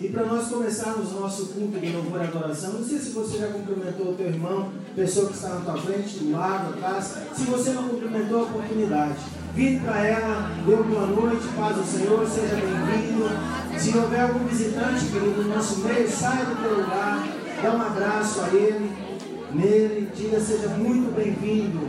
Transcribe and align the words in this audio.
E 0.00 0.08
para 0.08 0.24
nós 0.24 0.48
começarmos 0.48 1.12
nosso 1.12 1.48
culto 1.48 1.78
de 1.78 1.92
louvor 1.92 2.22
e 2.22 2.24
adoração, 2.24 2.72
não 2.72 2.84
sei 2.84 2.98
se 2.98 3.10
você 3.10 3.36
já 3.36 3.48
cumprimentou 3.48 4.12
o 4.12 4.14
teu 4.14 4.28
irmão, 4.28 4.72
pessoa 4.96 5.26
que 5.26 5.34
está 5.34 5.50
na 5.50 5.60
tua 5.60 5.76
frente, 5.76 6.18
do 6.20 6.32
lado, 6.32 6.70
atrás. 6.70 7.18
Se 7.34 7.44
você 7.44 7.70
não 7.72 7.86
cumprimentou, 7.86 8.40
a 8.40 8.42
oportunidade. 8.44 9.18
Vinde 9.54 9.84
para 9.84 10.06
ela, 10.06 10.50
dê 10.64 10.74
boa 10.74 11.06
noite, 11.06 11.46
paz 11.54 11.76
do 11.76 11.84
Senhor, 11.84 12.26
seja 12.26 12.56
bem-vindo. 12.56 13.28
Se 13.78 13.98
houver 13.98 14.20
algum 14.20 14.46
visitante, 14.46 15.04
querido, 15.04 15.42
no 15.42 15.54
nosso 15.54 15.80
meio, 15.80 16.08
saia 16.08 16.46
do 16.46 16.62
teu 16.62 16.76
lugar, 16.76 17.28
dá 17.62 17.70
um 17.70 17.82
abraço 17.82 18.40
a 18.40 18.48
ele, 18.54 18.90
nele, 19.52 20.08
diga 20.16 20.40
seja 20.40 20.68
muito 20.68 21.14
bem-vindo. 21.14 21.80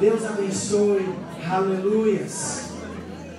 Deus 0.00 0.24
abençoe. 0.24 1.06
Aleluias. 1.50 2.70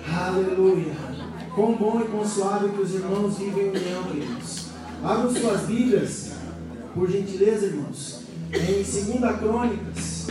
Aleluia. 0.08 1.09
Quão 1.54 1.76
bom 1.76 2.00
e 2.00 2.04
quão 2.04 2.24
suave 2.26 2.68
que 2.68 2.80
os 2.80 2.94
irmãos 2.94 3.38
vivem 3.38 3.66
em 3.66 3.70
união, 3.70 4.04
queridos. 4.04 4.66
Abram 5.02 5.34
suas 5.34 5.62
Bíblias, 5.62 6.32
por 6.94 7.10
gentileza, 7.10 7.66
irmãos, 7.66 8.22
em 8.52 8.82
2 8.82 9.38
Crônicas, 9.38 10.26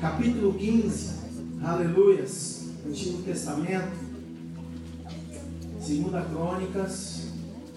capítulo 0.00 0.54
15. 0.54 1.16
Aleluias. 1.64 2.66
Antigo 2.86 3.22
Testamento. 3.22 4.06
2 5.86 6.26
Crônicas, 6.30 7.28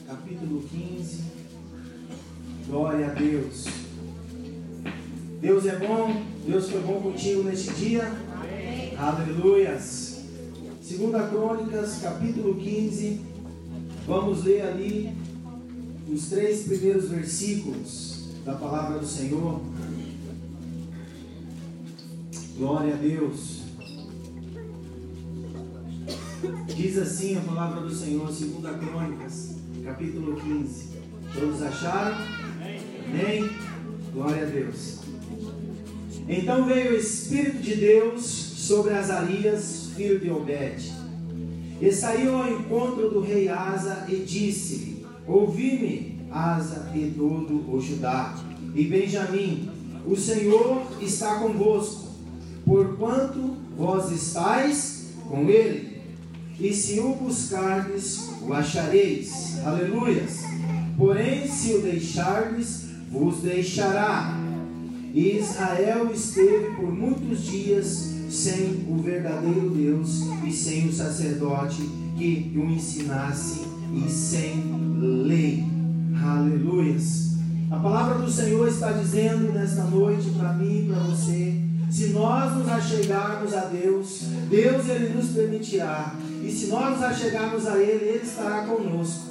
capítulo 0.07 0.61
15. 0.61 1.23
Glória 2.67 3.07
a 3.07 3.13
Deus. 3.13 3.65
Deus 5.41 5.65
é 5.65 5.75
bom, 5.77 6.21
Deus 6.45 6.69
foi 6.69 6.81
bom 6.81 7.01
contigo 7.01 7.43
neste 7.43 7.71
dia. 7.73 8.11
Aleluias. 8.97 10.08
Segunda 10.89 11.27
Crônicas, 11.27 11.99
capítulo 12.01 12.55
15. 12.55 13.21
Vamos 14.07 14.43
ler 14.43 14.61
ali 14.63 15.15
os 16.11 16.29
três 16.29 16.63
primeiros 16.63 17.09
versículos 17.09 18.29
da 18.43 18.55
palavra 18.55 18.97
do 18.97 19.05
Senhor. 19.05 19.61
Glória 22.57 22.95
a 22.95 22.97
Deus. 22.97 23.59
Diz 26.75 26.97
assim 26.97 27.37
a 27.37 27.41
palavra 27.41 27.81
do 27.81 27.93
Senhor, 27.93 28.27
segunda 28.33 28.73
Crônicas, 28.73 29.57
capítulo 29.83 30.41
15. 30.41 30.87
Todos 31.35 31.61
acharam? 31.61 32.17
Amém? 33.05 33.47
Glória 34.11 34.41
a 34.41 34.49
Deus. 34.49 35.01
Então 36.27 36.65
veio 36.65 36.93
o 36.93 36.97
Espírito 36.97 37.61
de 37.61 37.75
Deus 37.75 38.23
sobre 38.23 38.95
Azarias, 38.95 39.78
filho 39.99 40.17
de 40.17 40.31
Obed. 40.31 40.93
E 41.81 41.91
saiu 41.91 42.37
ao 42.37 42.49
encontro 42.49 43.09
do 43.09 43.19
rei 43.19 43.49
Asa 43.49 44.05
e 44.07 44.15
disse-lhe: 44.15 45.05
Ouvi-me, 45.27 46.21
Asa 46.31 46.89
e 46.95 47.13
todo 47.17 47.69
o 47.69 47.81
Judá, 47.81 48.33
e 48.73 48.85
Benjamim, 48.85 49.69
o 50.05 50.15
Senhor 50.15 50.83
está 51.01 51.35
convosco, 51.39 52.07
porquanto 52.65 53.57
vós 53.77 54.09
estáis 54.11 55.09
com 55.27 55.49
ele. 55.49 55.99
E 56.57 56.73
se 56.73 56.99
o 56.99 57.15
buscardes, 57.15 58.29
o 58.41 58.53
achareis. 58.53 59.59
Aleluias. 59.65 60.43
Porém, 60.97 61.45
se 61.47 61.73
o 61.73 61.81
deixardes, 61.81 62.85
vos 63.09 63.41
deixará. 63.41 64.37
E 65.13 65.37
Israel 65.37 66.09
esteve 66.13 66.75
por 66.75 66.91
muitos 66.91 67.43
dias 67.43 68.18
sem 68.29 68.85
o 68.87 69.01
verdadeiro 69.01 69.71
Deus 69.71 70.21
e 70.45 70.51
sem 70.51 70.87
o 70.87 70.93
sacerdote 70.93 71.81
que 72.17 72.53
o 72.55 72.69
ensinasse 72.69 73.61
e 73.93 74.09
sem 74.09 74.63
lei. 74.99 75.63
Aleluias. 76.21 77.37
A 77.71 77.77
palavra 77.77 78.19
do 78.19 78.31
Senhor 78.31 78.67
está 78.67 78.91
dizendo 78.91 79.53
nesta 79.53 79.83
noite 79.83 80.29
para 80.31 80.53
mim 80.53 80.85
e 80.85 80.87
para 80.87 80.99
você: 81.03 81.55
se 81.89 82.07
nós 82.07 82.55
nos 82.55 82.67
achegarmos 82.67 83.53
a 83.53 83.65
Deus, 83.65 84.23
Deus 84.49 84.87
ele 84.89 85.13
nos 85.13 85.29
permitirá. 85.29 86.15
E 86.43 86.51
se 86.51 86.67
nós 86.67 86.95
nos 86.95 87.03
achegarmos 87.03 87.67
a 87.67 87.77
Ele, 87.77 88.09
Ele 88.09 88.23
estará 88.23 88.63
conosco. 88.63 89.29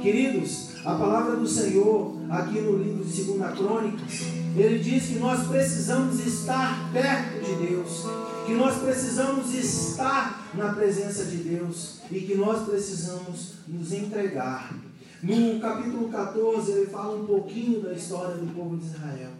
Queridos, 0.00 0.70
a 0.84 0.94
palavra 0.94 1.36
do 1.36 1.46
Senhor, 1.46 2.16
aqui 2.28 2.60
no 2.60 2.76
livro 2.76 3.04
de 3.04 3.22
2 3.22 3.56
Crônicas, 3.56 4.24
ele 4.56 4.78
diz 4.78 5.06
que 5.06 5.18
nós 5.18 5.48
precisamos 5.48 6.24
estar 6.24 6.92
perto 6.92 7.44
de 7.44 7.66
Deus, 7.66 8.04
que 8.46 8.52
nós 8.52 8.76
precisamos 8.78 9.52
estar 9.54 10.50
na 10.54 10.72
presença 10.72 11.24
de 11.24 11.38
Deus 11.38 11.98
e 12.10 12.20
que 12.20 12.34
nós 12.34 12.64
precisamos 12.68 13.54
nos 13.66 13.92
entregar. 13.92 14.74
No 15.22 15.58
capítulo 15.58 16.08
14, 16.08 16.70
ele 16.70 16.86
fala 16.86 17.16
um 17.16 17.26
pouquinho 17.26 17.80
da 17.80 17.94
história 17.94 18.36
do 18.36 18.54
povo 18.54 18.76
de 18.76 18.86
Israel. 18.86 19.30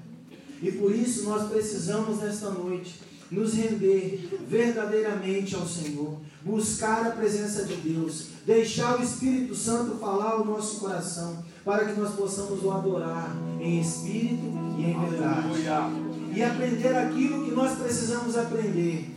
E 0.62 0.72
por 0.72 0.94
isso 0.94 1.24
nós 1.24 1.48
precisamos 1.48 2.20
nesta 2.20 2.50
noite 2.50 3.00
nos 3.30 3.54
render 3.54 4.28
verdadeiramente 4.48 5.54
ao 5.54 5.66
Senhor, 5.66 6.18
buscar 6.42 7.06
a 7.06 7.10
presença 7.10 7.64
de 7.64 7.74
Deus, 7.76 8.26
deixar 8.46 8.98
o 8.98 9.02
Espírito 9.02 9.54
Santo 9.54 9.96
falar 9.96 10.32
ao 10.32 10.44
nosso 10.44 10.80
coração, 10.80 11.44
para 11.64 11.86
que 11.86 11.98
nós 11.98 12.14
possamos 12.14 12.62
o 12.62 12.70
adorar 12.70 13.34
em 13.58 13.80
espírito 13.80 14.42
e 14.78 14.84
em 14.84 15.08
verdade. 15.08 15.48
E 16.34 16.42
aprender 16.42 16.96
aquilo 16.96 17.44
que 17.44 17.52
nós 17.52 17.78
precisamos 17.78 18.36
aprender. 18.36 19.10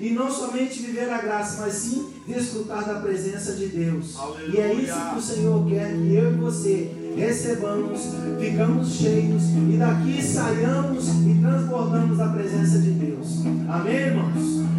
E 0.00 0.10
não 0.10 0.28
somente 0.28 0.82
viver 0.82 1.08
a 1.10 1.18
graça, 1.18 1.60
mas 1.60 1.74
sim 1.74 2.12
desfrutar 2.26 2.84
da 2.84 2.94
presença 2.94 3.52
de 3.52 3.66
Deus. 3.66 4.18
Aleluia. 4.18 4.58
E 4.58 4.60
é 4.60 4.74
isso 4.74 5.10
que 5.10 5.18
o 5.18 5.22
Senhor 5.22 5.68
quer 5.68 5.92
que 5.92 6.14
eu 6.14 6.32
e 6.32 6.36
você 6.36 6.90
recebamos, 7.16 8.00
ficamos 8.40 8.94
cheios 8.94 9.42
e 9.70 9.76
daqui 9.78 10.20
saiamos 10.20 11.08
e 11.08 11.38
transbordamos 11.40 12.18
a 12.18 12.28
presença 12.30 12.78
de 12.80 12.90
Deus. 12.90 13.46
Amém, 13.68 13.94
irmãos? 13.94 14.32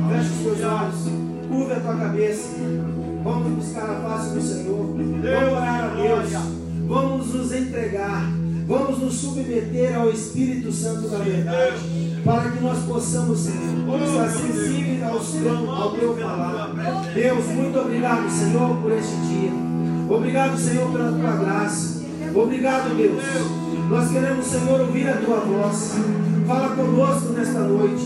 Feche 0.09 0.29
os 0.29 0.57
teus 0.57 0.71
olhos. 0.71 0.95
Curva 1.47 1.73
a 1.75 1.79
tua 1.79 1.95
cabeça. 1.95 2.49
Vamos 3.23 3.53
buscar 3.53 3.89
a 3.89 4.01
face 4.01 4.33
do 4.33 4.41
Senhor. 4.41 4.87
Vamos 4.87 5.53
orar 5.53 5.83
a 5.83 5.95
Deus. 5.95 6.62
Vamos 6.87 7.33
nos 7.33 7.51
entregar. 7.51 8.31
Vamos 8.67 8.99
nos 8.99 9.13
submeter 9.15 9.95
ao 9.95 10.09
Espírito 10.09 10.71
Santo 10.71 11.09
da 11.09 11.17
verdade. 11.17 11.77
Para 12.23 12.51
que 12.51 12.63
nós 12.63 12.79
possamos 12.85 13.45
estar 13.45 14.29
sensíveis 14.29 15.03
ao, 15.03 15.69
ao 15.69 15.91
teu 15.91 16.15
falar. 16.15 16.73
Deus, 17.13 17.45
muito 17.47 17.79
obrigado, 17.79 18.29
Senhor, 18.29 18.77
por 18.77 18.91
este 18.91 19.15
dia. 19.15 19.51
Obrigado, 20.09 20.57
Senhor, 20.57 20.91
pela 20.91 21.11
tua 21.11 21.35
graça. 21.43 22.01
Obrigado, 22.33 22.95
Deus. 22.95 23.23
Nós 23.89 24.09
queremos, 24.09 24.45
Senhor, 24.45 24.81
ouvir 24.81 25.09
a 25.09 25.17
tua 25.17 25.39
voz. 25.39 25.93
Fala 26.47 26.75
conosco 26.75 27.33
nesta 27.33 27.59
noite. 27.59 28.03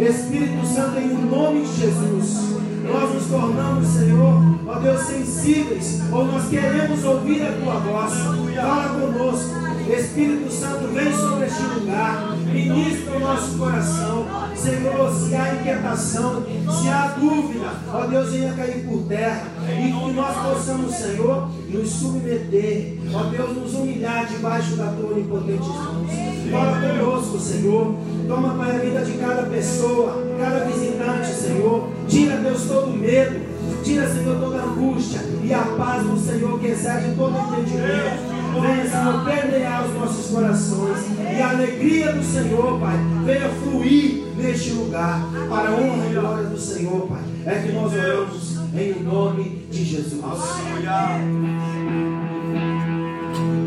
Espírito 0.00 0.66
Santo, 0.66 0.98
em 0.98 1.14
nome 1.30 1.60
de 1.60 1.80
Jesus 1.80 2.50
nós 2.84 3.14
nos 3.14 3.26
tornamos, 3.26 3.86
Senhor, 3.86 4.42
ó 4.66 4.78
Deus, 4.78 5.00
sensíveis, 5.02 6.00
ou 6.12 6.24
nós 6.24 6.48
queremos 6.48 7.04
ouvir 7.04 7.42
a 7.42 7.52
tua 7.52 7.74
voz. 7.74 8.12
Fala 8.54 8.88
conosco. 9.00 9.70
Espírito 9.92 10.52
Santo, 10.52 10.86
vem 10.94 11.12
sobre 11.12 11.46
este 11.46 11.62
lugar, 11.62 12.36
ministra 12.36 13.16
o 13.16 13.20
nosso 13.20 13.58
coração. 13.58 14.26
Senhor, 14.54 15.12
se 15.12 15.34
há 15.34 15.54
inquietação, 15.54 16.44
se 16.80 16.88
há 16.88 17.16
dúvida, 17.18 17.72
ó 17.92 18.06
Deus, 18.06 18.30
venha 18.30 18.52
cair 18.52 18.86
por 18.86 19.02
terra 19.08 19.48
e 19.68 19.92
que 19.92 20.12
nós 20.12 20.36
possamos, 20.36 20.94
Senhor, 20.94 21.50
nos 21.68 21.88
submeter, 21.88 22.98
ó 23.12 23.24
Deus, 23.24 23.56
nos 23.56 23.74
humilhar 23.74 24.26
debaixo 24.26 24.76
da 24.76 24.92
tua 24.92 25.10
onipotente 25.10 25.68
mãos. 25.68 26.29
Conosco, 26.50 27.38
Senhor. 27.38 27.94
Toma, 28.26 28.54
Pai, 28.54 28.76
a 28.76 28.78
vida 28.78 29.04
de 29.04 29.12
cada 29.12 29.42
pessoa, 29.42 30.24
cada 30.38 30.64
visitante, 30.64 31.28
Senhor. 31.28 31.88
Tira, 32.08 32.36
Deus, 32.36 32.62
todo 32.64 32.90
medo. 32.96 33.40
Tira, 33.84 34.08
Senhor, 34.08 34.38
toda 34.38 34.62
angústia 34.62 35.20
e 35.42 35.52
a 35.54 35.62
paz 35.76 36.04
do 36.04 36.18
Senhor 36.18 36.58
que 36.58 36.66
excede 36.66 37.14
todo 37.16 37.36
entendimento. 37.36 38.30
Venha, 38.60 38.88
Senhor, 38.88 39.24
permear 39.24 39.86
os 39.86 39.94
nossos 39.94 40.26
corações. 40.32 40.98
E 41.20 41.40
a 41.40 41.50
alegria 41.50 42.12
do 42.12 42.22
Senhor, 42.22 42.78
Pai, 42.78 42.96
venha 43.24 43.48
fluir 43.48 44.24
neste 44.36 44.70
lugar. 44.72 45.24
Para 45.48 45.70
a 45.70 45.72
honra 45.72 46.06
e 46.10 46.14
glória 46.14 46.44
do 46.44 46.58
Senhor, 46.58 47.06
Pai. 47.06 47.22
É 47.46 47.62
que 47.62 47.72
nós 47.72 47.92
oramos 47.92 48.58
em 48.74 49.02
nome 49.02 49.66
de 49.70 49.84
Jesus. 49.84 50.20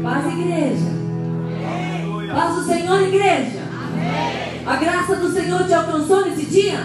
Paz, 0.03 0.33
igreja. 0.33 0.92
Paz 2.33 2.55
do 2.55 2.63
Senhor, 2.65 2.99
igreja. 3.03 3.61
A 4.65 4.75
graça 4.77 5.15
do 5.17 5.31
Senhor 5.31 5.63
te 5.65 5.73
alcançou 5.73 6.25
nesse 6.25 6.45
dia? 6.47 6.79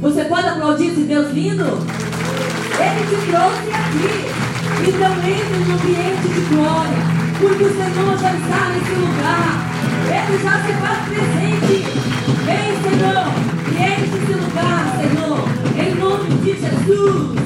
Você 0.00 0.24
pode 0.24 0.48
aplaudir 0.48 0.86
esse 0.86 1.02
Deus 1.02 1.30
lindo? 1.32 1.64
Ele 1.64 3.06
te 3.06 3.30
trouxe 3.30 3.68
aqui. 3.70 4.42
Então 4.88 5.12
entre 5.12 5.58
no 5.58 5.74
ambiente 5.74 6.26
de 6.26 6.40
glória, 6.54 7.02
porque 7.38 7.64
o 7.64 7.76
Senhor 7.76 8.18
já 8.18 8.32
está 8.32 8.68
nesse 8.70 8.94
lugar. 8.94 9.72
Ele 10.08 10.42
já 10.42 10.54
se 10.62 10.72
faz 10.72 10.98
presente. 11.08 11.84
Vem, 12.46 12.72
Senhor, 12.82 13.26
e 13.68 13.82
enche 13.82 14.16
esse 14.16 14.32
lugar, 14.32 14.82
Senhor, 14.96 15.38
em 15.76 15.94
nome 15.96 16.30
de 16.40 16.52
Jesus. 16.52 17.42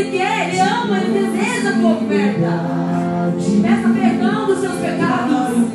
Ele 0.00 0.16
quer, 0.16 0.24
é, 0.24 0.48
Ele 0.48 0.60
ama, 0.60 0.98
Ele 0.98 1.12
deseja 1.12 1.68
a 1.68 1.72
tua 1.74 1.90
oferta. 1.92 2.52
Peça 3.60 3.88
perdão 3.90 4.46
dos 4.46 4.58
seus 4.60 4.76
pecados. 4.76 5.70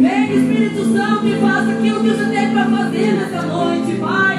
Vem, 0.00 0.32
Espírito 0.34 0.84
Santo, 0.94 1.26
e 1.26 1.34
faça 1.38 1.72
aquilo 1.72 2.00
que 2.00 2.08
você 2.08 2.24
tem 2.24 2.50
para 2.50 2.64
fazer 2.64 3.12
nessa 3.12 3.42
noite, 3.42 3.92
Pai. 4.00 4.38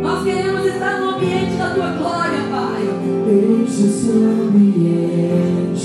Nós 0.00 0.22
queremos 0.22 0.66
estar 0.66 1.00
no 1.00 1.10
ambiente 1.16 1.56
da 1.56 1.70
tua 1.70 1.90
glória, 1.90 2.42
Pai. 2.48 2.82
Enche 3.26 3.86
esse 3.86 4.10
ambiente, 4.10 5.82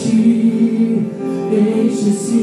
enche 1.52 2.10
esse 2.10 2.43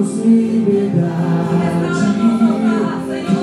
dá-nos 0.00 0.24
liberdade. 0.24 1.90
Que 3.26 3.34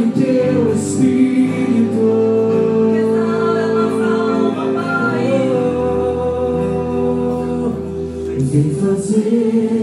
o 0.00 0.12
teu 0.12 0.74
espírito. 0.74 2.12
Vem 8.50 8.70
fazer. 8.74 9.81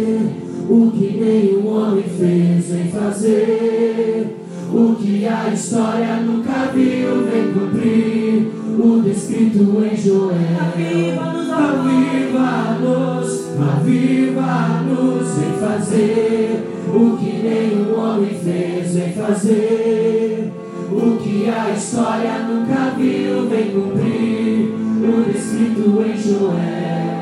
fazer 15.70 16.68
o 16.88 17.18
que 17.18 17.32
nenhum 17.44 18.00
homem 18.00 18.34
fez, 18.34 18.96
vem 18.96 19.14
fazer 19.14 20.52
o 20.92 21.18
que 21.18 21.48
a 21.48 21.70
história 21.72 22.40
nunca 22.40 22.96
viu, 22.98 23.48
vem 23.48 23.72
cumprir 23.72 24.74
o 25.04 25.32
descrito 25.32 26.04
em 26.04 26.18
Joel. 26.18 27.19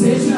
Fez 0.00 0.30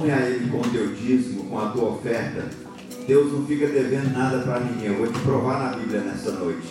Honre 0.00 0.12
a 0.12 0.20
Ele 0.20 0.50
com 0.50 0.60
o 0.60 0.70
teu 0.70 0.94
dízimo, 0.94 1.44
com 1.44 1.58
a 1.58 1.68
tua 1.68 1.90
oferta. 1.90 2.44
Deus 3.06 3.32
não 3.32 3.44
fica 3.44 3.66
devendo 3.66 4.14
nada 4.14 4.38
para 4.38 4.60
ninguém. 4.60 4.86
Eu 4.86 4.96
vou 4.96 5.06
te 5.06 5.18
provar 5.20 5.62
na 5.62 5.76
Bíblia 5.76 6.00
nessa 6.00 6.30
noite. 6.32 6.68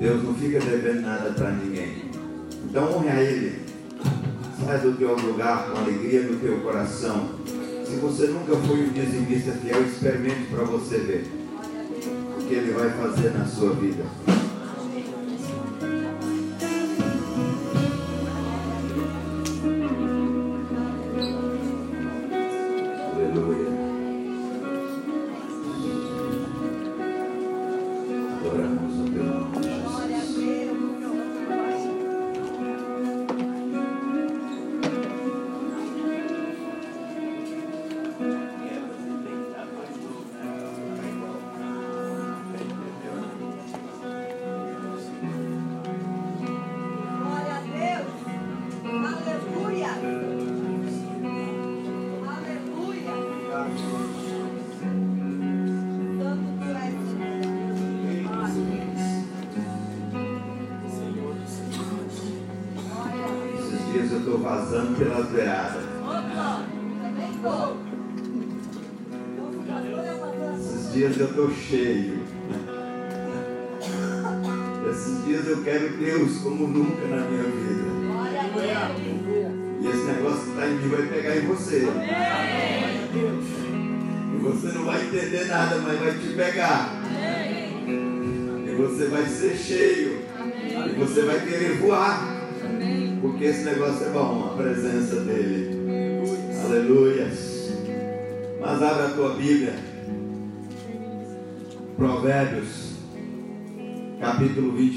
Deus 0.00 0.24
não 0.24 0.34
fica 0.34 0.58
devendo 0.58 1.02
nada 1.02 1.30
para 1.30 1.52
ninguém. 1.52 2.10
Então 2.64 2.96
honre 2.96 3.08
a 3.08 3.22
Ele. 3.22 3.60
Sai 4.64 4.78
do 4.80 4.96
teu 4.96 5.14
lugar 5.14 5.70
com 5.70 5.78
alegria 5.78 6.22
no 6.22 6.40
teu 6.40 6.60
coração 6.60 7.38
se 7.86 7.96
você 7.96 8.26
nunca 8.26 8.56
foi 8.56 8.80
um 8.82 8.92
dizimista 8.92 9.52
fiel, 9.52 9.82
experimente 9.82 10.46
para 10.50 10.64
você 10.64 10.98
ver 10.98 11.30
o 12.38 12.46
que 12.46 12.54
ele 12.54 12.72
vai 12.72 12.90
fazer 12.90 13.30
na 13.30 13.44
sua 13.44 13.74
vida. 13.74 14.04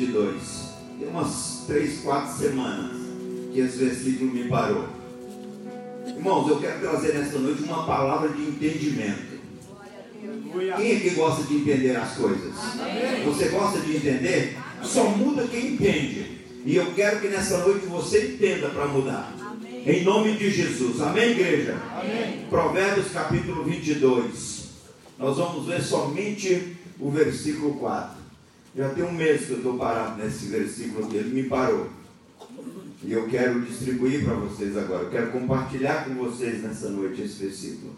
22. 0.04 0.74
Tem 1.00 1.08
umas 1.08 1.64
três, 1.66 2.02
quatro 2.02 2.38
semanas 2.38 2.92
que 3.52 3.60
esse 3.60 3.78
versículo 3.78 4.32
me 4.32 4.46
parou. 4.46 4.88
Irmãos, 6.06 6.50
eu 6.50 6.60
quero 6.60 6.80
trazer 6.80 7.14
nesta 7.14 7.40
noite 7.40 7.64
uma 7.64 7.86
palavra 7.86 8.30
de 8.30 8.42
entendimento. 8.42 9.34
Quem 10.78 10.92
é 10.92 11.00
que 11.00 11.10
gosta 11.12 11.44
de 11.44 11.56
entender 11.56 11.96
as 11.96 12.16
coisas? 12.16 12.54
Você 13.26 13.48
gosta 13.50 13.80
de 13.80 13.98
entender? 13.98 14.58
Só 14.82 15.06
muda 15.10 15.48
quem 15.48 15.74
entende. 15.74 16.44
E 16.66 16.76
eu 16.76 16.94
quero 16.94 17.20
que 17.20 17.28
nessa 17.28 17.58
noite 17.60 17.86
você 17.86 18.34
entenda 18.34 18.70
para 18.70 18.88
mudar. 18.88 19.34
Em 19.86 20.04
nome 20.04 20.38
de 20.38 20.50
Jesus. 20.50 21.02
Amém, 21.02 21.32
igreja? 21.32 21.78
Amém. 21.92 22.46
Provérbios 22.50 23.12
capítulo 23.12 23.64
22. 23.64 24.64
Nós 25.20 25.38
vamos 25.38 25.66
ver 25.66 25.82
somente 25.82 26.78
o 27.00 27.10
versículo 27.10 27.76
4. 27.76 28.23
Já 28.76 28.90
tem 28.90 29.04
um 29.04 29.12
mês 29.12 29.46
que 29.46 29.52
eu 29.52 29.58
estou 29.58 29.78
parado 29.78 30.22
nesse 30.22 30.48
versículo 30.48 31.06
aqui, 31.06 31.18
ele 31.18 31.42
me 31.42 31.48
parou. 31.48 31.90
E 33.04 33.12
eu 33.12 33.28
quero 33.28 33.62
distribuir 33.62 34.24
para 34.24 34.34
vocês 34.34 34.76
agora. 34.78 35.04
Eu 35.04 35.12
quero 35.12 35.32
compartilhar 35.32 36.06
com 36.06 36.16
vocês 36.16 36.64
nessa 36.64 36.90
noite 36.90 37.22
esse 37.22 37.44
versículo. 37.44 37.96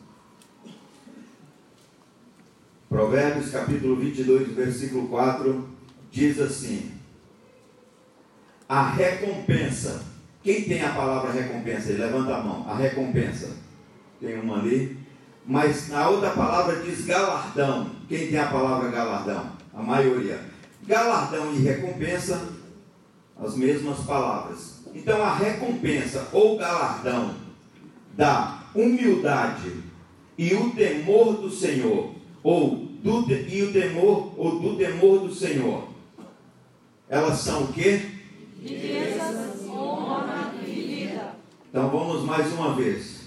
Provérbios 2.90 3.52
capítulo 3.52 3.96
22, 3.96 4.50
versículo 4.50 5.08
4 5.08 5.70
diz 6.12 6.40
assim: 6.40 6.92
A 8.68 8.90
recompensa. 8.90 10.04
Quem 10.44 10.64
tem 10.64 10.82
a 10.82 10.94
palavra 10.94 11.32
recompensa? 11.32 11.94
Levanta 11.94 12.36
a 12.36 12.44
mão. 12.44 12.70
A 12.70 12.76
recompensa. 12.76 13.50
Tem 14.20 14.40
uma 14.40 14.60
ali. 14.60 14.98
Mas 15.46 15.90
na 15.90 16.10
outra 16.10 16.32
palavra 16.32 16.82
diz 16.82 17.06
galardão. 17.06 17.92
Quem 18.10 18.28
tem 18.28 18.40
a 18.40 18.48
palavra 18.48 18.90
galardão? 18.90 19.52
A 19.74 19.82
maioria. 19.82 20.55
Galardão 20.88 21.54
e 21.54 21.60
recompensa, 21.60 22.50
as 23.38 23.56
mesmas 23.56 24.00
palavras. 24.00 24.82
Então 24.94 25.22
a 25.22 25.36
recompensa 25.36 26.30
ou 26.32 26.58
galardão 26.58 27.36
da 28.14 28.64
humildade 28.74 29.72
e 30.38 30.54
o 30.54 30.72
temor 30.72 31.34
do 31.38 31.50
Senhor, 31.50 32.14
ou 32.44 32.76
do, 32.76 33.32
e 33.32 33.64
o 33.64 33.74
temor, 33.74 34.34
ou 34.38 34.60
do 34.60 34.78
temor 34.78 35.20
do 35.28 35.34
Senhor, 35.34 35.90
elas 37.10 37.40
são 37.40 37.64
o 37.64 37.74
quê? 37.74 38.02
Riquezas, 38.62 39.68
honra 39.68 40.54
e 40.66 40.72
vida. 40.72 41.36
Então 41.70 41.90
vamos 41.90 42.24
mais 42.24 42.52
uma 42.54 42.74
vez. 42.74 43.26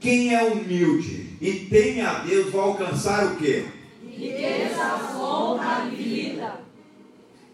Quem 0.00 0.34
é 0.34 0.42
humilde 0.42 1.36
e 1.40 1.66
teme 1.70 2.00
a 2.00 2.18
Deus 2.20 2.50
vai 2.50 2.60
alcançar 2.60 3.26
o 3.32 3.36
quê? 3.36 3.66
Riquezas, 4.22 5.16
honra 5.16 5.88
e 5.88 5.96
vida. 5.96 6.60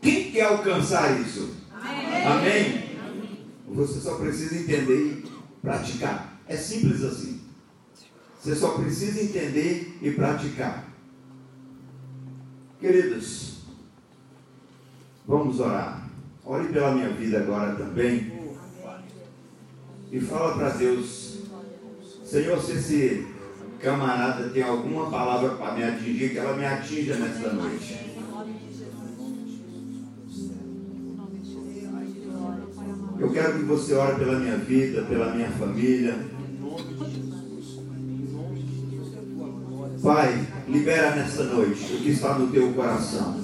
Quem 0.02 0.30
quer 0.30 0.44
alcançar 0.44 1.18
isso? 1.18 1.56
Amém. 1.72 2.26
Amém? 2.26 3.46
Você 3.68 3.98
só 4.00 4.16
precisa 4.16 4.54
entender 4.54 4.94
e 4.94 5.24
praticar. 5.62 6.38
É 6.46 6.56
simples 6.56 7.02
assim. 7.02 7.40
Você 8.38 8.54
só 8.54 8.72
precisa 8.72 9.22
entender 9.22 9.98
e 10.02 10.10
praticar. 10.10 10.86
Queridos, 12.78 13.60
vamos 15.26 15.60
orar. 15.60 16.06
Ore 16.44 16.68
pela 16.68 16.92
minha 16.92 17.08
vida 17.10 17.38
agora 17.38 17.74
também. 17.76 18.38
E 20.12 20.20
fala 20.20 20.54
para 20.54 20.68
Deus, 20.70 21.38
Senhor, 22.24 22.62
se 22.62 22.72
esse 22.72 23.38
camarada 23.80 24.48
tem 24.50 24.62
alguma 24.62 25.10
palavra 25.10 25.50
para 25.50 25.74
me 25.74 25.84
atingir, 25.84 26.30
que 26.30 26.38
ela 26.38 26.56
me 26.56 26.64
atinja 26.64 27.16
nesta 27.16 27.52
noite. 27.52 28.08
Eu 33.18 33.32
quero 33.32 33.58
que 33.58 33.64
você 33.64 33.94
ore 33.94 34.14
pela 34.16 34.38
minha 34.38 34.56
vida, 34.56 35.02
pela 35.02 35.34
minha 35.34 35.50
família. 35.50 36.16
Pai, 40.00 40.46
libera 40.68 41.16
nesta 41.16 41.42
noite 41.44 41.94
o 41.94 41.98
que 41.98 42.10
está 42.10 42.38
no 42.38 42.46
teu 42.48 42.72
coração. 42.72 43.40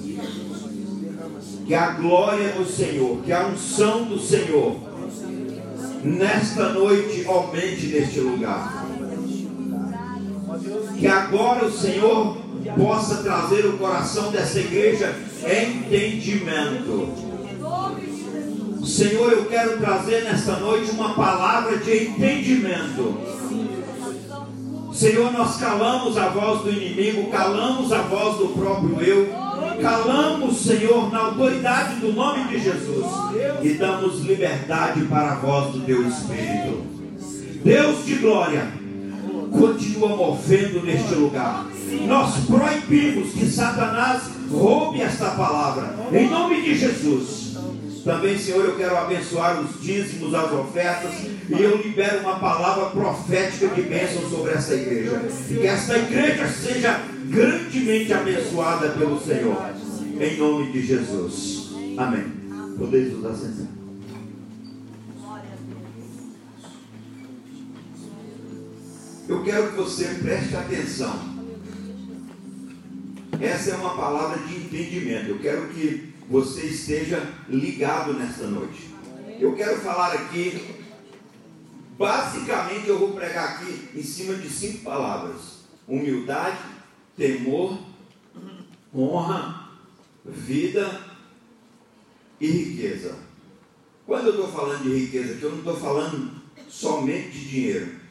Que 1.65 1.73
a 1.73 1.91
glória 1.91 2.53
do 2.53 2.65
Senhor, 2.65 3.21
que 3.23 3.33
a 3.33 3.47
unção 3.47 4.05
do 4.05 4.17
Senhor, 4.17 4.77
nesta 6.03 6.69
noite 6.69 7.25
aumente 7.25 7.87
neste 7.87 8.19
lugar. 8.19 8.84
Que 10.97 11.07
agora 11.07 11.65
o 11.65 11.71
Senhor 11.71 12.37
possa 12.77 13.23
trazer 13.23 13.65
o 13.65 13.77
coração 13.77 14.31
dessa 14.31 14.59
igreja 14.59 15.13
entendimento. 15.43 17.09
Senhor, 18.85 19.31
eu 19.31 19.45
quero 19.45 19.77
trazer 19.79 20.23
nesta 20.23 20.57
noite 20.57 20.91
uma 20.91 21.13
palavra 21.13 21.77
de 21.77 22.07
entendimento. 22.07 23.17
Senhor, 24.93 25.31
nós 25.33 25.57
calamos 25.57 26.17
a 26.17 26.29
voz 26.29 26.61
do 26.61 26.71
inimigo, 26.71 27.29
calamos 27.29 27.91
a 27.91 28.03
voz 28.03 28.37
do 28.37 28.47
próprio 28.49 29.01
eu, 29.01 29.29
calamos, 29.81 30.57
Senhor, 30.61 31.11
na 31.11 31.19
autoridade 31.19 31.95
do 31.95 32.13
nome 32.13 32.45
de 32.45 32.59
Jesus 32.59 33.05
e 33.61 33.73
damos 33.73 34.21
liberdade 34.21 35.01
para 35.05 35.33
a 35.33 35.35
voz 35.35 35.73
do 35.73 35.81
teu 35.81 36.07
Espírito. 36.07 36.85
Deus 37.63 38.05
de 38.05 38.15
glória, 38.15 38.71
continua 39.59 40.15
movendo 40.15 40.83
neste 40.83 41.15
lugar. 41.15 41.65
Nós 42.07 42.35
proibimos 42.45 43.33
que 43.33 43.45
Satanás 43.45 44.23
roube 44.51 45.01
esta 45.01 45.31
palavra, 45.31 45.95
em 46.11 46.29
nome 46.29 46.61
de 46.61 46.77
Jesus. 46.77 47.45
Também, 48.03 48.37
Senhor, 48.37 48.63
eu 48.63 48.75
quero 48.75 48.95
abençoar 48.95 49.59
os 49.59 49.81
dízimos, 49.81 50.31
as 50.35 50.51
ofertas, 50.51 51.11
e 51.49 51.59
eu 51.59 51.77
libero 51.77 52.19
uma 52.19 52.37
palavra 52.37 52.85
profética 52.91 53.67
de 53.69 53.81
bênção 53.81 54.29
sobre 54.29 54.51
essa 54.51 54.75
igreja. 54.75 55.21
Que 55.47 55.65
esta 55.65 55.97
igreja 55.97 56.47
seja 56.47 57.01
grandemente 57.25 58.13
abençoada 58.13 58.89
pelo 58.89 59.19
Senhor. 59.19 59.57
Em 60.21 60.37
nome 60.37 60.71
de 60.71 60.85
Jesus. 60.85 61.71
Amém. 61.97 62.25
Podeis 62.77 63.11
nos 63.11 63.25
assentar. 63.25 63.74
Eu 69.27 69.43
quero 69.43 69.71
que 69.71 69.75
você 69.75 70.05
preste 70.21 70.55
atenção. 70.55 71.35
Essa 73.41 73.71
é 73.71 73.75
uma 73.75 73.95
palavra 73.95 74.37
de 74.45 74.55
entendimento. 74.55 75.29
Eu 75.29 75.39
quero 75.39 75.67
que 75.69 76.13
você 76.29 76.67
esteja 76.67 77.27
ligado 77.49 78.13
nesta 78.13 78.45
noite. 78.45 78.93
Eu 79.39 79.55
quero 79.55 79.77
falar 79.81 80.13
aqui, 80.13 80.75
basicamente 81.97 82.87
eu 82.87 82.99
vou 82.99 83.13
pregar 83.13 83.55
aqui 83.55 83.89
em 83.95 84.03
cima 84.03 84.35
de 84.35 84.47
cinco 84.47 84.83
palavras: 84.83 85.65
humildade, 85.87 86.59
temor, 87.17 87.79
honra, 88.95 89.71
vida 90.23 91.01
e 92.39 92.47
riqueza. 92.47 93.15
Quando 94.05 94.27
eu 94.27 94.31
estou 94.31 94.47
falando 94.49 94.83
de 94.83 94.95
riqueza 94.95 95.39
eu 95.41 95.49
não 95.49 95.57
estou 95.59 95.77
falando 95.77 96.31
somente 96.69 97.29
de 97.31 97.49
dinheiro. 97.49 98.04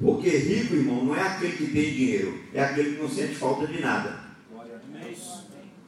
Porque 0.00 0.28
rico, 0.28 0.74
irmão, 0.74 1.04
não 1.04 1.16
é 1.16 1.22
aquele 1.22 1.56
que 1.56 1.72
tem 1.72 1.94
dinheiro, 1.94 2.38
é 2.52 2.62
aquele 2.62 2.96
que 2.96 3.02
não 3.02 3.08
sente 3.08 3.34
falta 3.34 3.66
de 3.66 3.80
nada. 3.80 4.26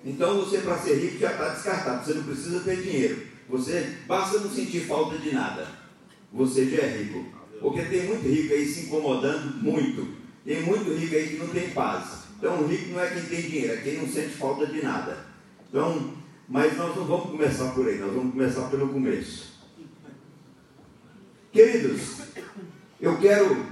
Então 0.04 0.38
você, 0.38 0.58
para 0.58 0.78
ser 0.78 0.94
rico, 0.96 1.18
já 1.18 1.32
está 1.32 1.48
descartado. 1.50 2.04
Você 2.04 2.14
não 2.14 2.24
precisa 2.24 2.60
ter 2.60 2.82
dinheiro. 2.82 3.26
Você 3.48 3.96
basta 4.06 4.38
não 4.38 4.50
sentir 4.50 4.80
falta 4.80 5.18
de 5.18 5.32
nada. 5.32 5.66
Você 6.32 6.66
já 6.70 6.82
é 6.82 6.96
rico. 6.98 7.26
Porque 7.60 7.82
tem 7.82 8.04
muito 8.04 8.26
rico 8.26 8.54
aí 8.54 8.66
se 8.66 8.86
incomodando 8.86 9.62
muito. 9.62 10.08
Tem 10.44 10.62
muito 10.62 10.90
rico 10.92 11.14
aí 11.14 11.28
que 11.28 11.36
não 11.36 11.48
tem 11.48 11.70
paz. 11.70 12.28
Então 12.38 12.62
o 12.62 12.66
rico 12.66 12.92
não 12.92 13.00
é 13.00 13.10
quem 13.10 13.22
tem 13.22 13.42
dinheiro, 13.42 13.72
é 13.72 13.76
quem 13.78 13.98
não 13.98 14.08
sente 14.08 14.30
falta 14.30 14.66
de 14.66 14.80
nada. 14.82 15.26
Então, 15.68 16.14
mas 16.48 16.76
nós 16.76 16.96
não 16.96 17.04
vamos 17.04 17.30
começar 17.30 17.72
por 17.72 17.86
aí, 17.86 17.98
nós 17.98 18.14
vamos 18.14 18.32
começar 18.32 18.68
pelo 18.68 18.88
começo. 18.88 19.58
Queridos, 21.52 22.18
eu 23.00 23.18
quero 23.18 23.66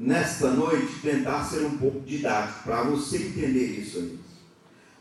nesta 0.00 0.50
noite 0.52 0.94
tentar 1.02 1.44
ser 1.44 1.66
um 1.66 1.76
pouco 1.76 2.00
didático 2.00 2.62
para 2.62 2.84
você 2.84 3.18
entender 3.18 3.66
isso 3.78 3.98
aí. 3.98 4.18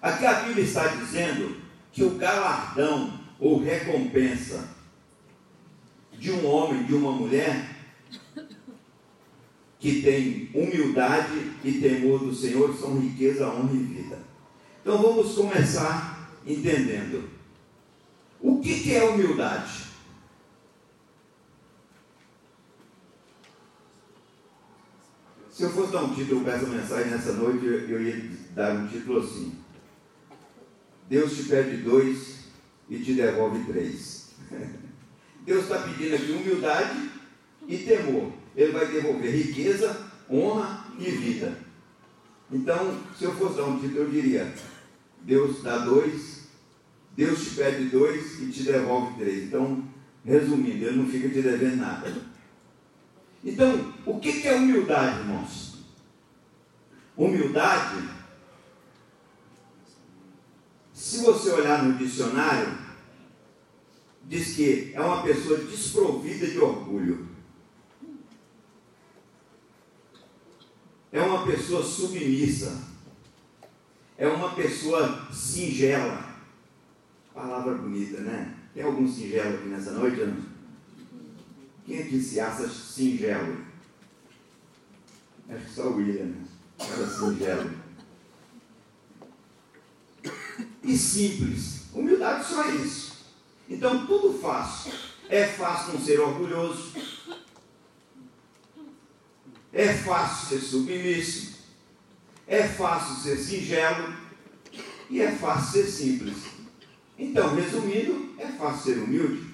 Aqui 0.01 0.25
a 0.25 0.41
Bíblia 0.41 0.65
está 0.65 0.87
dizendo 0.87 1.55
que 1.93 2.03
o 2.03 2.15
galardão 2.15 3.17
ou 3.39 3.63
recompensa 3.63 4.67
de 6.11 6.31
um 6.31 6.45
homem, 6.45 6.83
de 6.83 6.93
uma 6.93 7.13
mulher 7.13 7.77
que 9.79 10.01
tem 10.01 10.49
humildade 10.53 11.53
e 11.63 11.71
temor 11.79 12.19
do 12.19 12.35
Senhor 12.35 12.77
são 12.77 12.99
riqueza, 12.99 13.47
honra 13.47 13.73
e 13.73 13.77
vida. 13.77 14.19
Então 14.81 15.01
vamos 15.01 15.33
começar 15.33 16.29
entendendo. 16.45 17.29
O 18.41 18.59
que, 18.59 18.81
que 18.81 18.93
é 18.93 19.03
humildade? 19.05 19.88
Se 25.59 25.65
eu 25.65 25.71
fosse 25.71 25.91
dar 25.91 26.05
um 26.05 26.15
título 26.15 26.39
para 26.39 26.53
essa 26.53 26.67
mensagem 26.67 27.11
nessa 27.11 27.33
noite, 27.33 27.65
eu 27.65 28.01
ia 28.01 28.31
dar 28.55 28.77
um 28.77 28.87
título 28.87 29.19
assim: 29.19 29.51
Deus 31.09 31.35
te 31.35 31.43
pede 31.49 31.83
dois 31.83 32.45
e 32.89 32.97
te 32.99 33.13
devolve 33.13 33.65
três. 33.65 34.29
Deus 35.45 35.63
está 35.63 35.79
pedindo 35.79 36.15
aqui 36.15 36.31
humildade 36.31 37.09
e 37.67 37.77
temor. 37.79 38.31
Ele 38.55 38.71
vai 38.71 38.87
devolver 38.87 39.35
riqueza, 39.35 40.09
honra 40.31 40.85
e 40.97 41.11
vida. 41.11 41.57
Então, 42.49 42.97
se 43.17 43.25
eu 43.25 43.33
fosse 43.33 43.57
dar 43.57 43.65
um 43.65 43.81
título, 43.81 44.03
eu 44.03 44.09
diria: 44.11 44.53
Deus 45.23 45.61
dá 45.61 45.79
dois, 45.79 46.47
Deus 47.17 47.43
te 47.43 47.55
pede 47.55 47.89
dois 47.89 48.39
e 48.39 48.47
te 48.47 48.63
devolve 48.63 49.19
três. 49.19 49.43
Então, 49.43 49.83
Resumindo, 50.23 50.85
ele 50.85 50.97
não 50.97 51.07
fica 51.07 51.27
te 51.27 51.41
devendo 51.41 51.77
nada. 51.77 52.13
Então, 53.43 53.93
o 54.05 54.19
que 54.19 54.47
é 54.47 54.55
humildade, 54.55 55.19
irmãos? 55.19 55.77
Humildade, 57.15 58.09
se 60.93 61.19
você 61.19 61.51
olhar 61.51 61.83
no 61.83 61.97
dicionário, 61.97 62.77
diz 64.25 64.55
que 64.55 64.91
é 64.93 65.01
uma 65.01 65.23
pessoa 65.23 65.57
desprovida 65.57 66.47
de 66.47 66.59
orgulho. 66.59 67.27
É 71.11 71.21
uma 71.21 71.45
pessoa 71.45 71.83
submissa. 71.83 72.87
É 74.17 74.27
uma 74.27 74.53
pessoa 74.53 75.27
singela. 75.31 76.29
Palavra 77.33 77.73
bonita, 77.75 78.19
né? 78.19 78.55
Tem 78.73 78.83
algum 78.83 79.07
singelo 79.07 79.55
aqui 79.55 79.67
nessa 79.69 79.93
noite? 79.93 80.19
Não? 80.21 80.48
Quem 81.89 82.03
aqui 82.03 82.21
se 82.21 82.39
acha 82.39 82.69
singelo? 82.69 83.65
Acho 85.49 85.65
que 85.65 85.71
só 85.71 85.87
o 85.87 85.95
William? 85.95 86.35
Era 86.77 87.07
singelo. 87.07 87.71
E 90.83 90.95
simples. 90.95 91.85
Humildade 91.91 92.45
só 92.45 92.63
é 92.65 92.75
isso. 92.75 93.25
Então, 93.67 94.05
tudo 94.05 94.37
fácil. 94.37 94.93
É 95.29 95.47
fácil 95.47 95.93
não 95.93 95.99
ser 95.99 96.19
orgulhoso. 96.19 96.93
É 99.73 99.91
fácil 99.91 100.47
ser 100.47 100.63
submisso. 100.63 101.57
É 102.45 102.67
fácil 102.67 103.15
ser 103.15 103.37
singelo. 103.37 104.13
E 105.09 105.21
é 105.21 105.31
fácil 105.31 105.71
ser 105.71 105.89
simples. 105.89 106.37
Então, 107.17 107.55
resumindo, 107.55 108.35
é 108.37 108.45
fácil 108.45 108.93
ser 108.93 108.99
humilde. 109.01 109.48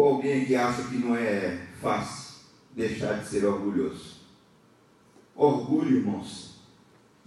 Ou 0.00 0.14
alguém 0.14 0.46
que 0.46 0.56
acha 0.56 0.84
que 0.84 0.96
não 0.96 1.14
é 1.14 1.58
fácil 1.78 2.36
deixar 2.74 3.20
de 3.20 3.28
ser 3.28 3.44
orgulhoso. 3.44 4.20
Orgulho, 5.36 5.98
irmãos, 5.98 6.62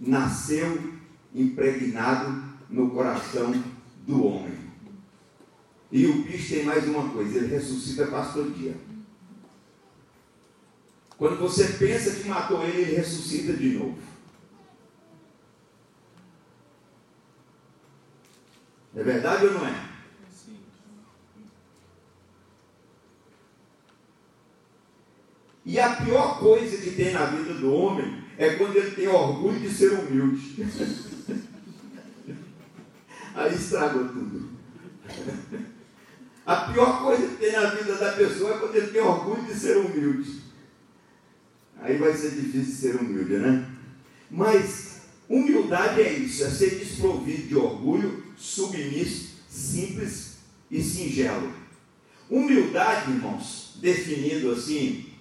nasceu 0.00 0.92
impregnado 1.32 2.42
no 2.68 2.90
coração 2.90 3.52
do 4.04 4.26
homem. 4.26 4.58
E 5.92 6.04
o 6.04 6.24
bicho 6.24 6.52
tem 6.52 6.64
mais 6.64 6.88
uma 6.88 7.10
coisa, 7.10 7.38
ele 7.38 7.46
ressuscita 7.46 8.08
quase 8.08 8.32
todo 8.32 8.58
dia. 8.58 8.76
Quando 11.16 11.38
você 11.38 11.74
pensa 11.74 12.20
que 12.20 12.28
matou 12.28 12.64
ele, 12.64 12.82
ele 12.82 12.96
ressuscita 12.96 13.52
de 13.52 13.68
novo. 13.78 13.98
É 18.96 19.02
verdade 19.04 19.46
ou 19.46 19.52
não 19.52 19.64
é? 19.64 19.94
Sim. 20.28 20.58
E 25.64 25.80
a 25.80 25.96
pior 25.96 26.38
coisa 26.38 26.76
que 26.76 26.90
tem 26.90 27.12
na 27.12 27.24
vida 27.26 27.54
do 27.54 27.72
homem 27.72 28.22
é 28.36 28.54
quando 28.54 28.76
ele 28.76 28.90
tem 28.90 29.08
orgulho 29.08 29.58
de 29.58 29.70
ser 29.70 29.92
humilde. 29.92 30.66
Aí 33.34 33.54
estragou 33.54 34.08
tudo. 34.08 34.50
A 36.46 36.56
pior 36.56 37.02
coisa 37.02 37.26
que 37.26 37.36
tem 37.36 37.52
na 37.52 37.70
vida 37.70 37.94
da 37.96 38.12
pessoa 38.12 38.54
é 38.54 38.58
quando 38.58 38.76
ele 38.76 38.88
tem 38.88 39.00
orgulho 39.00 39.42
de 39.44 39.54
ser 39.54 39.78
humilde. 39.78 40.42
Aí 41.80 41.96
vai 41.96 42.14
ser 42.14 42.32
difícil 42.32 42.74
ser 42.74 42.96
humilde, 43.00 43.38
né? 43.38 43.66
Mas 44.30 45.02
humildade 45.28 46.02
é 46.02 46.12
isso, 46.12 46.44
é 46.44 46.50
ser 46.50 46.78
desprovido 46.78 47.48
de 47.48 47.56
orgulho, 47.56 48.22
submisso, 48.36 49.36
simples 49.48 50.36
e 50.70 50.82
singelo. 50.82 51.52
Humildade, 52.28 53.10
irmãos, 53.10 53.78
definido 53.80 54.50
assim, 54.50 55.13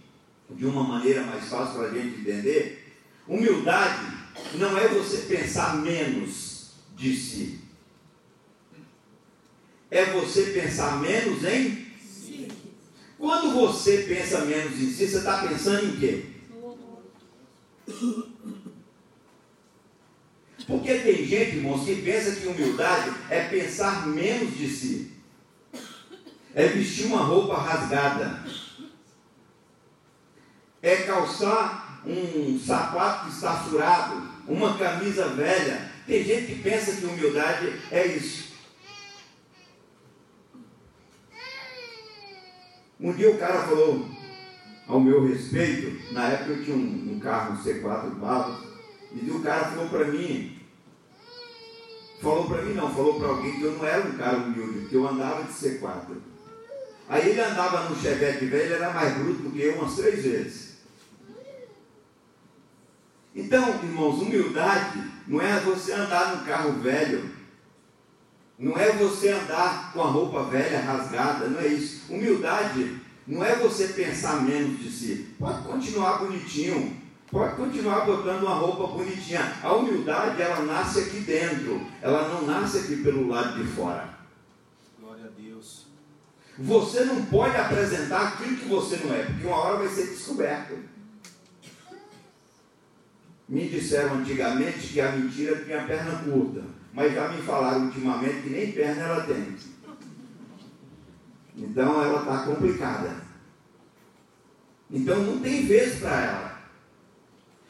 de 0.50 0.66
uma 0.66 0.84
maneira 0.84 1.24
mais 1.24 1.46
fácil 1.46 1.76
para 1.76 1.88
a 1.88 1.94
gente 1.94 2.20
entender, 2.20 2.96
humildade 3.28 4.24
não 4.56 4.78
é 4.78 4.88
você 4.88 5.18
pensar 5.24 5.78
menos 5.78 6.72
de 6.96 7.16
si. 7.16 7.60
É 9.90 10.06
você 10.06 10.44
pensar 10.48 11.00
menos 11.00 11.44
em 11.44 11.88
si. 12.00 12.48
Quando 13.18 13.54
você 13.54 14.00
pensa 14.08 14.46
menos 14.46 14.74
em 14.80 14.92
si, 14.92 15.08
você 15.08 15.18
está 15.18 15.48
pensando 15.48 15.86
em 15.86 16.00
quê? 16.00 16.26
Porque 20.66 20.94
tem 21.00 21.26
gente, 21.26 21.58
irmãos, 21.58 21.86
que 21.86 22.02
pensa 22.02 22.40
que 22.40 22.48
humildade 22.48 23.14
é 23.30 23.48
pensar 23.48 24.08
menos 24.08 24.58
de 24.58 24.68
si. 24.68 25.12
É 26.56 26.68
vestir 26.68 27.06
uma 27.08 27.24
roupa 27.24 27.58
rasgada. 27.58 28.44
É 30.84 30.98
calçar 30.98 32.02
um 32.06 32.60
sapato 32.60 33.26
que 33.26 33.32
está 33.32 33.56
furado, 33.56 34.22
uma 34.48 34.78
camisa 34.78 35.30
velha. 35.30 35.90
Tem 36.06 36.24
gente 36.24 36.48
que 36.48 36.62
pensa 36.62 36.98
que 36.98 37.06
humildade 37.06 37.74
é 37.90 38.06
isso. 38.06 38.54
Um 43.00 43.14
dia 43.14 43.32
o 43.32 43.38
cara 43.38 43.64
falou 43.64 44.08
ao 44.88 45.00
meu 45.00 45.26
respeito, 45.26 46.14
na 46.14 46.28
época 46.30 46.52
eu 46.52 46.64
tinha 46.64 46.76
um, 46.76 47.16
um 47.16 47.20
carro, 47.20 47.54
um 47.54 47.64
C4 47.64 48.16
balas, 48.16 48.64
e 49.12 49.30
o 49.30 49.42
cara 49.42 49.66
falou 49.66 49.90
para 49.90 50.06
mim, 50.06 50.60
falou 52.22 52.48
para 52.48 52.62
mim 52.62 52.74
não, 52.74 52.94
falou 52.94 53.20
para 53.20 53.28
alguém 53.30 53.58
que 53.58 53.64
eu 53.64 53.74
não 53.74 53.86
era 53.86 54.08
um 54.08 54.18
cara 54.18 54.38
humilde, 54.38 54.88
que 54.88 54.96
eu 54.96 55.08
andava 55.08 55.44
de 55.44 55.54
C4. 55.54 56.16
Aí 57.10 57.30
ele 57.30 57.42
andava 57.42 57.90
no 57.90 57.96
Chevette 57.96 58.46
velho, 58.46 58.64
ele 58.64 58.74
era 58.74 58.94
mais 58.94 59.18
bruto 59.18 59.44
do 59.44 59.52
que 59.52 59.62
eu 59.62 59.76
umas 59.76 59.96
três 59.96 60.24
vezes. 60.24 60.63
Então, 63.36 63.70
irmãos, 63.84 64.22
humildade 64.22 65.04
não 65.28 65.42
é 65.42 65.60
você 65.60 65.94
andar 65.94 66.36
no 66.36 66.46
carro 66.46 66.74
velho, 66.74 67.32
não 68.58 68.78
é 68.78 68.92
você 68.92 69.30
andar 69.30 69.92
com 69.92 70.02
a 70.02 70.08
roupa 70.08 70.44
velha 70.44 70.82
rasgada, 70.82 71.48
não 71.48 71.60
é 71.60 71.68
isso. 71.68 72.14
Humildade 72.14 73.02
não 73.26 73.44
é 73.44 73.56
você 73.56 73.88
pensar 73.90 74.44
menos 74.44 74.80
de 74.80 74.92
si. 74.92 75.36
Pode 75.40 75.64
continuar 75.64 76.20
bonitinho, 76.20 77.04
Pode 77.34 77.56
continuar 77.56 78.06
botando 78.06 78.44
uma 78.44 78.54
roupa 78.54 78.96
bonitinha. 78.96 79.56
A 79.64 79.74
humildade, 79.74 80.40
ela 80.40 80.62
nasce 80.66 81.00
aqui 81.00 81.22
dentro. 81.22 81.82
Ela 82.00 82.28
não 82.28 82.46
nasce 82.46 82.78
aqui 82.78 82.98
pelo 82.98 83.28
lado 83.28 83.58
de 83.60 83.68
fora. 83.72 84.08
Glória 85.02 85.26
a 85.26 85.42
Deus. 85.42 85.88
Você 86.60 87.06
não 87.06 87.26
pode 87.26 87.58
apresentar 87.58 88.28
aquilo 88.28 88.58
que 88.58 88.66
você 88.66 88.98
não 88.98 89.16
é, 89.16 89.24
porque 89.24 89.48
uma 89.48 89.58
hora 89.58 89.78
vai 89.80 89.88
ser 89.88 90.10
descoberto. 90.10 90.78
Me 93.48 93.68
disseram 93.68 94.16
antigamente 94.16 94.88
que 94.88 95.02
a 95.02 95.12
mentira 95.12 95.64
tinha 95.64 95.84
perna 95.84 96.20
curta, 96.24 96.64
mas 96.94 97.14
já 97.14 97.28
me 97.28 97.42
falaram 97.42 97.86
ultimamente 97.86 98.42
que 98.42 98.50
nem 98.50 98.72
perna 98.72 99.04
ela 99.04 99.24
tem. 99.24 99.56
Então 101.56 102.04
ela 102.04 102.20
está 102.20 102.46
complicada. 102.46 103.24
Então 104.90 105.24
não 105.24 105.40
tem 105.40 105.66
vez 105.66 106.00
para 106.00 106.22
ela. 106.22 106.54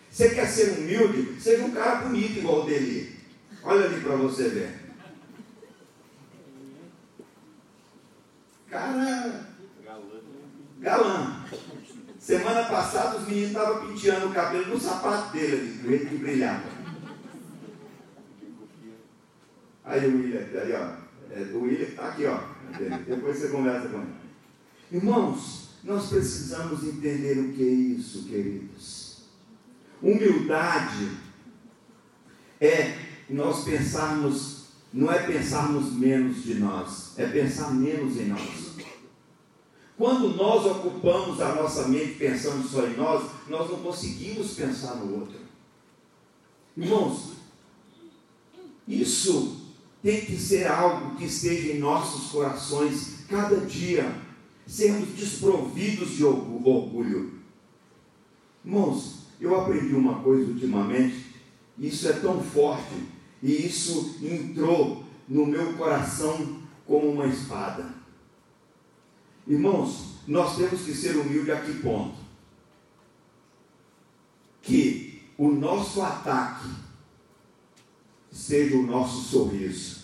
Você 0.09 0.30
quer 0.30 0.47
ser 0.47 0.78
humilde? 0.78 1.41
Seja 1.41 1.65
um 1.65 1.71
cara 1.71 1.95
bonito 2.01 2.38
igual 2.38 2.61
o 2.61 2.65
dele. 2.65 3.17
Olha 3.63 3.86
ali 3.86 3.99
para 4.01 4.15
você 4.15 4.49
ver. 4.49 4.80
Cara. 8.69 9.47
Galã. 10.80 11.45
Semana 12.24 12.63
passada 12.63 13.17
os 13.17 13.28
meninos 13.28 13.49
estavam 13.49 13.86
penteando 13.86 14.28
o 14.28 14.34
cabelo 14.34 14.67
no 14.67 14.80
sapato 14.80 15.34
dele 15.34 15.55
ali, 15.55 15.71
do 15.74 15.89
jeito 15.89 16.05
que 16.05 16.15
brilhava. 16.15 16.63
Aí 19.84 20.07
o 20.07 20.17
William, 20.17 20.39
aí 20.39 20.71
ó. 20.71 21.03
É, 21.36 21.41
o 21.53 21.63
William 21.63 21.86
está 21.86 22.07
aqui, 22.07 22.26
ó. 22.26 22.39
Depois 23.05 23.38
você 23.38 23.49
conversa 23.49 23.89
com 23.89 23.97
ele. 23.97 24.13
Irmãos, 24.89 25.71
nós 25.84 26.07
precisamos 26.07 26.82
entender 26.86 27.39
o 27.39 27.51
que 27.51 27.61
é 27.61 27.71
isso, 27.97 28.24
queridos. 28.24 29.24
Humildade 30.01 31.17
é 32.61 32.99
nós 33.32 33.65
pensarmos, 33.65 34.67
não 34.93 35.11
é 35.11 35.24
pensarmos 35.24 35.91
menos 35.91 36.41
de 36.41 36.53
nós, 36.53 37.19
é 37.19 37.28
pensar 37.28 37.74
menos 37.74 38.15
em 38.15 38.28
nós. 38.28 38.78
Quando 39.97 40.35
nós 40.35 40.65
ocupamos 40.65 41.39
a 41.39 41.53
nossa 41.55 41.87
mente 41.87 42.15
pensando 42.15 42.67
só 42.67 42.85
em 42.87 42.97
nós, 42.97 43.29
nós 43.47 43.69
não 43.69 43.79
conseguimos 43.79 44.53
pensar 44.53 44.95
no 44.95 45.19
outro. 45.19 45.37
Irmãos, 46.75 47.33
isso 48.87 49.57
tem 50.01 50.25
que 50.25 50.35
ser 50.35 50.67
algo 50.67 51.15
que 51.15 51.25
esteja 51.25 51.73
em 51.73 51.79
nossos 51.79 52.31
corações 52.31 53.25
cada 53.29 53.57
dia, 53.57 54.13
sermos 54.65 55.09
desprovidos 55.09 56.11
de 56.11 56.25
orgulho. 56.25 57.39
Irmãos, 58.65 59.19
eu 59.39 59.59
aprendi 59.59 59.93
uma 59.93 60.21
coisa 60.21 60.51
ultimamente, 60.51 61.33
isso 61.77 62.07
é 62.07 62.13
tão 62.13 62.41
forte, 62.41 62.95
e 63.41 63.67
isso 63.67 64.17
entrou 64.21 65.03
no 65.27 65.45
meu 65.45 65.73
coração 65.73 66.61
como 66.85 67.11
uma 67.11 67.27
espada. 67.27 68.02
Irmãos, 69.45 70.13
nós 70.27 70.55
temos 70.55 70.81
que 70.81 70.93
ser 70.93 71.17
humildes 71.17 71.53
a 71.53 71.61
que 71.61 71.73
ponto? 71.79 72.15
Que 74.61 75.21
o 75.37 75.49
nosso 75.49 76.01
ataque 76.01 76.69
seja 78.31 78.77
o 78.77 78.83
nosso 78.83 79.21
sorriso. 79.21 80.03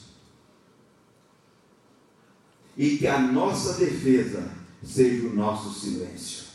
E 2.75 2.97
que 2.97 3.07
a 3.07 3.19
nossa 3.19 3.73
defesa 3.73 4.51
seja 4.83 5.27
o 5.27 5.35
nosso 5.35 5.73
silêncio. 5.77 6.47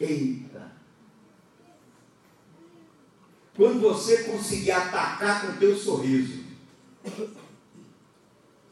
Eita! 0.00 0.72
Quando 3.54 3.80
você 3.80 4.24
conseguir 4.24 4.72
atacar 4.72 5.42
com 5.42 5.52
o 5.52 5.56
teu 5.56 5.76
sorriso, 5.76 6.44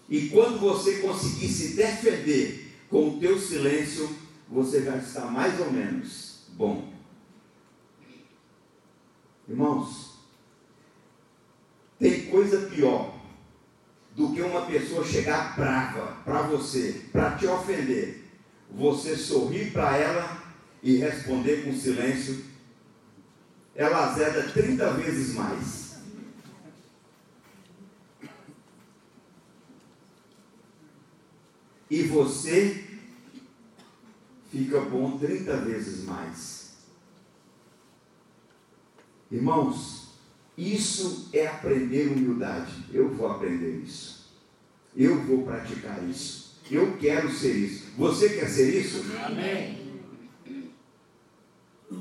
e 0.09 0.28
quando 0.28 0.61
você 0.61 1.00
conseguir 1.00 1.48
se 1.48 1.74
defender 1.74 2.63
com 2.95 3.09
o 3.09 3.18
teu 3.18 3.36
silêncio, 3.36 4.09
você 4.49 4.84
já 4.84 4.97
está 4.97 5.22
mais 5.22 5.59
ou 5.59 5.68
menos 5.72 6.45
bom. 6.51 6.92
Irmãos, 9.49 10.20
tem 11.99 12.26
coisa 12.26 12.68
pior 12.68 13.18
do 14.14 14.32
que 14.32 14.40
uma 14.40 14.66
pessoa 14.66 15.05
chegar 15.05 15.57
brava 15.57 16.18
para 16.24 16.42
você, 16.42 17.07
para 17.11 17.36
te 17.36 17.49
ofender. 17.49 18.30
Você 18.70 19.16
sorrir 19.16 19.72
para 19.72 19.97
ela 19.97 20.45
e 20.80 20.95
responder 20.95 21.64
com 21.64 21.74
silêncio, 21.74 22.45
ela 23.74 24.09
azeda 24.09 24.53
30 24.53 24.92
vezes 24.92 25.34
mais. 25.34 25.84
e 31.95 32.03
você 32.03 32.84
fica 34.55 34.80
bom 34.82 35.18
30 35.18 35.57
vezes 35.62 36.05
mais. 36.05 36.74
Irmãos, 39.28 40.14
isso 40.57 41.28
é 41.32 41.48
aprender 41.48 42.12
humildade. 42.12 42.72
Eu 42.92 43.09
vou 43.09 43.26
aprender 43.26 43.82
isso. 43.84 44.32
Eu 44.96 45.20
vou 45.22 45.42
praticar 45.42 46.00
isso. 46.09 46.61
Eu 46.70 46.96
quero 46.98 47.28
ser 47.32 47.52
isso. 47.52 47.86
Você 47.98 48.28
quer 48.28 48.48
ser 48.48 48.80
isso? 48.80 49.05
Amém. 49.24 49.82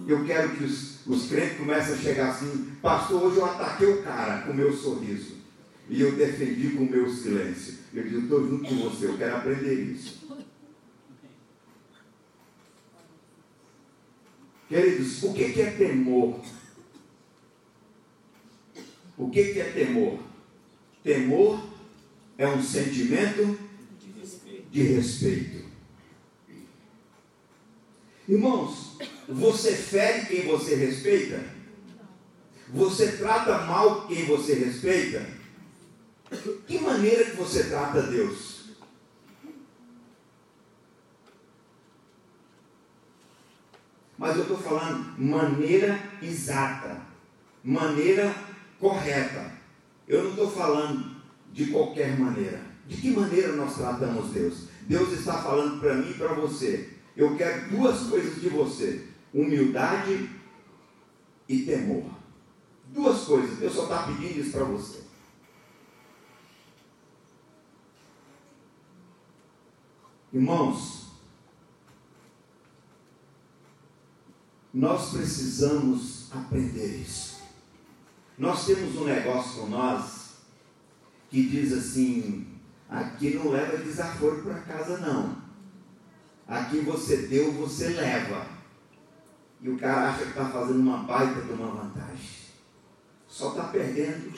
Eu 0.07 0.23
quero 0.25 0.55
que 0.55 0.63
os, 0.63 1.05
os 1.07 1.27
crentes 1.27 1.57
comecem 1.57 1.95
a 1.95 1.97
chegar 1.97 2.29
assim, 2.29 2.71
pastor, 2.81 3.23
hoje 3.23 3.37
eu 3.37 3.45
ataquei 3.45 3.87
o 3.87 4.03
cara 4.03 4.43
com 4.43 4.51
o 4.51 4.55
meu 4.55 4.71
sorriso. 4.71 5.37
E 5.89 6.01
eu 6.01 6.13
defendi 6.13 6.69
com 6.69 6.83
o 6.83 6.89
meu 6.89 7.09
silêncio. 7.09 7.79
Eu 7.93 8.03
disse, 8.03 8.15
eu 8.15 8.21
estou 8.21 8.47
junto 8.47 8.69
com 8.69 8.89
você, 8.89 9.07
eu 9.07 9.17
quero 9.17 9.37
aprender 9.37 9.73
isso. 9.73 10.22
Queridos, 14.67 15.23
o 15.23 15.33
que 15.33 15.61
é 15.61 15.71
temor? 15.71 16.39
O 19.17 19.29
que 19.29 19.59
é 19.59 19.71
temor? 19.71 20.19
Temor 21.03 21.63
é 22.37 22.47
um 22.47 22.61
sentimento 22.63 23.57
de 24.71 24.83
respeito. 24.83 25.65
Irmãos, 28.27 28.97
você 29.27 29.73
fere 29.73 30.25
quem 30.25 30.47
você 30.47 30.75
respeita? 30.75 31.43
Você 32.69 33.11
trata 33.17 33.65
mal 33.65 34.07
quem 34.07 34.25
você 34.25 34.53
respeita? 34.55 35.27
Que 36.65 36.79
maneira 36.79 37.25
que 37.25 37.35
você 37.35 37.65
trata 37.65 38.01
Deus? 38.01 38.52
Mas 44.17 44.35
eu 44.35 44.43
estou 44.43 44.57
falando 44.57 45.19
maneira 45.19 45.99
exata, 46.21 47.01
maneira 47.63 48.33
correta. 48.79 49.51
Eu 50.07 50.23
não 50.23 50.29
estou 50.31 50.51
falando 50.51 51.15
de 51.51 51.67
qualquer 51.67 52.17
maneira. 52.19 52.61
De 52.87 52.97
que 52.97 53.11
maneira 53.11 53.53
nós 53.53 53.75
tratamos 53.75 54.31
Deus? 54.31 54.67
Deus 54.81 55.13
está 55.13 55.41
falando 55.41 55.79
para 55.79 55.95
mim 55.95 56.11
e 56.11 56.13
para 56.15 56.33
você. 56.33 56.89
Eu 57.15 57.35
quero 57.37 57.69
duas 57.69 58.07
coisas 58.07 58.41
de 58.41 58.49
você: 58.49 59.07
humildade 59.33 60.29
e 61.47 61.59
temor. 61.59 62.05
Duas 62.87 63.21
coisas. 63.21 63.57
Deus 63.57 63.73
só 63.73 63.83
está 63.83 64.03
pedindo 64.03 64.39
isso 64.39 64.51
para 64.51 64.65
você. 64.65 65.03
Irmãos, 70.33 71.02
nós 74.73 75.11
precisamos 75.11 76.31
aprender 76.31 77.01
isso. 77.01 77.43
Nós 78.37 78.65
temos 78.65 78.95
um 78.95 79.03
negócio 79.03 79.61
com 79.61 79.67
nós 79.67 80.37
que 81.29 81.43
diz 81.43 81.71
assim: 81.71 82.47
aqui 82.89 83.35
não 83.35 83.51
leva 83.51 83.77
desaforo 83.77 84.41
para 84.41 84.61
casa, 84.61 84.97
não. 84.97 85.43
Aqui 86.47 86.79
você 86.79 87.17
deu, 87.27 87.51
você 87.51 87.89
leva. 87.89 88.47
E 89.61 89.69
o 89.69 89.77
cara 89.77 90.09
acha 90.09 90.23
que 90.23 90.29
está 90.29 90.49
fazendo 90.49 90.79
uma 90.79 90.97
baita 91.03 91.41
de 91.41 91.51
uma 91.53 91.67
vantagem. 91.67 92.29
Só 93.27 93.49
está 93.49 93.65
perdendo. 93.65 94.33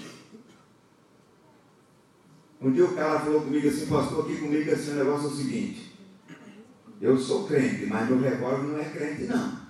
Um 2.62 2.72
dia 2.72 2.86
o 2.86 2.96
cara 2.96 3.20
falou 3.20 3.42
comigo 3.42 3.68
assim, 3.68 3.88
pastor, 3.88 4.26
aqui 4.26 4.38
comigo 4.38 4.72
assim, 4.72 4.92
o 4.92 4.96
negócio 4.96 5.28
é 5.28 5.32
o 5.32 5.36
seguinte. 5.36 5.96
Eu 7.02 7.18
sou 7.18 7.48
crente, 7.48 7.86
mas 7.88 8.08
meu 8.08 8.20
revólver 8.20 8.68
não 8.68 8.80
é 8.80 8.86
crente, 8.86 9.24
não. 9.24 9.65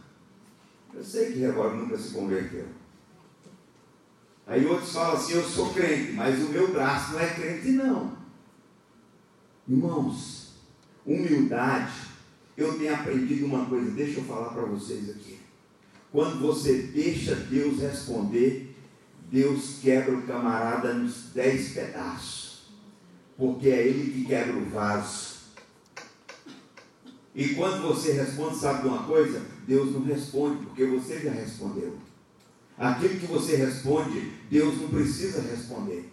Eu 0.95 1.03
sei 1.03 1.33
que 1.33 1.39
revólver 1.39 1.77
nunca 1.77 1.97
se 1.97 2.13
converteu. 2.13 2.65
Aí 4.47 4.65
outros 4.65 4.93
falam 4.93 5.17
assim, 5.17 5.33
eu 5.33 5.43
sou 5.43 5.73
crente, 5.73 6.13
mas 6.13 6.41
o 6.41 6.49
meu 6.49 6.71
braço 6.71 7.13
não 7.13 7.19
é 7.19 7.33
crente, 7.33 7.69
não. 7.71 8.17
Irmãos, 9.67 10.53
humildade, 11.05 11.91
eu 12.55 12.77
tenho 12.77 12.93
aprendido 12.93 13.45
uma 13.45 13.65
coisa, 13.65 13.91
deixa 13.91 14.19
eu 14.19 14.23
falar 14.23 14.49
para 14.49 14.63
vocês 14.63 15.09
aqui. 15.09 15.39
Quando 16.11 16.39
você 16.39 16.83
deixa 16.93 17.35
Deus 17.35 17.81
responder, 17.81 18.73
Deus 19.29 19.79
quebra 19.81 20.15
o 20.15 20.21
camarada 20.21 20.93
nos 20.93 21.31
dez 21.33 21.73
pedaços. 21.73 22.69
Porque 23.35 23.67
é 23.67 23.87
Ele 23.87 24.13
que 24.13 24.25
quebra 24.25 24.55
o 24.55 24.69
vaso. 24.69 25.34
E 27.35 27.49
quando 27.49 27.81
você 27.81 28.13
responde, 28.13 28.55
sabe 28.55 28.83
de 28.83 28.87
uma 28.87 29.03
coisa? 29.03 29.41
Deus 29.67 29.91
não 29.91 30.05
responde, 30.05 30.65
porque 30.65 30.85
você 30.85 31.19
já 31.19 31.31
respondeu. 31.31 31.97
Aquilo 32.77 33.19
que 33.19 33.25
você 33.25 33.57
responde, 33.57 34.31
Deus 34.49 34.79
não 34.81 34.87
precisa 34.87 35.41
responder. 35.41 36.09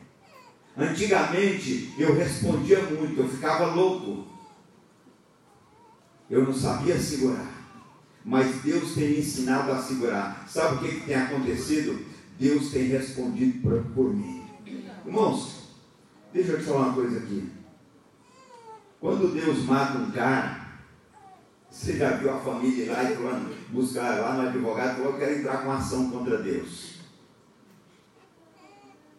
Antigamente 0.77 1.95
eu 1.97 2.14
respondia 2.14 2.83
muito, 2.83 3.20
eu 3.20 3.29
ficava 3.29 3.73
louco. 3.73 4.27
Eu 6.29 6.45
não 6.45 6.53
sabia 6.53 6.99
segurar. 6.99 7.53
Mas 8.25 8.62
Deus 8.62 8.95
tem 8.95 9.11
me 9.11 9.18
ensinado 9.18 9.70
a 9.70 9.81
segurar. 9.81 10.45
Sabe 10.49 10.77
o 10.77 10.79
que, 10.79 11.01
que 11.01 11.07
tem 11.07 11.14
acontecido? 11.14 12.05
Deus 12.39 12.70
tem 12.70 12.89
respondido 12.89 13.61
por, 13.61 13.83
por 13.95 14.14
mim. 14.14 14.43
Irmãos, 15.07 15.68
deixa 16.33 16.53
eu 16.53 16.59
te 16.59 16.64
falar 16.64 16.87
uma 16.87 16.95
coisa 16.95 17.18
aqui. 17.18 17.49
Quando 19.01 19.35
Deus 19.35 19.64
mata 19.64 19.99
um 19.99 20.11
cara, 20.11 20.62
você 21.73 21.97
já 21.97 22.16
viu 22.16 22.31
a 22.31 22.39
família 22.39 22.93
lá 22.93 23.11
e 23.11 23.16
quando 23.16 23.73
buscar 23.73 24.20
lá 24.20 24.35
no 24.35 24.49
advogado 24.49 24.99
falou 24.99 25.14
que 25.14 25.20
quer 25.20 25.39
entrar 25.39 25.64
com 25.64 25.73
ação 25.73 26.11
contra 26.11 26.43
Deus. 26.43 26.97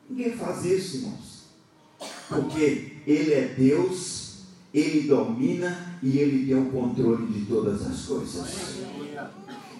Ninguém 0.08 0.38
faz 0.38 0.64
isso, 0.64 0.97
irmãos. 0.97 1.45
Porque 2.30 2.97
Ele 3.08 3.34
é 3.34 3.56
Deus, 3.58 4.43
Ele 4.72 5.08
domina 5.08 5.97
e 6.04 6.20
Ele 6.20 6.45
tem 6.45 6.56
o 6.56 6.70
controle 6.70 7.26
de 7.26 7.45
todas 7.45 7.82
as 7.88 8.06
coisas. 8.06 8.76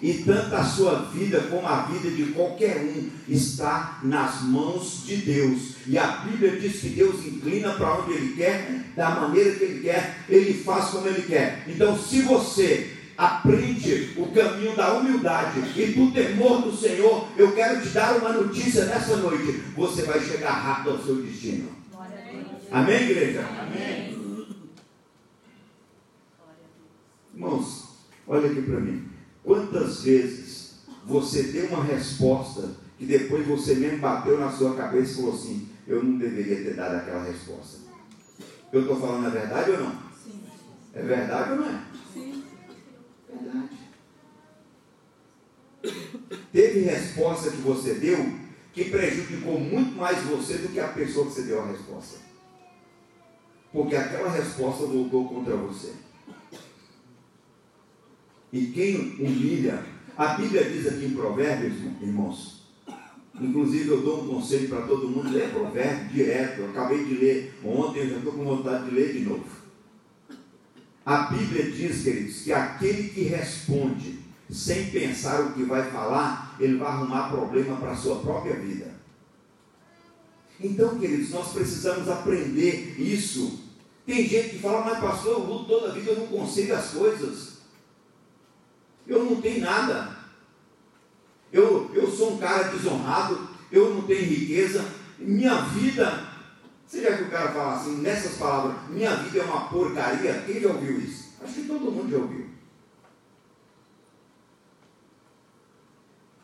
E 0.04 0.22
tanto 0.22 0.54
a 0.54 0.62
sua 0.62 0.96
vida 1.14 1.40
como 1.48 1.66
a 1.66 1.84
vida 1.84 2.10
de 2.10 2.24
qualquer 2.32 2.76
um 2.76 3.08
está 3.26 4.00
nas 4.02 4.42
mãos 4.42 5.02
de 5.06 5.16
Deus. 5.16 5.76
E 5.86 5.96
a 5.96 6.06
Bíblia 6.18 6.60
diz 6.60 6.78
que 6.78 6.90
Deus 6.90 7.24
inclina 7.24 7.72
para 7.72 8.00
onde 8.00 8.12
Ele 8.12 8.34
quer, 8.36 8.84
da 8.94 9.08
maneira 9.12 9.54
que 9.54 9.64
Ele 9.64 9.80
quer, 9.80 10.18
Ele 10.28 10.62
faz 10.62 10.90
como 10.90 11.06
Ele 11.06 11.22
quer. 11.22 11.64
Então, 11.66 11.98
se 11.98 12.20
você 12.20 12.90
aprende 13.16 14.12
o 14.18 14.26
caminho 14.26 14.76
da 14.76 14.92
humildade 14.92 15.60
e 15.74 15.86
do 15.86 16.12
temor 16.12 16.60
do 16.60 16.76
Senhor, 16.76 17.26
eu 17.38 17.52
quero 17.52 17.80
te 17.80 17.88
dar 17.88 18.18
uma 18.18 18.34
notícia 18.34 18.84
nessa 18.84 19.16
noite: 19.16 19.52
você 19.74 20.02
vai 20.02 20.20
chegar 20.20 20.52
rápido 20.52 20.90
ao 20.90 21.02
seu 21.02 21.16
destino. 21.22 21.70
Amém, 22.70 23.08
igreja? 23.08 23.42
Amém. 23.58 24.18
Irmãos, 27.32 27.84
olha 28.28 28.50
aqui 28.50 28.60
para 28.60 28.80
mim. 28.80 29.13
Quantas 29.44 30.02
vezes 30.02 30.76
você 31.04 31.42
deu 31.44 31.66
uma 31.66 31.84
resposta 31.84 32.70
que 32.98 33.04
depois 33.04 33.46
você 33.46 33.74
mesmo 33.74 33.98
bateu 33.98 34.40
na 34.40 34.50
sua 34.50 34.74
cabeça 34.74 35.12
e 35.12 35.16
falou 35.16 35.34
assim: 35.34 35.68
eu 35.86 36.02
não 36.02 36.18
deveria 36.18 36.62
ter 36.64 36.74
dado 36.74 36.96
aquela 36.96 37.24
resposta. 37.24 37.78
Eu 38.72 38.80
estou 38.80 38.98
falando 38.98 39.26
a 39.26 39.30
verdade 39.30 39.70
ou 39.72 39.80
não? 39.80 39.92
Sim. 40.24 40.40
É 40.94 41.02
verdade 41.02 41.50
ou 41.52 41.56
não 41.58 41.68
é? 41.68 41.84
Sim. 42.12 42.44
Verdade. 43.28 43.68
Teve 46.50 46.80
resposta 46.80 47.50
que 47.50 47.58
você 47.58 47.94
deu 47.94 48.44
que 48.72 48.90
prejudicou 48.90 49.60
muito 49.60 49.94
mais 49.94 50.24
você 50.24 50.58
do 50.58 50.72
que 50.72 50.80
a 50.80 50.88
pessoa 50.88 51.26
que 51.26 51.32
você 51.32 51.42
deu 51.42 51.62
a 51.62 51.66
resposta. 51.66 52.18
Porque 53.70 53.94
aquela 53.94 54.30
resposta 54.30 54.86
voltou 54.86 55.28
contra 55.28 55.54
você. 55.56 55.92
E 58.54 58.66
quem 58.68 59.16
humilha, 59.18 59.84
a 60.16 60.34
Bíblia 60.34 60.62
diz 60.70 60.86
aqui 60.86 61.06
em 61.06 61.10
Provérbios, 61.10 61.74
irmãos, 62.00 62.54
Inclusive, 63.40 63.88
eu 63.88 64.00
dou 64.00 64.22
um 64.22 64.28
conselho 64.28 64.68
para 64.68 64.82
todo 64.82 65.08
mundo: 65.08 65.28
ler 65.28 65.50
provérbio 65.50 66.08
direto. 66.10 66.60
Eu 66.60 66.70
acabei 66.70 67.04
de 67.04 67.14
ler 67.14 67.58
ontem, 67.64 68.02
eu 68.02 68.10
já 68.10 68.16
estou 68.18 68.32
com 68.32 68.44
vontade 68.44 68.84
de 68.84 68.94
ler 68.94 69.12
de 69.12 69.20
novo. 69.24 69.44
A 71.04 71.16
Bíblia 71.24 71.68
diz, 71.72 72.04
queridos, 72.04 72.42
que 72.42 72.52
aquele 72.52 73.08
que 73.08 73.22
responde 73.22 74.20
sem 74.48 74.88
pensar 74.90 75.40
o 75.40 75.52
que 75.52 75.64
vai 75.64 75.90
falar, 75.90 76.56
ele 76.60 76.76
vai 76.76 76.86
arrumar 76.86 77.28
problema 77.28 77.74
para 77.76 77.90
a 77.90 77.96
sua 77.96 78.20
própria 78.20 78.54
vida. 78.54 78.94
Então, 80.60 80.96
queridos, 81.00 81.30
nós 81.30 81.52
precisamos 81.52 82.08
aprender 82.08 82.94
isso. 83.00 83.64
Tem 84.06 84.28
gente 84.28 84.50
que 84.50 84.58
fala, 84.60 84.84
mas 84.84 85.00
pastor, 85.00 85.32
eu 85.32 85.38
luto 85.40 85.64
toda 85.64 85.88
a 85.88 85.92
vida, 85.92 86.12
eu 86.12 86.20
não 86.20 86.26
consigo 86.28 86.72
as 86.72 86.90
coisas. 86.92 87.53
Eu 89.06 89.24
não 89.24 89.40
tenho 89.40 89.60
nada 89.60 90.14
eu, 91.54 91.88
eu 91.94 92.10
sou 92.10 92.34
um 92.34 92.38
cara 92.38 92.64
desonrado, 92.64 93.48
eu 93.70 93.94
não 93.94 94.02
tenho 94.02 94.24
riqueza, 94.24 94.84
minha 95.16 95.54
vida. 95.66 96.34
Você 96.84 97.00
já 97.00 97.16
que 97.16 97.22
o 97.22 97.30
cara 97.30 97.52
fala 97.52 97.76
assim, 97.76 97.98
nessas 97.98 98.36
palavras, 98.38 98.90
minha 98.90 99.14
vida 99.14 99.38
é 99.38 99.44
uma 99.44 99.68
porcaria? 99.68 100.42
Quem 100.44 100.60
já 100.60 100.68
ouviu 100.70 100.98
isso? 100.98 101.34
Acho 101.40 101.54
que 101.54 101.68
todo 101.68 101.92
mundo 101.92 102.10
já 102.10 102.16
ouviu. 102.16 102.50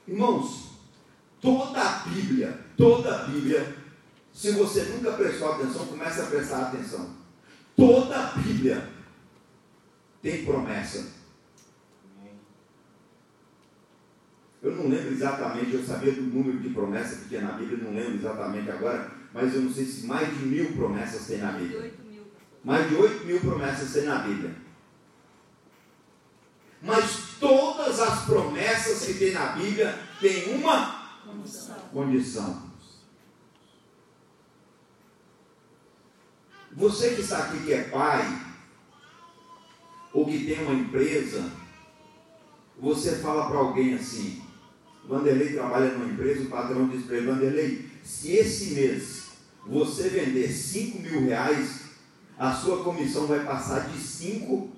Irmãos, 0.07 0.75
toda 1.41 1.81
a 1.81 1.93
Bíblia, 2.07 2.67
toda 2.77 3.13
a 3.13 3.25
Bíblia, 3.25 3.77
se 4.33 4.53
você 4.53 4.85
nunca 4.85 5.11
prestou 5.15 5.55
atenção, 5.55 5.87
comece 5.87 6.21
a 6.21 6.27
prestar 6.27 6.69
atenção. 6.69 7.17
Toda 7.77 8.17
a 8.17 8.27
Bíblia 8.37 8.89
tem 10.23 10.45
promessa. 10.45 11.20
Eu 14.63 14.77
não 14.77 14.89
lembro 14.89 15.13
exatamente, 15.13 15.73
eu 15.73 15.83
sabia 15.83 16.13
do 16.13 16.23
número 16.23 16.59
de 16.59 16.69
promessas 16.71 17.21
que 17.21 17.29
tinha 17.29 17.41
na 17.41 17.53
Bíblia, 17.53 17.79
não 17.79 17.95
lembro 17.95 18.15
exatamente 18.15 18.71
agora, 18.71 19.11
mas 19.33 19.55
eu 19.55 19.63
não 19.63 19.73
sei 19.73 19.87
se 19.87 20.07
mais 20.07 20.29
de 20.29 20.45
mil 20.45 20.73
promessas 20.73 21.27
tem 21.27 21.39
na 21.39 21.53
Bíblia. 21.53 21.95
Mais 22.63 22.89
de 22.89 22.95
8 22.95 23.25
mil 23.25 23.41
promessas 23.41 23.93
tem 23.93 24.05
na 24.05 24.19
Bíblia. 24.19 24.55
Mas 26.83 27.37
todas 27.39 28.01
as 28.01 28.25
promessas 28.27 29.07
que 29.07 29.15
tem 29.15 29.33
na 29.33 29.47
Bíblia 29.53 29.99
têm 30.21 30.57
uma 30.57 31.21
condição. 31.25 31.77
condição. 31.93 32.71
Você 36.73 37.15
que 37.15 37.23
está 37.23 37.39
aqui 37.45 37.65
que 37.65 37.73
é 37.73 37.85
pai, 37.85 38.47
ou 40.13 40.27
que 40.27 40.45
tem 40.45 40.63
uma 40.65 40.75
empresa, 40.75 41.51
você 42.79 43.17
fala 43.17 43.49
para 43.49 43.59
alguém 43.59 43.95
assim: 43.95 44.43
Vanderlei 45.09 45.53
trabalha 45.53 45.93
numa 45.93 46.13
empresa, 46.13 46.43
o 46.43 46.51
patrão 46.51 46.89
diz 46.89 47.05
para 47.05 47.17
ele, 47.17 47.27
Vanderlei, 47.27 47.91
se 48.03 48.33
esse 48.33 48.75
mês 48.75 49.25
você 49.67 50.09
vender 50.09 50.49
5 50.49 51.01
mil 51.01 51.23
reais, 51.23 51.81
a 52.39 52.55
sua 52.55 52.83
comissão 52.83 53.27
vai 53.27 53.45
passar 53.45 53.89
de 53.89 53.99
5 53.99 54.71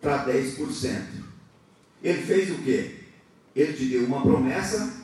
para 0.00 0.26
10%. 0.26 1.02
Ele 2.02 2.22
fez 2.22 2.50
o 2.50 2.58
quê? 2.62 2.96
Ele 3.54 3.72
te 3.72 3.86
deu 3.86 4.04
uma 4.04 4.22
promessa 4.22 5.02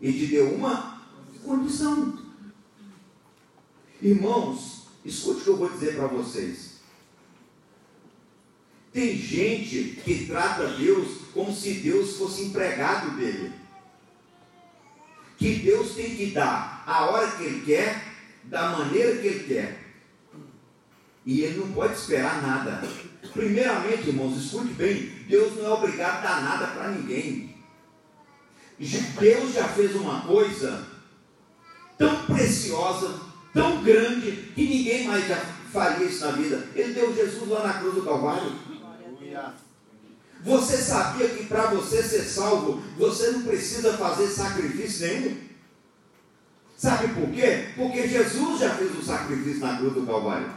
e 0.00 0.12
te 0.12 0.26
deu 0.26 0.54
uma 0.54 1.00
condição. 1.44 2.18
Irmãos, 4.02 4.88
escute 5.04 5.40
o 5.40 5.44
que 5.44 5.50
eu 5.50 5.56
vou 5.56 5.70
dizer 5.70 5.96
para 5.96 6.06
vocês. 6.08 6.69
Tem 8.92 9.16
gente 9.16 10.00
que 10.04 10.26
trata 10.26 10.66
Deus 10.66 11.20
como 11.32 11.54
se 11.54 11.74
Deus 11.74 12.16
fosse 12.16 12.44
empregado 12.44 13.16
dele. 13.16 13.52
Que 15.38 15.54
Deus 15.54 15.94
tem 15.94 16.16
que 16.16 16.26
dar 16.32 16.82
a 16.86 17.06
hora 17.06 17.30
que 17.30 17.44
Ele 17.44 17.64
quer, 17.64 18.04
da 18.44 18.70
maneira 18.70 19.16
que 19.16 19.26
Ele 19.26 19.44
quer. 19.44 19.78
E 21.24 21.42
Ele 21.42 21.58
não 21.58 21.72
pode 21.72 21.94
esperar 21.94 22.42
nada. 22.42 22.82
Primeiramente, 23.32 24.08
irmãos, 24.08 24.36
escute 24.36 24.72
bem: 24.74 25.08
Deus 25.28 25.56
não 25.56 25.66
é 25.66 25.70
obrigado 25.70 26.18
a 26.18 26.20
dar 26.20 26.42
nada 26.42 26.66
para 26.66 26.90
ninguém. 26.90 27.54
Deus 29.20 29.54
já 29.54 29.68
fez 29.68 29.94
uma 29.94 30.22
coisa 30.22 30.86
tão 31.98 32.24
preciosa, 32.24 33.20
tão 33.52 33.82
grande, 33.84 34.32
que 34.54 34.66
ninguém 34.66 35.06
mais 35.06 35.28
já 35.28 35.36
faria 35.70 36.06
isso 36.06 36.24
na 36.24 36.32
vida. 36.32 36.68
Ele 36.74 36.94
deu 36.94 37.14
Jesus 37.14 37.48
lá 37.48 37.66
na 37.66 37.74
cruz 37.74 37.94
do 37.94 38.02
Calvário. 38.02 38.69
Você 40.42 40.78
sabia 40.78 41.28
que 41.28 41.44
para 41.44 41.66
você 41.66 42.02
ser 42.02 42.22
salvo, 42.22 42.82
você 42.96 43.30
não 43.30 43.42
precisa 43.42 43.96
fazer 43.98 44.28
sacrifício 44.28 45.06
nenhum? 45.06 45.36
Sabe 46.76 47.08
por 47.08 47.30
quê? 47.30 47.68
Porque 47.76 48.08
Jesus 48.08 48.60
já 48.60 48.74
fez 48.74 48.98
o 48.98 49.02
sacrifício 49.02 49.60
na 49.60 49.76
cruz 49.76 49.92
do 49.92 50.06
Calvário. 50.06 50.50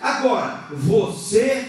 Agora, 0.00 0.68
você, 0.70 1.68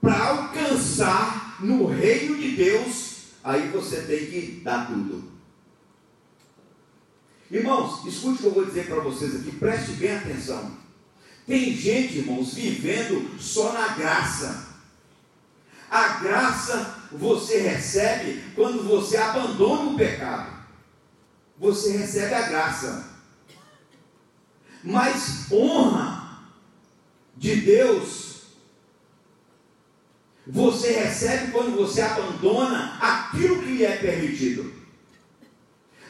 para 0.00 0.28
alcançar 0.28 1.56
no 1.60 1.86
reino 1.86 2.36
de 2.36 2.52
Deus, 2.52 3.24
aí 3.42 3.68
você 3.68 4.02
tem 4.02 4.26
que 4.26 4.60
dar 4.62 4.86
tudo. 4.86 5.32
Irmãos, 7.50 8.06
escute 8.06 8.34
o 8.34 8.38
que 8.38 8.44
eu 8.44 8.52
vou 8.52 8.64
dizer 8.64 8.86
para 8.86 9.00
vocês 9.00 9.34
aqui, 9.34 9.50
preste 9.52 9.92
bem 9.92 10.16
atenção. 10.16 10.81
Tem 11.46 11.74
gente, 11.74 12.18
irmãos, 12.18 12.54
vivendo 12.54 13.38
só 13.38 13.72
na 13.72 13.88
graça. 13.88 14.68
A 15.90 16.08
graça 16.20 17.02
você 17.12 17.58
recebe 17.58 18.42
quando 18.54 18.82
você 18.82 19.16
abandona 19.16 19.90
o 19.90 19.96
pecado. 19.96 20.50
Você 21.58 21.96
recebe 21.96 22.34
a 22.34 22.48
graça. 22.48 23.12
Mas 24.82 25.50
honra 25.50 26.42
de 27.36 27.56
Deus 27.56 28.32
você 30.46 30.92
recebe 30.92 31.52
quando 31.52 31.76
você 31.76 32.00
abandona 32.00 32.98
aquilo 33.00 33.62
que 33.62 33.76
lhe 33.76 33.84
é 33.84 33.96
permitido. 33.96 34.81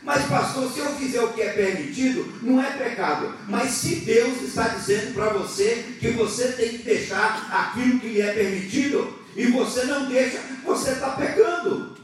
Mas, 0.05 0.27
pastor, 0.27 0.71
se 0.71 0.81
eu 0.81 0.97
fizer 0.97 1.23
o 1.23 1.33
que 1.33 1.43
é 1.43 1.53
permitido, 1.53 2.41
não 2.43 2.61
é 2.61 2.71
pecado. 2.73 3.35
Mas 3.49 3.71
se 3.71 3.97
Deus 3.97 4.43
está 4.43 4.69
dizendo 4.69 5.15
para 5.15 5.31
você 5.31 5.97
que 6.01 6.11
você 6.11 6.53
tem 6.53 6.71
que 6.71 6.79
deixar 6.79 7.49
aquilo 7.53 8.01
que 8.01 8.09
lhe 8.09 8.21
é 8.21 8.33
permitido, 8.33 9.17
e 9.37 9.47
você 9.47 9.85
não 9.85 10.07
deixa, 10.07 10.41
você 10.65 10.91
está 10.91 11.11
pecando. 11.11 11.97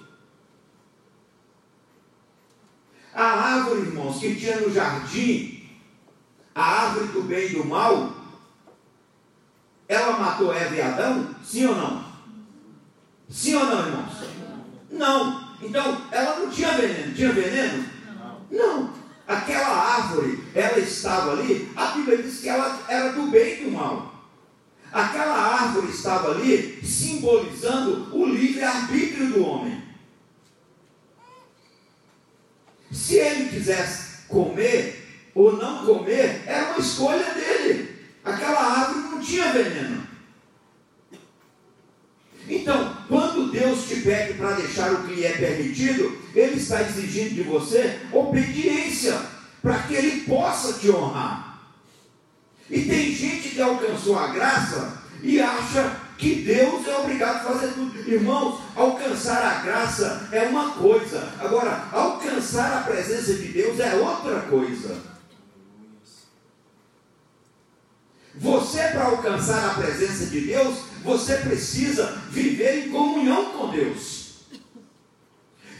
A 3.12 3.24
árvore, 3.24 3.80
irmãos, 3.80 4.20
que 4.20 4.36
tinha 4.36 4.60
no 4.60 4.72
jardim, 4.72 5.68
a 6.54 6.62
árvore 6.62 7.08
do 7.08 7.22
bem 7.22 7.46
e 7.46 7.54
do 7.54 7.64
mal, 7.64 8.16
ela 9.88 10.18
matou 10.18 10.54
Eva 10.54 10.74
e 10.74 10.80
Adão? 10.80 11.34
Sim 11.42 11.66
ou 11.66 11.74
não? 11.74 12.04
Sim 13.28 13.56
ou 13.56 13.64
não, 13.64 13.86
irmãos? 13.86 14.14
Não. 14.90 15.47
Então, 15.60 16.02
ela 16.10 16.38
não 16.38 16.50
tinha 16.50 16.72
veneno. 16.72 17.14
Tinha 17.14 17.32
veneno? 17.32 17.84
Não. 18.50 18.92
Aquela 19.26 19.68
árvore, 19.68 20.42
ela 20.54 20.78
estava 20.78 21.32
ali, 21.32 21.70
a 21.76 21.86
Bíblia 21.88 22.22
diz 22.22 22.40
que 22.40 22.48
ela 22.48 22.80
era 22.88 23.12
do 23.12 23.30
bem 23.30 23.60
e 23.60 23.64
do 23.64 23.72
mal. 23.72 24.14
Aquela 24.90 25.34
árvore 25.34 25.90
estava 25.90 26.30
ali 26.30 26.80
simbolizando 26.82 28.08
o 28.16 28.24
livre-arbítrio 28.24 29.32
do 29.32 29.44
homem. 29.44 29.82
Se 32.90 33.16
ele 33.16 33.50
quisesse 33.50 34.26
comer 34.28 35.30
ou 35.34 35.58
não 35.58 35.84
comer, 35.84 36.42
era 36.46 36.70
uma 36.70 36.78
escolha 36.78 37.34
dele. 37.34 37.98
Aquela 38.24 38.60
árvore 38.60 39.08
não 39.10 39.20
tinha 39.20 39.52
veneno. 39.52 40.07
Então, 42.48 42.96
quando 43.06 43.52
Deus 43.52 43.86
te 43.86 43.96
pede 44.00 44.34
para 44.34 44.52
deixar 44.52 44.92
o 44.92 45.02
que 45.02 45.14
lhe 45.14 45.24
é 45.24 45.32
permitido, 45.32 46.18
Ele 46.34 46.56
está 46.56 46.80
exigindo 46.82 47.34
de 47.34 47.42
você 47.42 48.00
obediência, 48.10 49.20
para 49.60 49.82
que 49.82 49.94
Ele 49.94 50.22
possa 50.22 50.72
te 50.74 50.90
honrar. 50.90 51.60
E 52.70 52.82
tem 52.82 53.14
gente 53.14 53.50
que 53.50 53.60
alcançou 53.60 54.18
a 54.18 54.28
graça 54.28 55.02
e 55.22 55.40
acha 55.40 56.00
que 56.16 56.36
Deus 56.36 56.86
é 56.86 56.96
obrigado 56.96 57.36
a 57.36 57.52
fazer 57.52 57.72
tudo. 57.74 58.10
Irmãos, 58.10 58.60
alcançar 58.74 59.42
a 59.42 59.62
graça 59.62 60.28
é 60.32 60.42
uma 60.42 60.70
coisa, 60.72 61.32
agora, 61.38 61.88
alcançar 61.92 62.78
a 62.78 62.82
presença 62.82 63.34
de 63.34 63.48
Deus 63.48 63.78
é 63.78 63.94
outra 63.94 64.40
coisa. 64.42 64.96
Você, 68.34 68.78
para 68.78 69.04
alcançar 69.06 69.70
a 69.70 69.74
presença 69.74 70.26
de 70.26 70.40
Deus, 70.42 70.78
você 71.02 71.36
precisa 71.38 72.22
viver 72.30 72.86
em 72.86 72.90
comunhão 72.90 73.52
com 73.52 73.70
Deus. 73.70 74.28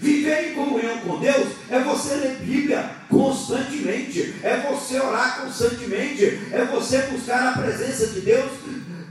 Viver 0.00 0.52
em 0.52 0.54
comunhão 0.54 1.00
com 1.00 1.18
Deus 1.18 1.54
é 1.68 1.80
você 1.80 2.14
ler 2.14 2.36
Bíblia 2.36 2.96
constantemente, 3.08 4.36
é 4.42 4.58
você 4.70 5.00
orar 5.00 5.40
constantemente, 5.40 6.24
é 6.52 6.64
você 6.70 7.02
buscar 7.02 7.48
a 7.48 7.60
presença 7.60 8.06
de 8.08 8.20
Deus 8.20 8.50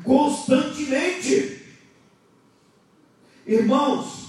constantemente. 0.03 1.65
Irmãos, 3.45 4.27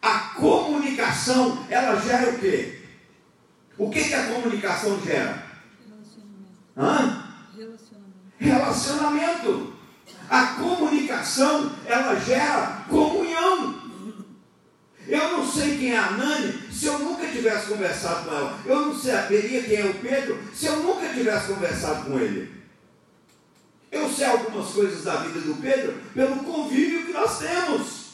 a 0.00 0.18
comunicação, 0.36 1.66
ela 1.68 2.00
gera 2.00 2.30
o 2.30 2.38
quê? 2.38 2.80
O 3.76 3.90
que, 3.90 4.04
que 4.04 4.14
a 4.14 4.26
comunicação 4.28 5.00
gera? 5.02 5.44
Hã? 6.76 7.24
Relacionamento. 7.56 8.14
Relacionamento. 8.38 9.73
A 10.34 10.46
comunicação, 10.46 11.70
ela 11.86 12.18
gera 12.18 12.84
comunhão. 12.90 13.80
Eu 15.06 15.30
não 15.30 15.48
sei 15.48 15.78
quem 15.78 15.92
é 15.92 15.96
a 15.96 16.10
Nani 16.10 16.72
se 16.72 16.86
eu 16.86 16.98
nunca 16.98 17.28
tivesse 17.28 17.68
conversado 17.68 18.28
com 18.28 18.34
ela. 18.34 18.58
Eu 18.66 18.80
não 18.80 18.98
saberia 18.98 19.62
quem 19.62 19.76
é 19.76 19.84
o 19.84 19.94
Pedro 19.94 20.36
se 20.52 20.66
eu 20.66 20.80
nunca 20.80 21.08
tivesse 21.10 21.52
conversado 21.52 22.10
com 22.10 22.18
ele. 22.18 22.52
Eu 23.92 24.10
sei 24.10 24.26
algumas 24.26 24.70
coisas 24.72 25.04
da 25.04 25.18
vida 25.18 25.38
do 25.38 25.54
Pedro 25.62 25.94
pelo 26.12 26.42
convívio 26.42 27.06
que 27.06 27.12
nós 27.12 27.38
temos. 27.38 28.04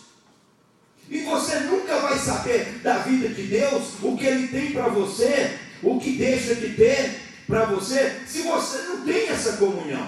E 1.09 1.23
você 1.23 1.61
nunca 1.61 2.01
vai 2.01 2.19
saber 2.19 2.81
da 2.83 2.99
vida 2.99 3.31
de 3.31 3.45
Deus 3.45 3.95
o 4.03 4.15
que 4.15 4.27
Ele 4.27 4.49
tem 4.49 4.73
para 4.73 4.89
você, 4.89 5.59
o 5.83 5.99
que 5.99 6.19
deixa 6.19 6.55
de 6.55 6.75
ter 6.75 7.19
para 7.47 7.65
você, 7.65 8.21
se 8.27 8.43
você 8.43 8.83
não 8.83 9.01
tem 9.07 9.27
essa 9.29 9.57
comunhão. 9.57 10.07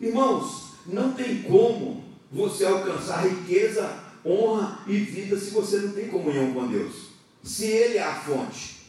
Irmãos, 0.00 0.59
não 0.86 1.12
tem 1.12 1.42
como 1.42 2.04
você 2.30 2.64
alcançar 2.64 3.26
riqueza 3.26 3.98
honra 4.24 4.80
e 4.86 4.98
vida 4.98 5.38
se 5.38 5.50
você 5.50 5.78
não 5.78 5.92
tem 5.92 6.08
comunhão 6.08 6.52
com 6.52 6.68
Deus. 6.68 7.10
Se 7.42 7.66
Ele 7.66 7.98
é 7.98 8.02
a 8.02 8.14
fonte. 8.14 8.80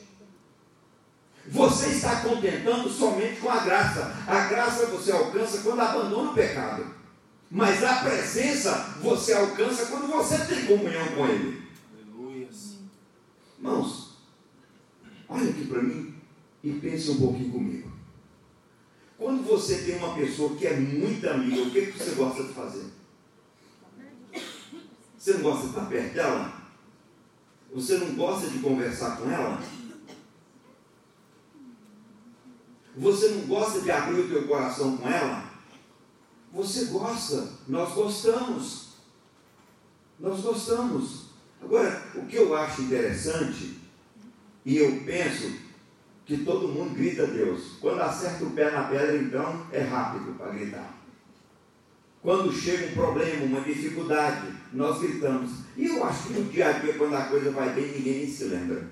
Você 1.47 1.87
está 1.87 2.21
contentando 2.21 2.89
somente 2.89 3.39
com 3.41 3.49
a 3.49 3.59
graça. 3.59 4.15
A 4.27 4.47
graça 4.47 4.85
você 4.87 5.11
alcança 5.11 5.61
quando 5.61 5.79
abandona 5.79 6.31
o 6.31 6.33
pecado. 6.33 6.85
Mas 7.49 7.83
a 7.83 7.95
presença 7.95 8.95
você 9.01 9.33
alcança 9.33 9.87
quando 9.87 10.07
você 10.07 10.37
tem 10.45 10.65
comunhão 10.65 11.05
com 11.07 11.25
Ele. 11.25 11.61
Aleluia. 11.93 12.47
Irmãos, 13.57 14.17
olha 15.27 15.49
aqui 15.49 15.65
para 15.65 15.81
mim 15.81 16.15
e 16.63 16.71
pense 16.73 17.11
um 17.11 17.19
pouquinho 17.19 17.51
comigo. 17.51 17.90
Quando 19.21 19.43
você 19.43 19.83
tem 19.83 19.97
uma 19.97 20.15
pessoa 20.15 20.55
que 20.55 20.65
é 20.65 20.75
muito 20.75 21.29
amiga, 21.29 21.61
o 21.61 21.69
que, 21.69 21.91
que 21.91 21.99
você 21.99 22.15
gosta 22.15 22.43
de 22.43 22.53
fazer? 22.55 22.85
Você 25.15 25.33
não 25.33 25.41
gosta 25.41 25.61
de 25.61 25.67
estar 25.67 25.85
perto 25.85 26.13
dela? 26.15 26.53
Você 27.71 27.97
não 27.99 28.15
gosta 28.15 28.49
de 28.49 28.57
conversar 28.57 29.17
com 29.17 29.29
ela? 29.29 29.61
Você 32.97 33.27
não 33.27 33.41
gosta 33.41 33.81
de 33.81 33.91
abrir 33.91 34.21
o 34.21 34.27
teu 34.27 34.47
coração 34.47 34.97
com 34.97 35.07
ela? 35.07 35.51
Você 36.51 36.85
gosta, 36.85 37.47
nós 37.67 37.93
gostamos. 37.93 38.87
Nós 40.19 40.41
gostamos. 40.41 41.25
Agora, 41.61 42.11
o 42.15 42.25
que 42.25 42.37
eu 42.37 42.55
acho 42.55 42.81
interessante, 42.81 43.81
e 44.65 44.77
eu 44.77 45.03
penso 45.05 45.70
que 46.25 46.37
todo 46.37 46.67
mundo 46.67 46.95
grita 46.95 47.23
a 47.23 47.27
Deus. 47.27 47.77
Quando 47.79 48.01
acerta 48.01 48.43
o 48.43 48.51
pé 48.51 48.71
na 48.71 48.83
pedra, 48.83 49.17
então 49.17 49.65
é 49.71 49.81
rápido 49.81 50.37
para 50.37 50.51
gritar. 50.51 51.01
Quando 52.21 52.53
chega 52.53 52.87
um 52.87 52.93
problema, 52.93 53.45
uma 53.45 53.61
dificuldade, 53.61 54.47
nós 54.71 54.99
gritamos. 54.99 55.51
E 55.75 55.87
eu 55.87 56.03
acho 56.05 56.27
que 56.27 56.33
no 56.33 56.51
dia 56.51 56.69
a 56.69 56.71
dia, 56.73 56.93
quando 56.93 57.15
a 57.15 57.25
coisa 57.25 57.49
vai 57.49 57.69
bem, 57.73 57.87
ninguém 57.87 58.19
nem 58.19 58.27
se 58.27 58.43
lembra. 58.43 58.87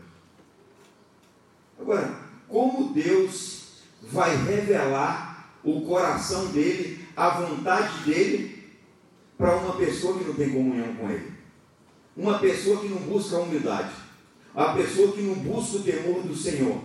Agora, 1.79 2.19
como 2.47 2.91
Deus 2.91 3.83
vai 4.01 4.35
revelar 4.35 5.53
o 5.63 5.81
coração 5.81 6.47
dele, 6.47 7.05
a 7.15 7.29
vontade 7.29 8.03
dele, 8.03 8.63
para 9.37 9.55
uma 9.55 9.75
pessoa 9.75 10.17
que 10.17 10.25
não 10.25 10.33
tem 10.33 10.49
comunhão 10.49 10.95
com 10.95 11.09
ele? 11.09 11.31
Uma 12.17 12.39
pessoa 12.39 12.81
que 12.81 12.87
não 12.87 12.97
busca 12.97 13.37
a 13.37 13.41
humildade, 13.41 13.93
uma 14.53 14.73
pessoa 14.73 15.13
que 15.13 15.21
não 15.21 15.35
busca 15.35 15.77
o 15.77 15.83
temor 15.83 16.23
do 16.23 16.35
Senhor, 16.35 16.81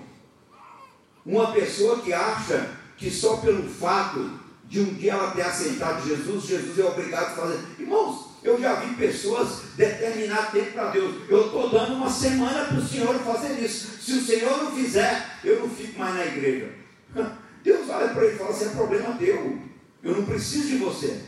uma 1.24 1.52
pessoa 1.52 2.00
que 2.00 2.12
acha 2.12 2.76
que 2.96 3.10
só 3.10 3.38
pelo 3.38 3.68
fato 3.68 4.38
de 4.64 4.80
um 4.80 4.94
dia 4.94 5.12
ela 5.12 5.30
ter 5.30 5.42
aceitado 5.42 6.06
Jesus, 6.06 6.44
Jesus 6.44 6.78
é 6.78 6.84
obrigado 6.84 7.32
a 7.32 7.36
fazer. 7.36 7.60
Irmãos, 7.78 8.34
eu 8.42 8.60
já 8.60 8.74
vi 8.74 8.94
pessoas 8.94 9.62
determinar 9.76 10.52
tempo 10.52 10.72
para 10.72 10.90
Deus. 10.90 11.28
Eu 11.28 11.46
estou 11.46 11.70
dando 11.70 11.94
uma 11.94 12.10
semana 12.10 12.66
para 12.66 12.76
o 12.76 12.86
Senhor 12.86 13.14
fazer 13.20 13.58
isso. 13.60 14.02
Se 14.02 14.12
o 14.12 14.24
Senhor 14.24 14.62
não 14.62 14.72
fizer, 14.72 15.38
eu 15.42 15.60
não 15.60 15.68
fico 15.68 15.98
mais 15.98 16.14
na 16.14 16.26
igreja. 16.26 16.74
Deus 17.64 17.88
olha 17.88 18.08
para 18.08 18.24
ele 18.24 18.34
e 18.34 18.38
fala 18.38 18.50
assim: 18.50 18.66
é 18.66 18.68
problema 18.70 19.16
teu. 19.16 19.58
Eu 20.02 20.16
não 20.16 20.26
preciso 20.26 20.68
de 20.68 20.76
você. 20.76 21.22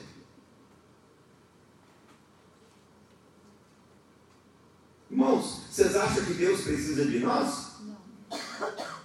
Irmãos, 5.10 5.62
vocês 5.70 5.96
acham 5.96 6.24
que 6.24 6.34
Deus 6.34 6.60
precisa 6.60 7.06
de 7.06 7.20
nós? 7.20 7.76
Não. 7.80 8.86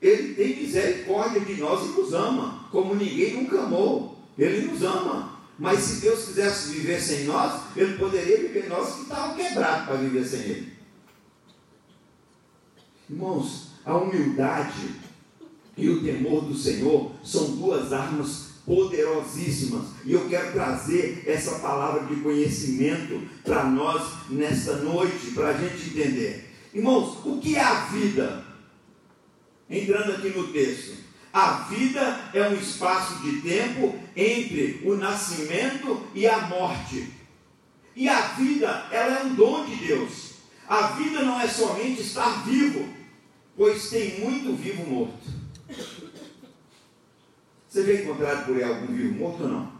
Ele 0.00 0.34
tem 0.34 0.56
misericórdia 0.56 1.40
de 1.40 1.54
nós 1.54 1.86
e 1.86 1.98
nos 1.98 2.12
ama, 2.12 2.68
como 2.70 2.94
ninguém 2.94 3.34
nunca 3.34 3.62
amou. 3.62 4.18
Ele 4.38 4.66
nos 4.66 4.82
ama. 4.82 5.36
Mas 5.58 5.80
se 5.80 6.00
Deus 6.02 6.26
quisesse 6.26 6.72
viver 6.72 7.00
sem 7.00 7.24
nós, 7.24 7.62
Ele 7.74 7.96
poderia 7.96 8.38
viver 8.38 8.66
em 8.66 8.68
nós 8.68 8.94
que 8.94 9.02
estavam 9.02 9.36
quebrados 9.36 9.86
para 9.86 9.96
viver 9.96 10.24
sem 10.24 10.40
Ele. 10.40 10.72
Irmãos, 13.08 13.68
a 13.84 13.96
humildade 13.96 14.96
e 15.76 15.88
o 15.88 16.02
temor 16.02 16.44
do 16.44 16.54
Senhor 16.54 17.12
são 17.24 17.56
duas 17.56 17.92
armas 17.92 18.46
poderosíssimas. 18.66 19.86
E 20.04 20.12
eu 20.12 20.28
quero 20.28 20.52
trazer 20.52 21.22
essa 21.26 21.60
palavra 21.60 22.04
de 22.04 22.20
conhecimento 22.20 23.22
para 23.44 23.64
nós 23.64 24.02
nesta 24.28 24.76
noite, 24.76 25.30
para 25.32 25.50
a 25.50 25.52
gente 25.56 25.90
entender. 25.90 26.52
Irmãos, 26.74 27.24
o 27.24 27.38
que 27.38 27.56
é 27.56 27.62
a 27.62 27.86
vida? 27.86 28.44
Entrando 29.68 30.12
aqui 30.12 30.28
no 30.28 30.48
texto. 30.48 31.04
A 31.32 31.64
vida 31.68 32.30
é 32.32 32.48
um 32.48 32.54
espaço 32.54 33.22
de 33.22 33.42
tempo 33.42 33.98
entre 34.16 34.80
o 34.84 34.96
nascimento 34.96 36.06
e 36.14 36.26
a 36.26 36.46
morte. 36.46 37.12
E 37.94 38.08
a 38.08 38.20
vida, 38.28 38.86
ela 38.90 39.20
é 39.20 39.24
um 39.24 39.34
dom 39.34 39.66
de 39.66 39.76
Deus. 39.76 40.34
A 40.68 40.88
vida 40.88 41.22
não 41.22 41.40
é 41.40 41.46
somente 41.46 42.00
estar 42.00 42.44
vivo, 42.44 42.88
pois 43.56 43.90
tem 43.90 44.20
muito 44.20 44.54
vivo 44.56 44.86
morto. 44.86 45.36
Você 47.68 47.84
já 47.84 48.02
encontrado 48.02 48.46
por 48.46 48.56
aí 48.56 48.62
algum 48.62 48.86
vivo 48.86 49.14
morto 49.14 49.42
ou 49.42 49.48
não? 49.48 49.72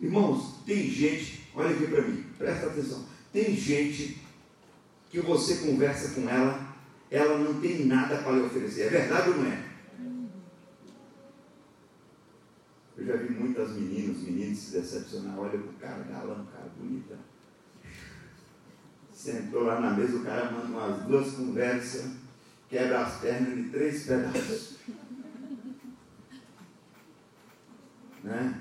Irmãos, 0.00 0.54
tem 0.64 0.88
gente, 0.88 1.42
olha 1.54 1.70
aqui 1.70 1.86
para 1.86 2.02
mim, 2.02 2.24
presta 2.38 2.66
atenção. 2.66 3.04
Tem 3.32 3.54
gente 3.54 4.18
que 5.10 5.20
você 5.20 5.56
conversa 5.56 6.14
com 6.14 6.28
ela, 6.28 6.70
ela 7.10 7.36
não 7.36 7.60
tem 7.60 7.86
nada 7.86 8.18
para 8.18 8.32
lhe 8.32 8.42
oferecer. 8.42 8.82
É 8.82 8.88
verdade 8.88 9.30
ou 9.30 9.36
não 9.38 9.46
é? 9.46 9.70
Eu 12.96 13.06
já 13.06 13.16
vi 13.16 13.34
muitas 13.34 13.72
meninas, 13.72 14.18
meninos 14.18 14.58
se 14.58 14.72
decepcionar. 14.72 15.36
Olha 15.36 15.58
o 15.58 15.72
cara, 15.74 16.04
galã, 16.04 16.46
cara 16.52 16.70
bonita. 16.78 17.18
Sentou 19.12 19.64
lá 19.64 19.80
na 19.80 19.90
mesa, 19.90 20.16
o 20.16 20.24
cara 20.24 20.50
manda 20.52 20.66
umas 20.66 21.02
duas 21.02 21.32
conversas, 21.32 22.12
quebra 22.68 23.02
as 23.02 23.20
pernas 23.20 23.56
de 23.56 23.70
três 23.70 24.06
pedaços. 24.06 24.78
Né? 28.22 28.54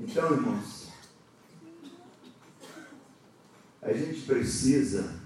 Então, 0.00 0.32
irmãos, 0.32 0.88
a 3.80 3.92
gente 3.92 4.22
precisa 4.22 5.19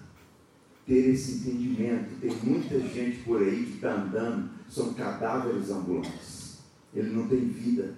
ter 0.87 1.11
esse 1.11 1.33
entendimento. 1.33 2.21
Tem 2.21 2.35
muita 2.43 2.79
gente 2.81 3.19
por 3.25 3.43
aí 3.43 3.65
que 3.65 3.75
está 3.75 3.95
andando, 3.95 4.51
são 4.69 4.95
cadáveres 4.95 5.71
ambulantes. 5.71 6.59
Ele 6.95 7.11
não 7.11 7.27
tem 7.29 7.49
vida. 7.49 7.95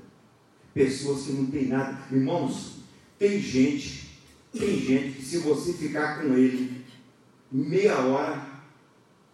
Pessoas 0.72 1.24
que 1.26 1.32
não 1.32 1.46
têm 1.46 1.68
nada. 1.68 1.98
Irmãos, 2.10 2.78
tem 3.18 3.40
gente, 3.40 4.20
tem 4.52 4.78
gente 4.78 5.16
que 5.16 5.24
se 5.24 5.38
você 5.38 5.72
ficar 5.72 6.20
com 6.20 6.34
ele 6.34 6.84
meia 7.50 7.98
hora, 8.00 8.46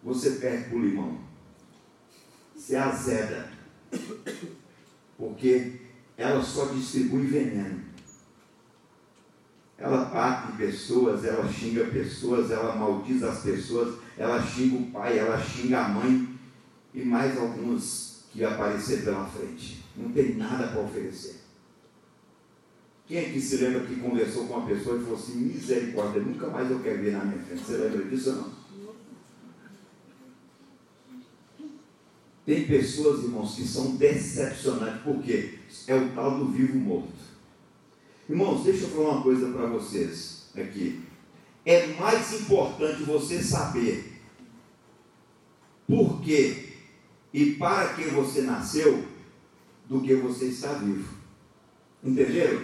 você 0.03 0.31
perde 0.31 0.75
o 0.75 0.79
limão. 0.79 1.19
Você 2.55 2.75
azeda. 2.75 3.51
Porque 5.17 5.79
ela 6.17 6.41
só 6.41 6.65
distribui 6.65 7.27
veneno. 7.27 7.92
Ela 9.83 10.05
bate 10.05 10.53
pessoas, 10.53 11.25
ela 11.25 11.45
xinga 11.45 11.83
pessoas, 11.87 12.49
ela 12.49 12.73
maldiz 12.73 13.21
as 13.21 13.43
pessoas, 13.43 13.99
ela 14.17 14.41
xinga 14.41 14.77
o 14.77 14.91
pai, 14.91 15.19
ela 15.19 15.37
xinga 15.37 15.77
a 15.81 15.89
mãe 15.89 16.39
e 16.93 17.03
mais 17.03 17.37
alguns 17.37 18.23
que 18.31 18.45
aparecer 18.45 19.03
pela 19.03 19.25
frente. 19.25 19.83
Não 19.97 20.09
tem 20.13 20.35
nada 20.35 20.67
para 20.67 20.83
oferecer. 20.83 21.41
Quem 23.05 23.17
é 23.17 23.23
que 23.25 23.41
se 23.41 23.57
lembra 23.57 23.81
que 23.81 23.97
conversou 23.97 24.47
com 24.47 24.53
uma 24.53 24.65
pessoa 24.65 24.97
e 24.97 25.01
falou 25.01 25.19
assim, 25.19 25.35
misericórdia, 25.35 26.21
nunca 26.21 26.47
mais 26.47 26.71
eu 26.71 26.79
quero 26.79 27.01
ver 27.01 27.11
na 27.11 27.25
minha 27.25 27.43
frente? 27.43 27.65
Você 27.65 27.75
lembra 27.75 28.05
disso 28.05 28.29
ou 28.29 28.35
não? 28.37 28.53
Tem 32.45 32.65
pessoas, 32.65 33.25
irmãos, 33.25 33.53
que 33.55 33.67
são 33.67 33.97
decepcionantes, 33.97 35.01
porque 35.03 35.59
é 35.87 35.95
o 35.95 36.09
tal 36.15 36.39
do 36.39 36.53
vivo 36.53 36.77
morto. 36.77 37.32
Irmãos, 38.29 38.63
deixa 38.63 38.85
eu 38.85 38.89
falar 38.89 39.09
uma 39.09 39.21
coisa 39.21 39.51
para 39.51 39.65
vocês 39.65 40.45
aqui. 40.55 41.01
É 41.65 41.87
mais 41.87 42.41
importante 42.41 43.03
você 43.03 43.43
saber 43.43 44.21
por 45.87 46.21
que 46.21 46.73
e 47.33 47.51
para 47.55 47.93
que 47.93 48.03
você 48.05 48.41
nasceu 48.41 49.05
do 49.89 50.01
que 50.01 50.15
você 50.15 50.45
está 50.45 50.73
vivo. 50.73 51.13
Entenderam? 52.03 52.61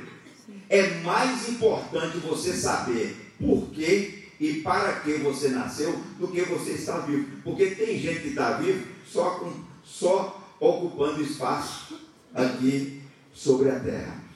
É 0.69 1.01
mais 1.01 1.49
importante 1.49 2.17
você 2.17 2.53
saber 2.53 3.33
por 3.37 3.67
que 3.69 4.29
e 4.39 4.61
para 4.61 5.01
que 5.01 5.13
você 5.15 5.49
nasceu 5.49 5.91
do 6.17 6.29
que 6.29 6.41
você 6.43 6.71
está 6.71 6.99
vivo. 6.99 7.41
Porque 7.43 7.71
tem 7.71 7.99
gente 7.99 8.21
que 8.21 8.27
está 8.29 8.53
vivo 8.53 8.87
só 9.05 9.31
com 9.31 9.53
só 9.83 10.55
ocupando 10.59 11.21
espaço 11.21 11.99
aqui 12.33 13.01
sobre 13.33 13.69
a 13.69 13.79
terra. 13.79 14.28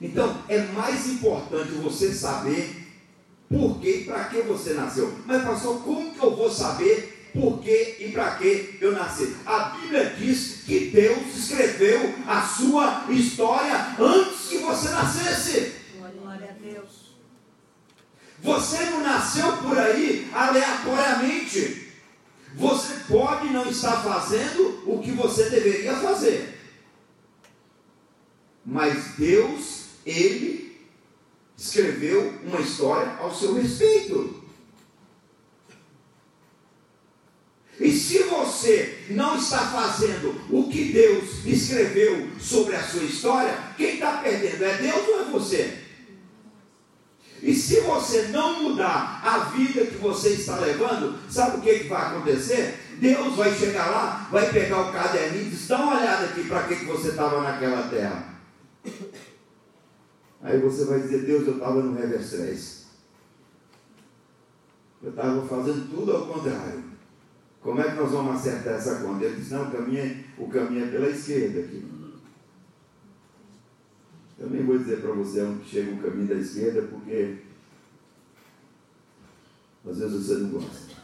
Então, 0.00 0.36
é 0.48 0.58
mais 0.58 1.08
importante 1.08 1.70
você 1.72 2.12
saber 2.12 2.84
por 3.48 3.78
que 3.80 3.88
e 3.88 4.04
para 4.04 4.24
que 4.24 4.42
você 4.42 4.74
nasceu. 4.74 5.12
Mas, 5.26 5.42
pastor, 5.42 5.82
como 5.82 6.12
que 6.12 6.22
eu 6.22 6.34
vou 6.34 6.50
saber 6.50 7.30
por 7.32 7.60
que 7.60 7.96
e 8.00 8.12
para 8.12 8.36
que 8.36 8.78
eu 8.80 8.92
nasci? 8.92 9.36
A 9.44 9.70
Bíblia 9.70 10.14
diz 10.18 10.62
que 10.64 10.90
Deus 10.90 11.36
escreveu 11.36 12.14
a 12.26 12.42
sua 12.42 13.06
história 13.10 13.96
antes 13.98 14.48
que 14.48 14.58
você 14.58 14.88
nascesse. 14.90 15.72
Glória 15.98 16.50
a 16.50 16.64
Deus. 16.64 17.04
Você 18.40 18.84
não 18.90 19.00
nasceu 19.00 19.56
por 19.58 19.78
aí 19.78 20.30
aleatoriamente. 20.32 21.92
Você 22.54 22.94
pode 23.08 23.48
não 23.48 23.68
estar 23.68 24.02
fazendo 24.02 24.82
o 24.86 25.00
que 25.00 25.10
você 25.10 25.50
deveria 25.50 25.96
fazer. 25.96 26.54
Mas 28.64 29.16
Deus, 29.18 29.83
Ele 30.04 30.76
escreveu 31.56 32.34
uma 32.44 32.60
história 32.60 33.12
ao 33.18 33.34
seu 33.34 33.54
respeito. 33.54 34.42
E 37.80 37.90
se 37.90 38.22
você 38.24 39.04
não 39.10 39.36
está 39.36 39.58
fazendo 39.58 40.40
o 40.48 40.68
que 40.68 40.92
Deus 40.92 41.44
escreveu 41.44 42.28
sobre 42.38 42.76
a 42.76 42.82
sua 42.82 43.02
história, 43.02 43.58
quem 43.76 43.94
está 43.94 44.18
perdendo 44.18 44.64
é 44.64 44.76
Deus 44.76 45.08
ou 45.08 45.20
é 45.20 45.24
você? 45.24 45.78
E 47.42 47.52
se 47.52 47.80
você 47.80 48.28
não 48.28 48.62
mudar 48.62 49.20
a 49.22 49.38
vida 49.50 49.84
que 49.84 49.96
você 49.96 50.30
está 50.30 50.56
levando, 50.60 51.18
sabe 51.28 51.58
o 51.58 51.60
que, 51.60 51.80
que 51.80 51.88
vai 51.88 52.06
acontecer? 52.06 52.80
Deus 52.98 53.34
vai 53.34 53.54
chegar 53.54 53.90
lá, 53.90 54.28
vai 54.30 54.50
pegar 54.50 54.80
o 54.80 54.92
caderninho 54.92 55.48
e 55.48 55.50
diz: 55.50 55.68
dá 55.68 55.78
uma 55.78 55.98
olhada 55.98 56.26
aqui 56.26 56.44
para 56.44 56.62
que, 56.62 56.76
que 56.76 56.84
você 56.86 57.08
estava 57.08 57.42
naquela 57.42 57.82
terra. 57.88 58.33
Aí 60.44 60.60
você 60.60 60.84
vai 60.84 61.00
dizer: 61.00 61.24
Deus, 61.24 61.46
eu 61.46 61.54
estava 61.54 61.82
no 61.82 61.96
reverse 61.98 62.36
3. 62.36 62.84
Eu 65.02 65.10
estava 65.10 65.46
fazendo 65.46 65.90
tudo 65.90 66.12
ao 66.12 66.26
contrário. 66.26 66.84
Como 67.62 67.80
é 67.80 67.90
que 67.90 67.96
nós 67.96 68.10
vamos 68.10 68.36
acertar 68.36 68.74
essa 68.74 68.96
conta? 68.96 69.24
Ele 69.24 69.36
disse: 69.36 69.54
Não, 69.54 69.68
o 69.68 69.72
caminho 69.72 70.00
é, 70.00 70.24
o 70.38 70.48
caminho 70.48 70.84
é 70.84 70.90
pela 70.90 71.08
esquerda 71.08 71.60
aqui. 71.60 71.82
Eu 74.38 74.50
nem 74.50 74.64
vou 74.64 74.76
dizer 74.76 75.00
para 75.00 75.12
você 75.12 75.40
onde 75.40 75.64
chega 75.64 75.92
o 75.92 76.02
caminho 76.02 76.28
da 76.28 76.34
esquerda, 76.34 76.82
porque 76.82 77.38
às 79.88 79.98
vezes 79.98 80.26
você 80.26 80.34
não 80.34 80.50
gosta. 80.50 80.94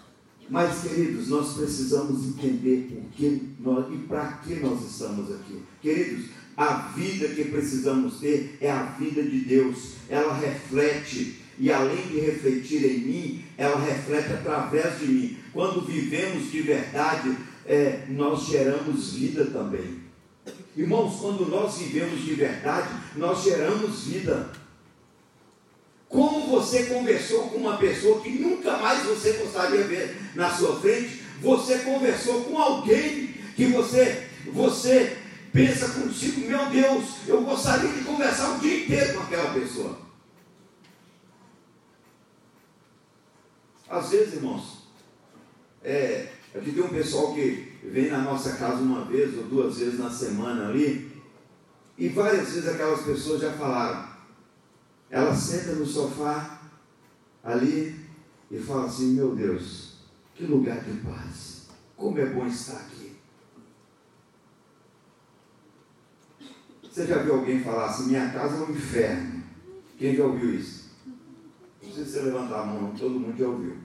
Mas, 0.50 0.82
queridos, 0.82 1.28
nós 1.28 1.54
precisamos 1.54 2.26
entender 2.26 2.88
por 2.90 3.10
que 3.12 3.54
nós, 3.60 3.94
e 3.94 3.98
para 3.98 4.32
que 4.38 4.56
nós 4.56 4.84
estamos 4.84 5.32
aqui. 5.32 5.62
Queridos, 5.80 6.30
a 6.60 6.92
vida 6.94 7.26
que 7.28 7.44
precisamos 7.44 8.20
ter 8.20 8.58
é 8.60 8.70
a 8.70 8.82
vida 8.82 9.22
de 9.22 9.38
Deus. 9.40 9.94
Ela 10.10 10.34
reflete, 10.34 11.40
e 11.58 11.72
além 11.72 12.06
de 12.08 12.20
refletir 12.20 12.84
em 12.84 12.98
mim, 12.98 13.44
ela 13.56 13.80
reflete 13.80 14.34
através 14.34 14.98
de 14.98 15.06
mim. 15.06 15.38
Quando 15.54 15.80
vivemos 15.80 16.52
de 16.52 16.60
verdade, 16.60 17.34
é, 17.64 18.04
nós 18.10 18.46
geramos 18.46 19.14
vida 19.14 19.46
também. 19.46 20.00
Irmãos, 20.76 21.18
quando 21.18 21.48
nós 21.48 21.78
vivemos 21.78 22.22
de 22.22 22.34
verdade, 22.34 22.90
nós 23.16 23.42
geramos 23.42 24.04
vida. 24.04 24.50
Como 26.10 26.46
você 26.46 26.82
conversou 26.82 27.48
com 27.48 27.56
uma 27.56 27.78
pessoa 27.78 28.20
que 28.20 28.32
nunca 28.32 28.76
mais 28.76 29.02
você 29.06 29.32
gostaria 29.32 29.82
de 29.82 29.88
ver 29.88 30.14
na 30.34 30.50
sua 30.50 30.78
frente, 30.78 31.22
você 31.40 31.78
conversou 31.78 32.44
com 32.44 32.58
alguém 32.58 33.30
que 33.56 33.64
você, 33.64 34.26
você 34.52 35.19
pensa 35.52 35.88
consigo, 36.00 36.48
meu 36.48 36.70
Deus, 36.70 37.26
eu 37.26 37.42
gostaria 37.42 37.92
de 37.92 38.04
conversar 38.04 38.56
o 38.56 38.58
dia 38.60 38.84
inteiro 38.84 39.14
com 39.14 39.20
aquela 39.20 39.52
pessoa. 39.52 39.98
Às 43.88 44.10
vezes, 44.10 44.34
irmãos, 44.34 44.86
é, 45.82 46.32
aqui 46.54 46.72
tem 46.72 46.82
um 46.82 46.88
pessoal 46.88 47.34
que 47.34 47.78
vem 47.82 48.08
na 48.08 48.18
nossa 48.18 48.56
casa 48.56 48.76
uma 48.76 49.04
vez 49.04 49.36
ou 49.36 49.44
duas 49.44 49.78
vezes 49.78 49.98
na 49.98 50.10
semana 50.10 50.68
ali, 50.68 51.10
e 51.98 52.08
várias 52.08 52.50
vezes 52.50 52.68
aquelas 52.68 53.02
pessoas 53.02 53.40
já 53.42 53.52
falaram. 53.52 54.08
Ela 55.10 55.34
senta 55.34 55.72
no 55.72 55.84
sofá 55.84 56.60
ali 57.42 57.94
e 58.50 58.58
fala 58.58 58.86
assim: 58.86 59.14
Meu 59.14 59.34
Deus, 59.34 59.96
que 60.34 60.44
lugar 60.44 60.80
de 60.84 60.92
paz, 61.00 61.68
como 61.96 62.18
é 62.18 62.26
bom 62.26 62.46
estar 62.46 62.76
aqui. 62.76 62.99
Você 66.90 67.06
já 67.06 67.18
viu 67.18 67.34
alguém 67.34 67.62
falar 67.62 67.86
assim: 67.86 68.08
Minha 68.08 68.30
casa 68.30 68.56
é 68.56 68.66
um 68.66 68.70
inferno? 68.72 69.42
Quem 69.96 70.16
já 70.16 70.24
ouviu 70.24 70.54
isso? 70.54 70.90
Não 71.82 71.92
sei 71.92 72.04
se 72.04 72.10
você 72.10 72.22
levantar 72.22 72.62
a 72.62 72.66
mão, 72.66 72.92
todo 72.98 73.20
mundo 73.20 73.38
já 73.38 73.48
ouviu. 73.48 73.76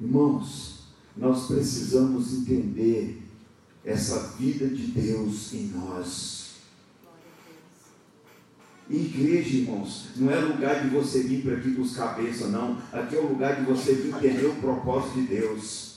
Irmãos, 0.00 0.84
nós 1.16 1.48
precisamos 1.48 2.32
entender 2.32 3.22
essa 3.84 4.36
vida 4.36 4.68
de 4.68 4.86
Deus 4.86 5.52
em 5.52 5.66
nós. 5.68 6.38
Igreja, 8.88 9.56
irmãos, 9.56 10.10
não 10.16 10.30
é 10.30 10.38
lugar 10.38 10.82
de 10.82 10.88
você 10.88 11.22
vir 11.22 11.42
para 11.42 11.56
aqui 11.56 11.70
buscar 11.70 12.16
bênção, 12.16 12.48
não. 12.50 12.78
Aqui 12.92 13.16
é 13.16 13.18
o 13.18 13.28
lugar 13.28 13.56
de 13.56 13.66
você 13.66 13.92
entender 13.92 14.46
o 14.46 14.54
propósito 14.54 15.20
de 15.20 15.26
Deus. 15.26 15.87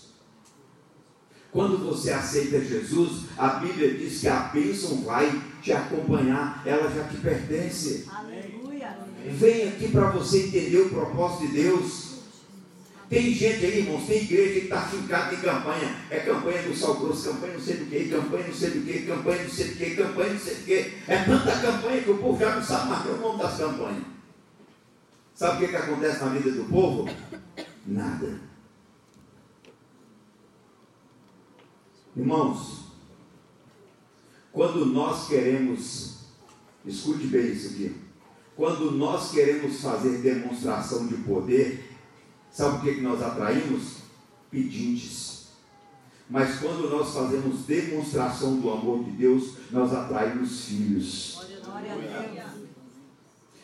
Quando 1.52 1.78
você 1.80 2.12
aceita 2.12 2.64
Jesus, 2.64 3.24
a 3.38 3.48
Bíblia 3.50 3.94
diz 3.94 4.22
que 4.22 4.28
a 4.30 4.40
bênção 4.54 5.04
vai 5.04 5.42
te 5.62 5.74
acompanhar, 5.74 6.64
ela 6.66 6.90
já 6.90 7.04
te 7.04 7.18
pertence. 7.18 8.06
Aleluia. 8.10 8.98
Vem 9.26 9.68
aqui 9.68 9.90
para 9.90 10.12
você 10.12 10.44
entender 10.44 10.78
o 10.78 10.90
propósito 10.90 11.48
de 11.48 11.62
Deus. 11.62 12.12
Tem 13.10 13.34
gente 13.34 13.66
aí, 13.66 13.80
irmãos, 13.80 14.08
tem 14.08 14.24
igreja 14.24 14.54
que 14.54 14.66
está 14.68 14.82
fincada 14.84 15.36
em 15.36 15.42
campanha. 15.42 15.94
É 16.10 16.20
campanha 16.20 16.64
do 16.64 16.74
sal 16.74 16.96
grosso, 16.96 17.30
campanha 17.30 17.54
não 17.56 17.60
sei 17.60 17.76
do 17.76 17.86
que, 17.88 18.06
campanha 18.06 18.48
não 18.48 18.54
sei 18.54 18.70
do 18.70 18.86
que, 18.86 19.00
campanha 19.06 19.44
não 19.44 19.50
sei 19.50 19.68
do 19.68 19.76
que, 19.76 19.96
campanha 19.96 20.34
não 20.34 20.40
sei 20.40 20.56
do 20.56 20.64
que. 20.64 20.94
É 21.10 21.24
tanta 21.26 21.60
campanha 21.60 22.02
que 22.02 22.12
o 22.12 22.18
povo 22.18 22.40
já 22.40 22.56
não 22.56 22.64
sabe 22.64 22.90
mais 22.90 23.06
o 23.06 23.18
nome 23.18 23.44
das 23.44 23.58
campanhas. 23.58 24.04
Sabe 25.36 25.56
o 25.56 25.60
que, 25.60 25.68
que 25.68 25.76
acontece 25.76 26.24
na 26.24 26.30
vida 26.30 26.52
do 26.52 26.64
povo? 26.70 27.10
Nada. 27.86 28.51
Irmãos, 32.16 32.82
quando 34.52 34.86
nós 34.86 35.28
queremos, 35.28 36.26
escute 36.86 37.28
bem 37.28 37.52
isso 37.52 37.70
aqui, 37.70 37.96
quando 38.56 38.92
nós 38.92 39.32
queremos 39.32 39.82
fazer 39.82 40.18
demonstração 40.18 41.08
de 41.08 41.16
poder, 41.18 41.92
Sabe 42.52 42.78
o 42.78 42.82
que, 42.82 42.96
que 42.96 43.02
nós 43.02 43.22
atraímos? 43.22 44.02
Pedintes. 44.50 45.48
Mas 46.30 46.60
quando 46.60 46.90
nós 46.90 47.14
fazemos 47.14 47.62
demonstração 47.62 48.60
do 48.60 48.70
amor 48.70 49.04
de 49.06 49.12
Deus, 49.12 49.54
nós 49.72 49.94
atraímos 49.94 50.66
filhos. 50.66 51.40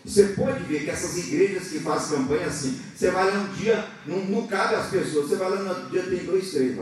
Você 0.06 0.28
pode 0.30 0.64
ver 0.64 0.86
que 0.86 0.90
essas 0.90 1.18
igrejas 1.18 1.68
que 1.68 1.80
fazem 1.80 2.18
campanha 2.18 2.48
assim, 2.48 2.80
você 2.96 3.12
vai 3.12 3.30
lá 3.30 3.42
um 3.42 3.54
dia, 3.54 3.86
não, 4.06 4.24
não 4.26 4.48
cabe 4.48 4.76
às 4.76 4.90
pessoas, 4.90 5.28
você 5.28 5.36
vai 5.36 5.50
lá 5.50 5.62
no 5.62 5.90
dia, 5.90 6.04
tem 6.04 6.26
dois, 6.26 6.52
três. 6.52 6.78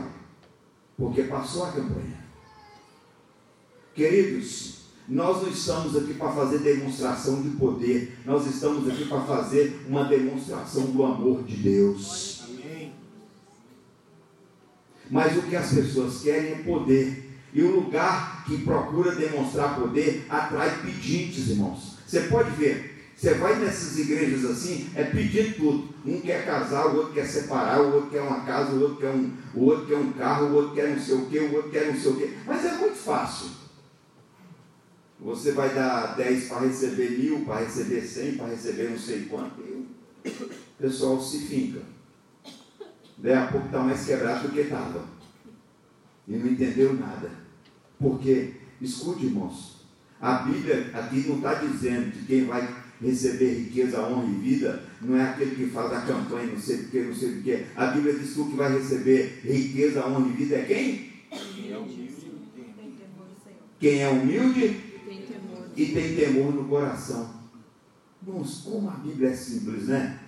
Porque 0.96 1.24
passou 1.24 1.64
a 1.64 1.72
campanha. 1.72 2.24
Queridos, 3.94 4.76
nós 5.08 5.42
não 5.42 5.48
estamos 5.48 5.96
aqui 5.96 6.14
para 6.14 6.32
fazer 6.32 6.58
demonstração 6.58 7.42
de 7.42 7.50
poder, 7.50 8.18
nós 8.24 8.46
estamos 8.46 8.88
aqui 8.88 9.04
para 9.06 9.20
fazer 9.22 9.84
uma 9.88 10.04
demonstração 10.04 10.86
do 10.86 11.04
amor 11.04 11.44
de 11.44 11.56
Deus. 11.56 12.36
Mas 15.10 15.36
o 15.36 15.42
que 15.42 15.54
as 15.54 15.72
pessoas 15.72 16.22
querem 16.22 16.52
é 16.52 16.62
poder. 16.62 17.24
E 17.52 17.62
o 17.62 17.76
lugar 17.76 18.44
que 18.44 18.58
procura 18.58 19.14
demonstrar 19.14 19.78
poder 19.78 20.26
atrai 20.28 20.82
pedintes, 20.82 21.48
irmãos. 21.48 21.96
Você 22.06 22.22
pode 22.22 22.50
ver, 22.50 22.95
você 23.16 23.32
vai 23.32 23.58
nessas 23.58 23.98
igrejas 23.98 24.44
assim, 24.44 24.90
é 24.94 25.04
pedir 25.04 25.56
tudo. 25.56 25.88
Um 26.04 26.20
quer 26.20 26.44
casar, 26.44 26.88
o 26.88 26.96
outro 26.96 27.14
quer 27.14 27.24
separar, 27.24 27.80
o 27.80 27.94
outro 27.94 28.10
quer 28.10 28.20
uma 28.20 28.44
casa, 28.44 28.72
o 28.72 28.82
outro 28.82 28.96
quer 28.98 29.10
um, 29.10 29.32
o 29.54 29.64
outro 29.64 29.86
quer 29.86 29.96
um 29.96 30.12
carro, 30.12 30.48
o 30.48 30.54
outro 30.54 30.74
quer 30.74 30.90
não 30.90 31.02
sei 31.02 31.14
o 31.14 31.26
quê, 31.26 31.38
o 31.38 31.54
outro 31.54 31.70
quer 31.70 31.86
não 31.86 31.98
sei 31.98 32.10
o 32.12 32.16
quê. 32.16 32.34
Mas 32.46 32.64
é 32.66 32.76
muito 32.76 32.96
fácil. 32.96 33.48
Você 35.18 35.52
vai 35.52 35.74
dar 35.74 36.14
10 36.14 36.46
para 36.46 36.66
receber 36.66 37.18
mil, 37.18 37.40
para 37.46 37.64
receber 37.64 38.02
100, 38.02 38.36
para 38.36 38.48
receber 38.48 38.90
não 38.90 38.98
sei 38.98 39.22
quanto. 39.22 39.62
E 39.62 40.28
o 40.28 40.58
pessoal 40.78 41.18
se 41.18 41.38
finca. 41.38 41.80
Daí 43.16 43.32
a 43.32 43.46
pouco 43.46 43.64
está 43.64 43.78
mais 43.78 44.04
quebrado 44.04 44.46
do 44.46 44.52
que 44.52 44.60
estava. 44.60 45.02
E 46.28 46.36
não 46.36 46.48
entendeu 46.48 46.92
nada. 46.92 47.30
Porque, 47.98 48.56
escute, 48.78 49.24
irmãos, 49.24 49.86
a 50.20 50.34
Bíblia 50.40 50.90
aqui 50.92 51.26
não 51.26 51.36
está 51.36 51.54
dizendo 51.54 52.12
que 52.12 52.26
quem 52.26 52.44
vai 52.44 52.84
receber 53.00 53.54
riqueza, 53.54 54.00
honra 54.00 54.28
e 54.28 54.40
vida 54.40 54.82
não 55.00 55.16
é 55.16 55.30
aquele 55.30 55.54
que 55.54 55.66
faz 55.66 55.92
a 55.92 56.00
campanha, 56.02 56.52
não 56.52 56.58
sei 56.58 56.76
o 56.76 56.88
que, 56.88 57.00
não 57.00 57.14
sei 57.14 57.38
o 57.38 57.42
que. 57.42 57.66
A 57.76 57.86
Bíblia 57.88 58.14
diz 58.14 58.32
que 58.32 58.40
o 58.40 58.50
que 58.50 58.56
vai 58.56 58.72
receber 58.72 59.40
riqueza, 59.44 60.06
honra 60.06 60.28
e 60.28 60.32
vida 60.32 60.56
é 60.56 60.64
quem? 60.64 61.12
Quem 63.78 64.02
é 64.02 64.08
humilde 64.08 64.80
e 65.76 65.86
tem 65.86 66.16
temor 66.16 66.54
no 66.54 66.64
coração. 66.64 67.36
Irmãos, 68.26 68.62
como 68.64 68.88
a 68.88 68.94
Bíblia 68.94 69.30
é 69.30 69.36
simples, 69.36 69.88
né? 69.88 70.18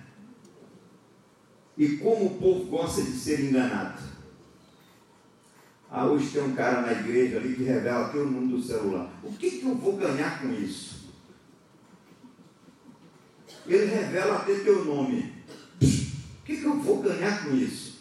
E 1.77 1.97
como 1.97 2.25
o 2.27 2.37
povo 2.37 2.65
gosta 2.65 3.01
de 3.01 3.11
ser 3.11 3.39
enganado. 3.39 4.01
Ah, 5.89 6.05
hoje 6.05 6.29
tem 6.29 6.43
um 6.43 6.53
cara 6.53 6.81
na 6.81 6.91
igreja 6.91 7.37
ali 7.37 7.55
que 7.55 7.63
revela 7.63 8.07
aqui 8.07 8.19
o 8.19 8.25
número 8.25 8.57
do 8.57 8.63
celular. 8.63 9.11
O 9.23 9.33
que, 9.33 9.49
que 9.49 9.65
eu 9.65 9.73
vou 9.73 9.97
ganhar 9.97 10.39
com 10.39 10.53
isso? 10.53 10.98
Ele 13.65 13.85
revela 13.85 14.37
até 14.37 14.55
teu 14.55 14.85
nome. 14.85 15.33
O 15.81 16.45
que, 16.45 16.57
que 16.57 16.63
eu 16.63 16.79
vou 16.79 17.01
ganhar 17.01 17.43
com 17.43 17.55
isso? 17.55 17.99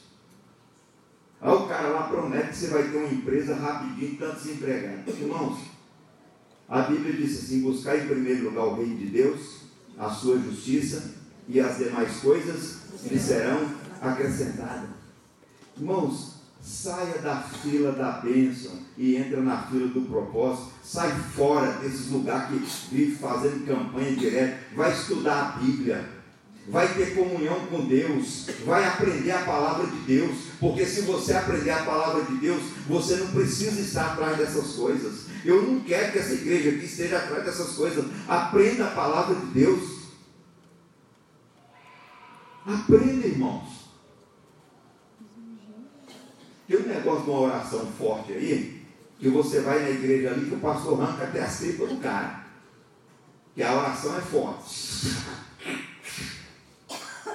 Aí 1.40 1.52
o 1.52 1.66
cara 1.66 1.88
lá 1.88 2.08
promete 2.08 2.48
que 2.48 2.56
você 2.56 2.66
vai 2.68 2.88
ter 2.88 2.96
uma 2.96 3.12
empresa 3.12 3.54
rapidinho, 3.54 4.16
tantos 4.16 4.46
empregados. 4.46 5.18
Irmãos, 5.18 5.58
a 6.68 6.82
Bíblia 6.82 7.12
diz 7.12 7.38
assim: 7.38 7.62
buscar 7.62 7.96
em 7.96 8.06
primeiro 8.08 8.44
lugar 8.44 8.66
o 8.66 8.74
reino 8.74 8.96
de 8.96 9.06
Deus, 9.06 9.62
a 9.96 10.10
sua 10.10 10.38
justiça, 10.38 11.14
e 11.48 11.60
as 11.60 11.78
demais 11.78 12.16
coisas 12.20 12.78
lhe 13.04 13.18
serão 13.18 13.68
acrescentadas. 14.00 14.90
Irmãos, 15.76 16.37
saia 16.60 17.18
da 17.18 17.36
fila 17.36 17.92
da 17.92 18.12
bênção 18.12 18.72
e 18.96 19.16
entra 19.16 19.40
na 19.40 19.62
fila 19.62 19.88
do 19.88 20.02
propósito. 20.02 20.72
Sai 20.82 21.10
fora 21.34 21.72
desses 21.78 22.10
lugares 22.10 22.48
que 22.88 22.94
vive 22.94 23.16
fazendo 23.16 23.66
campanha 23.66 24.16
direta. 24.16 24.58
Vai 24.74 24.92
estudar 24.92 25.40
a 25.40 25.58
Bíblia. 25.58 26.18
Vai 26.68 26.86
ter 26.94 27.14
comunhão 27.14 27.66
com 27.66 27.86
Deus. 27.86 28.46
Vai 28.66 28.84
aprender 28.84 29.30
a 29.30 29.42
palavra 29.42 29.86
de 29.86 29.98
Deus. 30.00 30.36
Porque 30.60 30.84
se 30.84 31.02
você 31.02 31.32
aprender 31.34 31.70
a 31.70 31.84
palavra 31.84 32.24
de 32.24 32.36
Deus, 32.36 32.62
você 32.86 33.16
não 33.16 33.28
precisa 33.28 33.80
estar 33.80 34.12
atrás 34.12 34.36
dessas 34.36 34.74
coisas. 34.74 35.26
Eu 35.44 35.62
não 35.62 35.80
quero 35.80 36.12
que 36.12 36.18
essa 36.18 36.34
igreja 36.34 36.70
aqui 36.70 36.84
esteja 36.84 37.18
atrás 37.18 37.44
dessas 37.44 37.74
coisas. 37.74 38.04
Aprenda 38.26 38.86
a 38.86 38.90
palavra 38.90 39.34
de 39.34 39.46
Deus. 39.46 39.98
Aprenda, 42.66 43.26
irmãos. 43.26 43.77
Tem 46.68 46.76
um 46.76 46.86
negócio 46.86 47.24
de 47.24 47.30
uma 47.30 47.40
oração 47.40 47.86
forte 47.98 48.32
aí, 48.34 48.82
que 49.18 49.30
você 49.30 49.60
vai 49.60 49.80
na 49.80 49.90
igreja 49.90 50.30
ali 50.30 50.46
que 50.46 50.54
o 50.54 50.60
pastor 50.60 51.00
arranca 51.00 51.24
até 51.24 51.42
a 51.42 51.48
tripas 51.48 51.88
do 51.88 51.96
cara. 51.96 52.44
Que 53.54 53.62
a 53.62 53.74
oração 53.74 54.18
é 54.18 54.20
forte. 54.20 55.08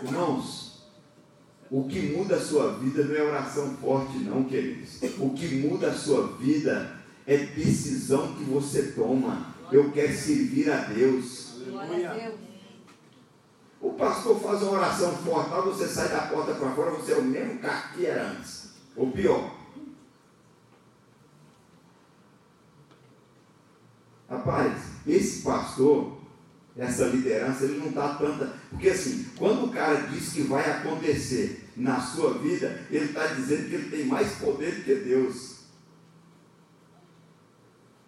Irmãos, 0.03 0.84
o 1.72 1.85
que 1.85 2.15
muda 2.15 2.35
a 2.35 2.39
sua 2.39 2.73
vida 2.73 3.03
não 3.03 3.15
é 3.15 3.23
oração 3.23 3.76
forte, 3.77 4.19
não, 4.19 4.43
queridos. 4.43 5.01
O 5.18 5.31
que 5.31 5.47
muda 5.55 5.88
a 5.88 5.93
sua 5.93 6.27
vida 6.38 6.99
é 7.26 7.38
decisão 7.38 8.35
que 8.35 8.43
você 8.43 8.91
toma. 8.91 9.47
Eu 9.72 9.91
quero 9.91 10.15
servir 10.15 10.72
a 10.72 10.77
Deus. 10.77 11.55
O 13.81 13.93
pastor 13.93 14.39
faz 14.39 14.61
uma 14.61 14.73
oração 14.73 15.18
forte, 15.18 15.49
mas 15.49 15.65
você 15.65 15.88
sai 15.88 16.10
da 16.10 16.27
porta 16.27 16.53
para 16.53 16.72
fora, 16.72 16.91
você 16.91 17.14
é 17.14 17.18
o 17.18 17.23
mesmo 17.23 17.57
cara 17.57 17.89
que 17.95 18.05
era 18.05 18.30
antes. 18.30 18.72
Ou 18.95 19.11
pior. 19.11 19.63
Rapaz, 24.29 24.81
esse 25.05 25.41
pastor, 25.41 26.17
essa 26.75 27.05
liderança, 27.05 27.65
ele 27.65 27.79
não 27.79 27.89
está 27.89 28.15
tanta. 28.15 28.53
Porque 28.69 28.89
assim, 28.89 29.27
quando 29.37 29.65
o 29.65 29.71
cara 29.71 30.07
diz 30.07 30.33
que 30.33 30.41
vai 30.41 30.69
acontecer 30.69 31.69
na 31.75 31.99
sua 31.99 32.37
vida, 32.39 32.85
ele 32.89 33.05
está 33.05 33.27
dizendo 33.27 33.69
que 33.69 33.75
ele 33.75 33.89
tem 33.89 34.05
mais 34.05 34.33
poder 34.33 34.75
do 34.75 34.83
que 34.83 34.95
Deus. 34.95 35.53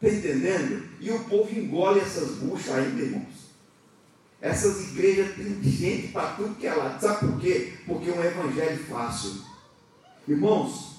Está 0.01 0.15
entendendo? 0.15 0.87
E 0.99 1.11
o 1.11 1.23
povo 1.25 1.57
engole 1.57 1.99
essas 1.99 2.37
buchas 2.37 2.75
ainda, 2.75 3.01
irmãos. 3.01 3.45
Essas 4.41 4.91
igrejas 4.91 5.35
têm 5.35 5.63
gente 5.63 6.09
para 6.09 6.33
tudo 6.33 6.55
que 6.55 6.67
é 6.67 6.73
lá. 6.73 6.99
Sabe 6.99 7.19
por 7.19 7.39
quê? 7.39 7.73
Porque 7.85 8.09
é 8.09 8.13
um 8.13 8.23
evangelho 8.23 8.83
fácil. 8.85 9.41
Irmãos, 10.27 10.95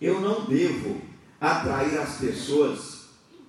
eu 0.00 0.20
não 0.20 0.44
devo 0.44 1.00
atrair 1.40 1.98
as 1.98 2.18
pessoas 2.18 3.02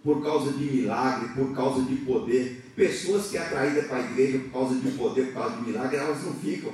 por 0.04 0.22
causa 0.22 0.52
de 0.52 0.64
milagre, 0.64 1.30
por 1.30 1.54
causa 1.56 1.82
de 1.84 1.96
poder. 1.98 2.72
Pessoas 2.76 3.30
que 3.30 3.38
é 3.38 3.42
atraídas 3.42 3.88
para 3.88 3.98
a 3.98 4.12
igreja 4.12 4.40
por 4.40 4.52
causa 4.52 4.76
de 4.76 4.92
poder, 4.92 5.26
por 5.28 5.34
causa 5.34 5.56
de 5.58 5.62
milagre, 5.64 5.98
elas 5.98 6.24
não 6.24 6.34
ficam. 6.34 6.72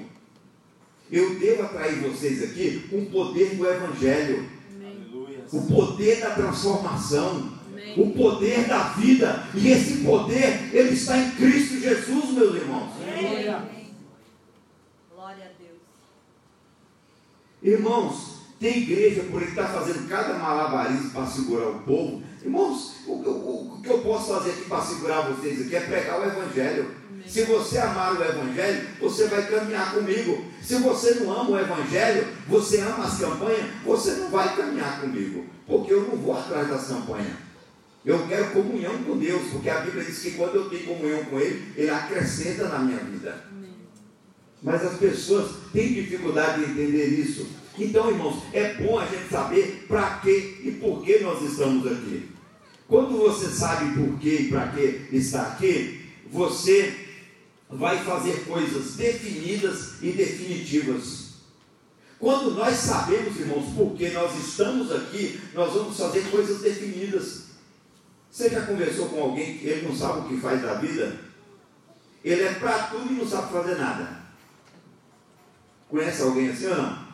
Eu 1.11 1.39
devo 1.39 1.63
atrair 1.63 1.99
vocês 2.01 2.43
aqui 2.43 2.87
com 2.89 2.99
o 2.99 3.05
poder 3.07 3.55
do 3.55 3.67
Evangelho, 3.67 4.47
o 5.51 5.61
poder 5.61 6.19
da 6.19 6.29
transformação, 6.31 7.51
o 7.97 8.11
poder 8.11 8.67
da 8.67 8.89
vida. 8.89 9.47
E 9.55 9.69
esse 9.69 10.03
poder, 10.03 10.69
ele 10.71 10.93
está 10.93 11.17
em 11.17 11.31
Cristo 11.31 11.79
Jesus, 11.79 12.31
meus 12.31 12.55
irmãos. 12.55 12.91
Irmãos, 17.61 18.39
tem 18.59 18.83
igreja 18.83 19.23
por 19.29 19.41
ele 19.41 19.51
estar 19.51 19.67
tá 19.67 19.79
fazendo 19.79 20.07
cada 20.07 20.33
malabarismo 20.35 21.11
para 21.11 21.25
segurar 21.25 21.69
o 21.69 21.79
povo. 21.79 22.21
Irmãos, 22.43 22.95
o, 23.05 23.11
o, 23.11 23.75
o, 23.75 23.81
que 23.81 23.89
eu 23.89 23.99
posso 23.99 24.33
fazer 24.33 24.51
aqui 24.51 24.63
para 24.63 24.81
segurar 24.81 25.21
vocês 25.21 25.61
aqui 25.61 25.75
é 25.75 25.79
pregar 25.81 26.19
o 26.19 26.25
Evangelho. 26.25 26.91
Se 27.27 27.43
você 27.43 27.77
amar 27.77 28.17
o 28.17 28.23
Evangelho, 28.23 28.87
você 28.99 29.27
vai 29.27 29.45
caminhar 29.45 29.93
comigo. 29.93 30.43
Se 30.61 30.75
você 30.75 31.15
não 31.15 31.31
ama 31.31 31.51
o 31.51 31.59
Evangelho, 31.59 32.27
você 32.47 32.79
ama 32.79 33.05
as 33.05 33.19
campanhas, 33.19 33.65
você 33.85 34.11
não 34.11 34.29
vai 34.29 34.55
caminhar 34.55 35.01
comigo. 35.01 35.45
Porque 35.67 35.93
eu 35.93 36.01
não 36.01 36.17
vou 36.17 36.37
atrás 36.37 36.67
das 36.69 36.87
campanhas. 36.87 37.49
Eu 38.05 38.25
quero 38.27 38.51
comunhão 38.51 39.03
com 39.03 39.17
Deus, 39.17 39.41
porque 39.51 39.69
a 39.69 39.81
Bíblia 39.81 40.03
diz 40.03 40.19
que 40.19 40.31
quando 40.31 40.55
eu 40.55 40.69
tenho 40.69 40.85
comunhão 40.85 41.23
com 41.25 41.39
Ele, 41.39 41.73
Ele 41.75 41.89
acrescenta 41.89 42.69
na 42.69 42.79
minha 42.79 42.99
vida. 42.99 43.43
Mas 44.61 44.85
as 44.85 44.97
pessoas 44.97 45.51
têm 45.71 45.93
dificuldade 45.93 46.65
de 46.65 46.71
entender 46.71 47.05
isso. 47.05 47.47
Então, 47.77 48.09
irmãos, 48.09 48.43
é 48.51 48.73
bom 48.73 48.99
a 48.99 49.05
gente 49.05 49.29
saber 49.29 49.85
para 49.87 50.17
que 50.17 50.59
e 50.63 50.77
por 50.81 51.01
que 51.03 51.19
nós 51.19 51.41
estamos 51.41 51.87
aqui. 51.87 52.29
Quando 52.87 53.17
você 53.17 53.47
sabe 53.47 53.93
por 53.93 54.19
que 54.19 54.29
e 54.29 54.49
para 54.49 54.67
que 54.67 55.07
está 55.15 55.43
aqui, 55.43 56.01
você 56.29 57.07
vai 57.69 58.03
fazer 58.03 58.45
coisas 58.45 58.95
definidas 58.95 60.01
e 60.01 60.11
definitivas. 60.11 61.29
Quando 62.19 62.51
nós 62.51 62.75
sabemos, 62.75 63.39
irmãos, 63.39 63.73
por 63.73 63.95
que 63.95 64.09
nós 64.09 64.35
estamos 64.37 64.91
aqui, 64.91 65.39
nós 65.53 65.71
vamos 65.73 65.95
fazer 65.97 66.29
coisas 66.29 66.61
definidas. 66.61 67.43
Você 68.29 68.49
já 68.49 68.61
conversou 68.63 69.07
com 69.07 69.21
alguém 69.21 69.57
que 69.57 69.67
ele 69.67 69.87
não 69.87 69.95
sabe 69.95 70.19
o 70.19 70.23
que 70.29 70.41
faz 70.41 70.61
da 70.61 70.73
vida? 70.73 71.17
Ele 72.23 72.41
é 72.41 72.53
para 72.55 72.87
tudo 72.87 73.13
e 73.13 73.15
não 73.15 73.27
sabe 73.27 73.53
fazer 73.53 73.77
nada. 73.77 74.18
Conhece 75.89 76.21
alguém 76.21 76.49
assim 76.49 76.67
ou 76.67 76.77
não? 76.77 77.09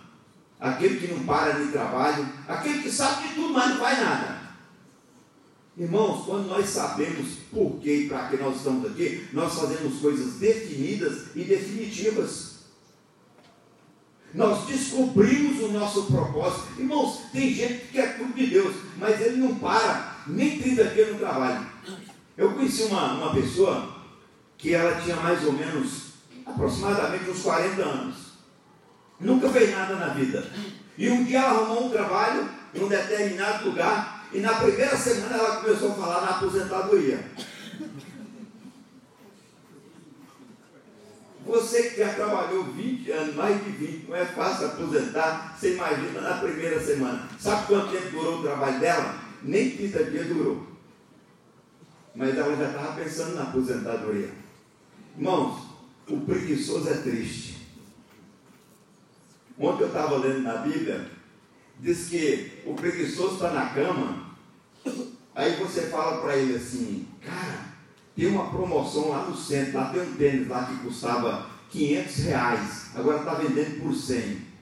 Aquele 0.59 0.99
que 0.99 1.13
não 1.13 1.25
para 1.25 1.53
de 1.53 1.71
trabalho, 1.71 2.27
aquele 2.47 2.81
que 2.81 2.91
sabe 2.91 3.27
de 3.27 3.35
tudo, 3.35 3.53
mas 3.53 3.69
não 3.69 3.77
faz 3.77 3.99
nada. 3.99 4.45
Irmãos, 5.77 6.25
quando 6.25 6.47
nós 6.47 6.69
sabemos 6.69 7.27
por 7.51 7.79
que 7.81 7.91
e 7.91 8.09
para 8.09 8.29
que 8.29 8.37
nós 8.37 8.57
estamos 8.57 8.89
aqui, 8.89 9.27
nós 9.33 9.53
fazemos 9.53 9.99
coisas 9.99 10.35
definidas 10.35 11.35
e 11.35 11.43
definitivas. 11.43 12.55
Nós 14.33 14.65
descobrimos 14.65 15.61
o 15.63 15.71
nosso 15.71 16.03
propósito. 16.03 16.79
Irmãos, 16.79 17.21
tem 17.31 17.53
gente 17.53 17.87
que 17.87 17.93
quer 17.93 18.17
tudo 18.17 18.33
de 18.33 18.47
Deus, 18.47 18.75
mas 18.97 19.19
ele 19.19 19.37
não 19.37 19.55
para 19.55 20.23
nem 20.27 20.59
30 20.59 20.83
dias 20.85 21.11
no 21.13 21.19
trabalho. 21.19 21.65
Eu 22.37 22.53
conheci 22.53 22.83
uma, 22.83 23.13
uma 23.13 23.33
pessoa 23.33 23.95
que 24.57 24.73
ela 24.73 24.99
tinha 25.01 25.15
mais 25.17 25.43
ou 25.45 25.53
menos 25.53 26.13
aproximadamente 26.45 27.29
uns 27.29 27.41
40 27.41 27.81
anos. 27.81 28.24
Nunca 29.19 29.49
fez 29.49 29.71
nada 29.71 29.95
na 29.95 30.07
vida. 30.07 30.45
E 30.97 31.09
um 31.09 31.23
dia 31.23 31.39
ela 31.39 31.61
arrumou 31.61 31.87
um 31.87 31.89
trabalho 31.89 32.49
em 32.73 32.83
um 32.83 32.87
determinado 32.87 33.69
lugar 33.69 34.27
e 34.33 34.39
na 34.39 34.53
primeira 34.53 34.97
semana 34.97 35.37
ela 35.37 35.57
começou 35.57 35.91
a 35.91 35.95
falar 35.95 36.21
na 36.21 36.29
aposentadoria. 36.31 37.19
Você 41.45 41.91
que 41.91 41.99
já 41.99 42.13
trabalhou 42.13 42.63
20 42.63 43.11
anos, 43.11 43.35
mais 43.35 43.63
de 43.63 43.69
20, 43.69 44.09
não 44.09 44.15
é 44.15 44.25
fácil 44.25 44.65
aposentar, 44.65 45.55
você 45.55 45.75
imagina 45.75 46.19
na 46.19 46.37
primeira 46.37 46.83
semana. 46.83 47.29
Sabe 47.39 47.67
quanto 47.67 47.91
tempo 47.91 48.09
durou 48.09 48.39
o 48.39 48.43
trabalho 48.43 48.79
dela? 48.79 49.15
Nem 49.43 49.77
30 49.77 50.03
dias 50.05 50.27
durou. 50.27 50.65
Mas 52.15 52.35
ela 52.35 52.55
já 52.55 52.69
estava 52.69 52.93
pensando 52.93 53.35
na 53.35 53.43
aposentadoria. 53.43 54.31
Irmãos, 55.15 55.61
o 56.09 56.21
preguiçoso 56.21 56.89
é 56.89 56.95
triste. 56.95 57.54
Ontem 59.57 59.83
eu 59.83 59.87
estava 59.87 60.17
lendo 60.17 60.41
na 60.41 60.57
Bíblia, 60.57 61.09
diz 61.79 62.09
que 62.09 62.61
o 62.65 62.73
preguiçoso 62.73 63.35
está 63.35 63.51
na 63.51 63.69
cama, 63.69 64.35
aí 65.33 65.55
você 65.55 65.83
fala 65.83 66.21
para 66.21 66.35
ele 66.35 66.55
assim, 66.55 67.07
cara, 67.25 67.75
tem 68.15 68.27
uma 68.27 68.49
promoção 68.49 69.09
lá 69.09 69.25
no 69.25 69.35
centro, 69.35 69.77
lá 69.77 69.89
tem 69.89 70.01
um 70.01 70.15
tênis 70.15 70.47
lá 70.47 70.65
que 70.65 70.77
custava 70.77 71.49
500 71.69 72.15
reais, 72.17 72.85
agora 72.95 73.19
está 73.19 73.33
vendendo 73.35 73.81
por 73.81 73.93
100. 73.93 74.55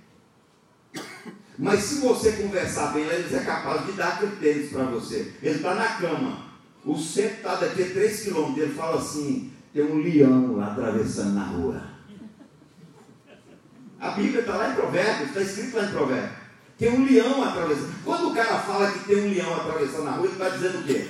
Mas 1.57 1.80
se 1.82 2.02
você 2.02 2.32
conversar 2.34 2.94
bem, 2.94 3.03
ele 3.06 3.36
é 3.36 3.44
capaz 3.44 3.86
de 3.86 3.91
dar 3.94 4.14
aquele 4.14 4.36
tênis 4.38 4.72
para 4.72 4.86
você. 4.86 5.34
Ele 5.41 5.56
está 5.56 5.76
na 5.76 5.88
cama, 5.88 6.45
o 6.84 6.98
centro 6.98 7.38
está 7.38 7.56
daqui 7.56 7.84
a 7.84 7.90
3 7.90 8.24
quilômetros, 8.24 8.64
ele 8.64 8.74
fala 8.74 8.98
assim, 8.99 9.52
tem 9.74 9.84
um 9.84 9.98
leão 10.02 10.56
lá 10.56 10.72
atravessando 10.72 11.34
na 11.34 11.45
rua. 11.45 11.93
A 14.04 14.10
Bíblia 14.10 14.42
está 14.42 14.58
lá 14.58 14.70
em 14.70 14.76
Provérbios, 14.76 15.30
está 15.30 15.42
escrito 15.42 15.78
lá 15.78 15.86
em 15.86 15.92
Provérbios. 15.92 16.32
Tem 16.78 16.90
um 16.90 17.06
leão 17.06 17.42
atravessando. 17.42 18.04
Quando 18.04 18.32
o 18.32 18.36
cara 18.36 18.60
fala 18.60 18.92
que 18.92 19.06
tem 19.06 19.16
um 19.16 19.34
leão 19.34 19.56
atravessando 19.56 20.04
na 20.04 20.12
rua, 20.12 20.26
ele 20.26 20.34
está 20.34 20.50
dizendo 20.50 20.80
o 20.80 20.84
quê? 20.84 21.08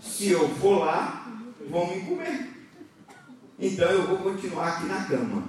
Se 0.00 0.30
eu 0.30 0.48
for 0.48 0.86
lá, 0.86 1.26
vão 1.68 1.94
me 1.94 2.00
comer. 2.00 2.48
Então 3.58 3.90
eu 3.90 4.06
vou 4.06 4.16
continuar 4.18 4.68
aqui 4.68 4.86
na 4.86 5.04
cama. 5.04 5.44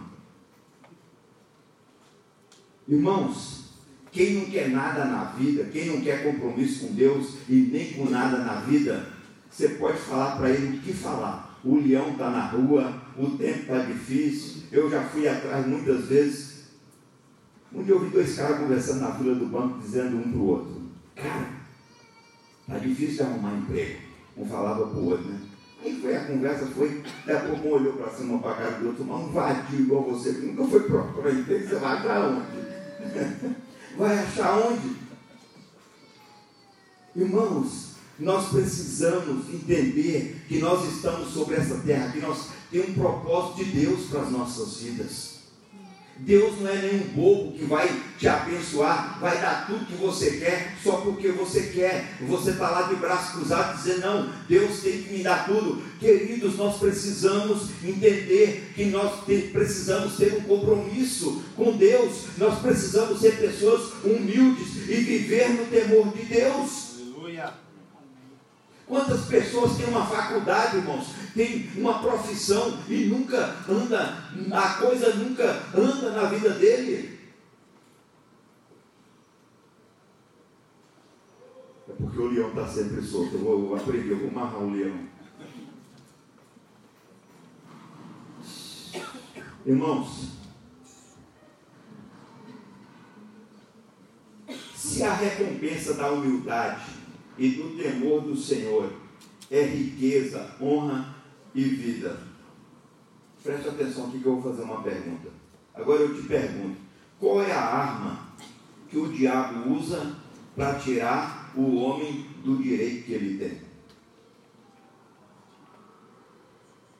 Irmãos, 2.90 3.70
quem 4.12 4.34
não 4.34 4.46
quer 4.46 4.68
nada 4.68 5.06
na 5.06 5.24
vida, 5.24 5.64
quem 5.72 5.86
não 5.86 6.02
quer 6.02 6.24
compromisso 6.24 6.88
com 6.88 6.94
Deus 6.94 7.36
e 7.48 7.70
nem 7.72 7.94
com 7.94 8.10
nada 8.10 8.40
na 8.40 8.56
vida, 8.56 9.08
você 9.50 9.70
pode 9.70 9.98
falar 9.98 10.36
para 10.36 10.50
ele 10.50 10.76
o 10.76 10.82
que 10.82 10.92
falar. 10.92 11.58
O 11.64 11.78
leão 11.78 12.12
está 12.12 12.30
na 12.30 12.48
rua, 12.48 13.02
o 13.18 13.38
tempo 13.38 13.60
está 13.60 13.80
difícil, 13.80 14.64
eu 14.72 14.90
já 14.90 15.04
fui 15.04 15.28
atrás 15.28 15.66
muitas 15.68 16.06
vezes. 16.06 16.54
Um 17.72 17.84
dia 17.84 17.94
eu 17.94 18.00
vi 18.00 18.10
dois 18.10 18.36
caras 18.36 18.60
conversando 18.60 19.02
na 19.02 19.16
fila 19.16 19.36
do 19.36 19.46
banco, 19.48 19.80
dizendo 19.80 20.18
um 20.18 20.32
para 20.32 20.40
o 20.40 20.48
outro, 20.48 20.82
cara, 21.16 21.50
está 22.62 22.78
difícil 22.78 23.16
de 23.16 23.24
arrumar 23.24 23.56
emprego. 23.56 24.00
Um 24.38 24.46
falava 24.46 24.88
para 24.88 25.00
o 25.00 25.10
outro, 25.10 25.26
né? 25.26 25.40
Aí 25.84 26.00
foi 26.00 26.16
a 26.16 26.26
conversa, 26.26 26.66
foi, 26.68 27.04
daqui 27.26 27.46
a 27.46 27.50
pouco 27.50 27.68
um 27.68 27.72
olhou 27.72 27.94
para 27.94 28.10
cima 28.12 28.40
para 28.40 28.52
a 28.52 28.56
cara 28.56 28.72
do 28.80 28.88
outro, 28.88 29.04
mas 29.06 29.22
um 29.22 29.32
vadio 29.32 29.80
igual 29.82 30.04
você, 30.04 30.34
que 30.34 30.46
nunca 30.46 30.64
foi 30.66 30.84
procurar 30.84 31.34
emprego, 31.34 31.68
você 31.68 31.76
vai 31.76 31.98
achar 31.98 32.30
onde? 32.30 33.56
vai 33.98 34.20
achar 34.20 34.60
onde? 34.60 34.96
Irmãos, 37.16 37.94
nós 38.18 38.50
precisamos 38.50 39.54
entender 39.54 40.44
que 40.48 40.60
nós 40.60 40.88
estamos 40.88 41.30
sobre 41.30 41.56
essa 41.56 41.76
terra, 41.80 42.12
que 42.12 42.20
nós 42.20 42.50
temos 42.74 42.90
um 42.90 42.94
propósito 42.94 43.64
de 43.64 43.86
Deus 43.86 44.08
para 44.10 44.22
as 44.22 44.32
nossas 44.32 44.78
vidas. 44.78 45.34
Deus 46.18 46.60
não 46.60 46.70
é 46.70 46.76
nenhum 46.76 47.08
bobo 47.16 47.52
que 47.54 47.66
vai 47.66 47.90
te 48.20 48.28
abençoar, 48.28 49.20
vai 49.20 49.42
dar 49.42 49.66
tudo 49.66 49.86
que 49.86 49.96
você 49.96 50.38
quer 50.38 50.76
só 50.84 50.98
porque 50.98 51.30
você 51.30 51.64
quer. 51.74 52.18
Você 52.22 52.52
está 52.52 52.70
lá 52.70 52.84
de 52.84 52.96
braço 52.96 53.34
cruzado 53.34 53.78
dizendo: 53.78 54.02
Não, 54.02 54.30
Deus 54.48 54.80
tem 54.82 55.02
que 55.04 55.14
me 55.14 55.24
dar 55.24 55.46
tudo. 55.46 55.82
Queridos, 56.00 56.56
nós 56.56 56.78
precisamos 56.78 57.70
entender 57.84 58.72
que 58.76 58.86
nós 58.86 59.24
precisamos 59.52 60.16
ter 60.16 60.36
um 60.36 60.42
compromisso 60.42 61.44
com 61.56 61.76
Deus, 61.76 62.26
nós 62.38 62.60
precisamos 62.60 63.20
ser 63.20 63.38
pessoas 63.38 63.92
humildes 64.04 64.88
e 64.88 64.96
viver 64.96 65.50
no 65.50 65.66
temor 65.66 66.14
de 66.14 66.24
Deus. 66.26 66.83
Quantas 68.88 69.26
pessoas 69.26 69.78
têm 69.78 69.88
uma 69.88 70.06
faculdade, 70.06 70.78
irmãos, 70.78 71.08
tem 71.34 71.72
uma 71.78 72.00
profissão 72.00 72.78
e 72.90 73.06
nunca 73.06 73.56
anda, 73.68 74.18
a 74.52 74.74
coisa 74.74 75.16
nunca 75.16 75.46
anda 75.74 76.12
na 76.12 76.24
vida 76.26 76.50
dele? 76.52 77.20
É 81.88 81.94
porque 81.94 82.20
o 82.20 82.28
leão 82.28 82.50
está 82.50 82.68
sempre 82.68 83.02
solto. 83.02 83.36
Eu 83.36 83.40
vou 83.40 83.76
aprender, 83.76 84.12
eu 84.12 84.20
vou 84.20 84.30
amarrar 84.30 84.62
o 84.62 84.72
leão. 84.72 85.14
Irmãos, 89.66 90.34
se 94.76 95.04
a 95.04 95.14
recompensa 95.14 95.94
da 95.94 96.12
humildade 96.12 97.03
e 97.38 97.50
do 97.50 97.78
temor 97.78 98.22
do 98.22 98.36
Senhor 98.36 98.92
é 99.50 99.62
riqueza, 99.64 100.56
honra 100.62 101.16
e 101.54 101.64
vida. 101.64 102.20
Preste 103.44 103.68
atenção 103.68 104.08
aqui 104.08 104.20
que 104.20 104.26
eu 104.26 104.40
vou 104.40 104.52
fazer 104.52 104.64
uma 104.64 104.82
pergunta. 104.82 105.30
Agora 105.74 106.02
eu 106.02 106.16
te 106.16 106.28
pergunto: 106.28 106.78
qual 107.20 107.42
é 107.42 107.52
a 107.52 107.62
arma 107.62 108.34
que 108.90 108.98
o 108.98 109.12
diabo 109.12 109.74
usa 109.74 110.16
para 110.56 110.80
tirar 110.80 111.52
o 111.56 111.76
homem 111.76 112.28
do 112.44 112.58
direito 112.58 113.06
que 113.06 113.14
ele 113.14 113.38
tem? 113.38 113.62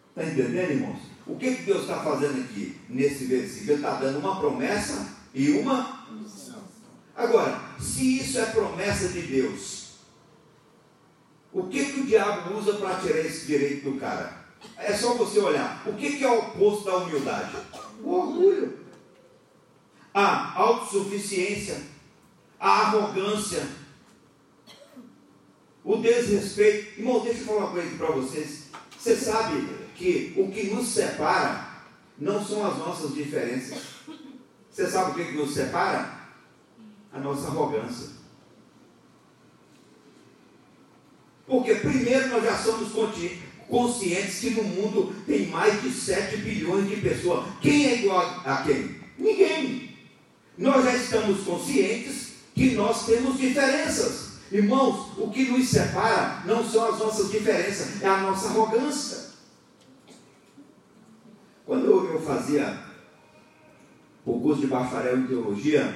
Está 0.10 0.32
entendendo, 0.32 0.72
irmãos? 0.72 1.00
O 1.26 1.38
que, 1.38 1.56
que 1.56 1.64
Deus 1.64 1.82
está 1.82 2.00
fazendo 2.02 2.42
aqui 2.42 2.78
nesse 2.90 3.26
versículo? 3.26 3.72
Ele 3.72 3.80
está 3.80 3.96
dando 3.96 4.20
uma 4.20 4.40
promessa 4.40 5.18
e 5.34 5.52
uma. 5.52 6.04
Agora, 7.16 7.62
se 7.80 8.20
isso 8.20 8.40
é 8.40 8.46
promessa 8.48 9.08
de 9.08 9.22
Deus, 9.22 9.83
o 11.54 11.68
que, 11.68 11.86
que 11.86 12.00
o 12.02 12.06
diabo 12.06 12.58
usa 12.58 12.74
para 12.74 12.96
tirar 13.00 13.20
esse 13.20 13.46
direito 13.46 13.92
do 13.92 14.00
cara? 14.00 14.44
É 14.78 14.94
só 14.94 15.14
você 15.14 15.40
olhar. 15.40 15.84
O 15.86 15.94
que, 15.94 16.18
que 16.18 16.24
é 16.24 16.30
o 16.30 16.40
oposto 16.40 16.86
da 16.86 16.98
humildade? 16.98 17.56
O 18.04 18.10
orgulho. 18.10 18.80
A 20.14 20.58
autossuficiência. 20.60 21.80
A 22.60 22.88
arrogância. 22.88 23.68
O 25.84 25.98
desrespeito. 25.98 27.00
Irmão, 27.00 27.20
deixa 27.20 27.42
eu 27.42 27.46
falar 27.46 27.60
uma 27.60 27.72
coisa 27.72 27.98
para 27.98 28.12
vocês. 28.12 28.64
Você 28.98 29.16
sabe 29.16 29.68
que 29.96 30.34
o 30.36 30.50
que 30.52 30.72
nos 30.74 30.88
separa 30.88 31.68
não 32.18 32.44
são 32.44 32.66
as 32.66 32.78
nossas 32.78 33.14
diferenças. 33.14 33.80
Você 34.72 34.90
sabe 34.90 35.12
o 35.12 35.14
que, 35.14 35.32
que 35.32 35.38
nos 35.38 35.54
separa? 35.54 36.24
A 37.12 37.20
nossa 37.20 37.48
arrogância. 37.48 38.23
Porque 41.46 41.76
primeiro 41.76 42.30
nós 42.30 42.44
já 42.44 42.58
somos 42.58 42.92
conscientes 43.68 44.40
que 44.40 44.52
no 44.52 44.64
mundo 44.64 45.16
tem 45.26 45.48
mais 45.48 45.82
de 45.82 45.92
7 45.92 46.38
bilhões 46.38 46.90
de 46.90 46.98
pessoas. 46.98 47.46
Quem 47.62 47.86
é 47.86 48.00
igual 48.00 48.42
a 48.46 48.64
quem? 48.64 48.96
Ninguém. 49.18 49.98
Nós 50.58 50.84
já 50.86 50.96
estamos 50.96 51.44
conscientes 51.44 52.34
que 52.54 52.72
nós 52.72 53.06
temos 53.06 53.38
diferenças. 53.38 54.34
Irmãos, 54.52 55.18
o 55.18 55.30
que 55.32 55.50
nos 55.50 55.68
separa 55.68 56.44
não 56.46 56.64
são 56.64 56.94
as 56.94 57.00
nossas 57.00 57.32
diferenças, 57.32 58.02
é 58.02 58.08
a 58.08 58.20
nossa 58.20 58.50
arrogância. 58.50 59.34
Quando 61.66 61.86
eu 61.86 62.22
fazia 62.22 62.78
o 64.26 64.40
curso 64.40 64.62
de 64.62 64.68
bacharel 64.68 65.18
em 65.18 65.28
teologia, 65.28 65.96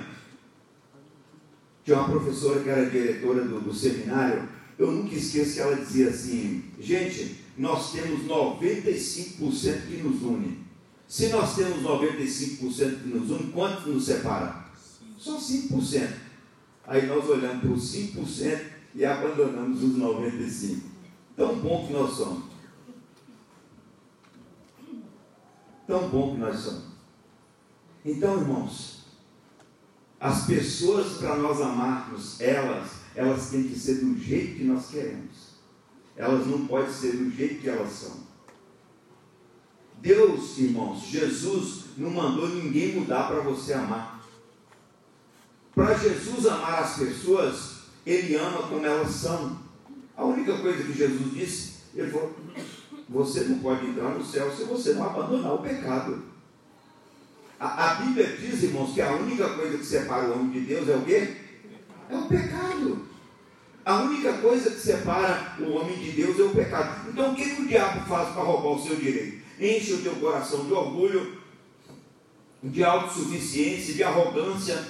tinha 1.83 1.97
uma 1.97 2.09
professora 2.09 2.61
que 2.61 2.69
era 2.69 2.89
diretora 2.89 3.43
do, 3.43 3.61
do 3.61 3.73
seminário, 3.73 4.49
eu 4.77 4.91
nunca 4.91 5.15
esqueço 5.15 5.53
que 5.55 5.59
ela 5.59 5.75
dizia 5.75 6.09
assim: 6.09 6.63
gente, 6.79 7.43
nós 7.57 7.91
temos 7.91 8.27
95% 8.27 9.87
que 9.87 9.97
nos 9.97 10.21
une. 10.21 10.65
Se 11.07 11.29
nós 11.29 11.55
temos 11.55 11.83
95% 11.83 13.01
que 13.01 13.07
nos 13.07 13.31
une, 13.31 13.51
quanto 13.51 13.89
nos 13.89 14.05
separa? 14.05 14.67
Só 15.17 15.37
5%. 15.37 16.09
Aí 16.85 17.07
nós 17.07 17.27
olhamos 17.27 17.61
para 17.61 17.71
os 17.71 17.93
5% 17.93 18.61
e 18.93 19.05
abandonamos 19.05 19.83
os 19.83 19.97
95%. 19.97 20.79
Tão 21.35 21.55
bom 21.59 21.85
que 21.87 21.93
nós 21.93 22.15
somos. 22.15 22.43
Tão 25.85 26.09
bom 26.09 26.33
que 26.33 26.41
nós 26.41 26.59
somos. 26.59 26.83
Então, 28.03 28.41
irmãos, 28.41 28.97
As 30.19 30.47
pessoas, 30.47 31.17
para 31.17 31.35
nós 31.37 31.61
amarmos 31.61 32.41
elas, 32.41 32.89
elas 33.17 33.49
têm 33.49 33.63
que 33.63 33.77
ser 33.77 33.95
do 33.95 34.15
jeito 34.15 34.57
que 34.57 34.63
nós 34.63 34.91
queremos. 34.91 35.57
Elas 36.15 36.45
não 36.45 36.67
podem 36.67 36.93
ser 36.93 37.17
do 37.17 37.31
jeito 37.31 37.61
que 37.61 37.67
elas 37.67 37.91
são. 37.91 38.15
Deus, 39.99 40.59
irmãos, 40.59 41.01
Jesus 41.01 41.85
não 41.97 42.11
mandou 42.11 42.47
ninguém 42.47 42.93
mudar 42.93 43.27
para 43.27 43.39
você 43.39 43.73
amar. 43.73 44.23
Para 45.73 45.97
Jesus 45.97 46.45
amar 46.45 46.83
as 46.83 46.97
pessoas, 46.97 47.77
Ele 48.05 48.35
ama 48.35 48.67
como 48.67 48.85
elas 48.85 49.09
são. 49.09 49.57
A 50.15 50.23
única 50.23 50.55
coisa 50.59 50.83
que 50.83 50.93
Jesus 50.93 51.33
disse, 51.33 51.73
Ele 51.95 52.11
falou: 52.11 52.35
você 53.09 53.45
não 53.45 53.57
pode 53.57 53.87
entrar 53.87 54.11
no 54.11 54.23
céu 54.23 54.55
se 54.55 54.63
você 54.65 54.93
não 54.93 55.05
abandonar 55.05 55.55
o 55.55 55.61
pecado. 55.63 56.21
A, 57.59 57.91
a, 57.91 57.95
Bíblia 57.95 58.37
diz, 58.37 58.61
irmãos, 58.61 58.93
que 58.93 59.01
a 59.01 59.15
única 59.15 59.49
coisa 59.49 59.79
que 59.79 59.85
separa 59.85 60.27
o 60.27 60.33
homem 60.33 60.51
de 60.51 60.59
Deus 60.67 60.87
é 60.87 60.95
o 60.95 61.01
quê? 61.01 61.35
É 62.11 62.15
o 62.15 62.27
pecado. 62.27 62.96
A 63.87 64.01
única 64.01 64.33
coisa 64.39 64.69
que 64.69 64.81
separa 64.81 65.55
o 65.61 65.77
homem 65.77 65.95
de 65.95 66.11
Deus 66.11 66.37
é 66.37 66.43
o 66.43 66.49
pecado. 66.49 67.07
Então 67.07 67.31
o 67.31 67.35
que, 67.35 67.55
que 67.55 67.61
o 67.61 67.67
diabo 67.69 68.05
faz 68.05 68.33
para 68.33 68.43
roubar 68.43 68.71
o 68.71 68.85
seu 68.85 68.97
direito? 68.97 69.41
Enche 69.57 69.93
o 69.93 70.01
teu 70.01 70.13
coração 70.15 70.65
de 70.65 70.73
orgulho, 70.73 71.41
de 72.61 72.83
autossuficiência, 72.83 73.93
de 73.93 74.03
arrogância, 74.03 74.85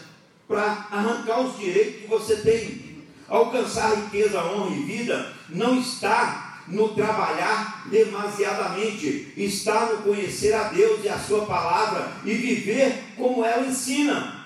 para 0.48 0.88
arrancar 0.90 1.41
os 1.41 1.60
direitos 1.60 2.02
que 2.02 2.07
você 2.07 2.38
tem. 2.38 3.06
Alcançar 3.28 3.94
riqueza, 3.94 4.44
honra 4.44 4.76
e 4.76 4.82
vida 4.86 5.32
não 5.49 5.80
está 5.80 6.64
no 6.68 6.90
trabalhar 6.95 7.88
demasiadamente, 7.91 9.32
está 9.38 9.86
no 9.86 9.98
conhecer 10.02 10.56
a 10.56 10.69
Deus 10.69 11.03
e 11.03 11.10
a 11.10 11.19
Sua 11.19 11.45
palavra 11.45 12.14
e 12.26 12.34
viver 12.34 13.14
como 13.15 13.45
ela 13.45 13.68
ensina. 13.68 14.44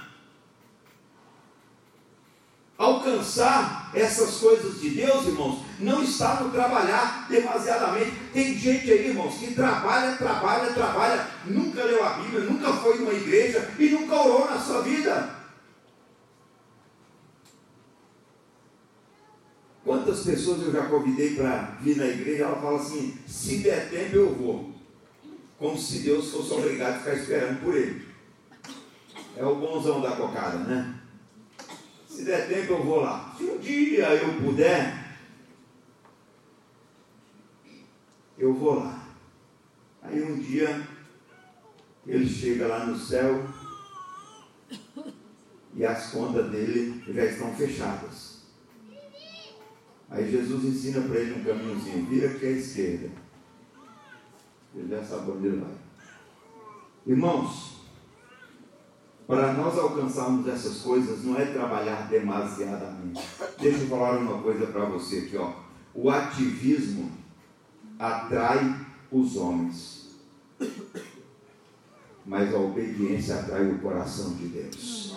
Alcançar 2.78 3.81
essas 3.94 4.38
coisas 4.38 4.80
de 4.80 4.92
Deus, 4.92 5.28
irmãos, 5.28 5.64
não 5.80 6.04
está 6.04 6.42
no 6.42 6.52
trabalhar 6.52 7.28
demasiadamente. 7.30 8.12
Tem 8.34 8.58
gente 8.58 8.92
aí, 8.92 9.10
irmãos, 9.10 9.36
que 9.36 9.54
trabalha, 9.54 10.16
trabalha, 10.16 10.74
trabalha, 10.74 11.28
nunca 11.46 11.84
leu 11.84 12.04
a 12.04 12.12
Bíblia, 12.14 12.42
nunca 12.42 12.72
foi 12.74 12.98
numa 13.00 13.14
igreja 13.14 13.70
e 13.78 13.90
nunca 13.90 14.16
orou 14.16 14.50
na 14.50 14.60
sua 14.60 14.82
vida. 14.82 15.42
Quantas 19.84 20.22
pessoas 20.22 20.62
eu 20.62 20.72
já 20.72 20.86
convidei 20.86 21.36
para 21.36 21.78
vir 21.82 21.98
na 21.98 22.06
igreja, 22.06 22.44
ela 22.44 22.62
fala 22.62 22.78
assim, 22.80 23.18
se 23.28 23.58
der 23.58 23.90
tempo 23.90 24.16
eu 24.16 24.34
vou. 24.34 24.72
Como 25.58 25.78
se 25.78 26.00
Deus 26.00 26.32
fosse 26.32 26.54
obrigado 26.54 26.96
a 26.96 27.00
ficar 27.00 27.14
esperando 27.16 27.62
por 27.62 27.76
ele. 27.76 28.06
É 29.36 29.44
o 29.44 29.56
bonzão 29.56 30.02
da 30.02 30.12
cocada, 30.12 30.60
né? 30.60 31.01
Se 32.22 32.26
der 32.26 32.48
tempo 32.48 32.74
eu 32.74 32.84
vou 32.84 33.02
lá. 33.02 33.34
Se 33.36 33.46
um 33.46 33.58
dia 33.58 34.14
eu 34.14 34.40
puder, 34.44 35.18
eu 38.38 38.54
vou 38.54 38.76
lá. 38.76 39.08
Aí 40.04 40.22
um 40.22 40.38
dia 40.38 40.88
ele 42.06 42.30
chega 42.30 42.68
lá 42.68 42.86
no 42.86 42.96
céu 42.96 43.44
e 45.74 45.84
as 45.84 46.12
contas 46.12 46.52
dele 46.52 47.04
já 47.12 47.26
estão 47.26 47.56
fechadas. 47.56 48.44
Aí 50.08 50.30
Jesus 50.30 50.64
ensina 50.64 51.02
para 51.02 51.22
ele 51.22 51.42
um 51.42 51.44
caminhozinho, 51.44 52.06
vira 52.06 52.30
aqui 52.30 52.46
à 52.46 52.52
esquerda. 52.52 53.10
Ele 54.76 54.90
já 54.90 55.04
sabe 55.04 55.32
onde 55.32 55.48
ele 55.48 55.58
vai. 55.58 55.74
Irmãos, 57.08 57.71
para 59.32 59.54
nós 59.54 59.80
alcançarmos 59.80 60.46
essas 60.46 60.80
coisas 60.80 61.24
não 61.24 61.40
é 61.40 61.46
trabalhar 61.46 62.10
demasiadamente. 62.10 63.26
Deixa 63.58 63.80
eu 63.80 63.88
falar 63.88 64.18
uma 64.18 64.42
coisa 64.42 64.68
para 64.68 64.84
você 64.84 65.20
aqui, 65.20 65.38
ó. 65.38 65.54
O 65.96 66.10
ativismo 66.10 67.10
atrai 67.98 68.76
os 69.10 69.38
homens, 69.38 70.18
mas 72.26 72.54
a 72.54 72.58
obediência 72.58 73.36
atrai 73.36 73.72
o 73.72 73.80
coração 73.80 74.34
de 74.34 74.48
Deus. 74.50 75.16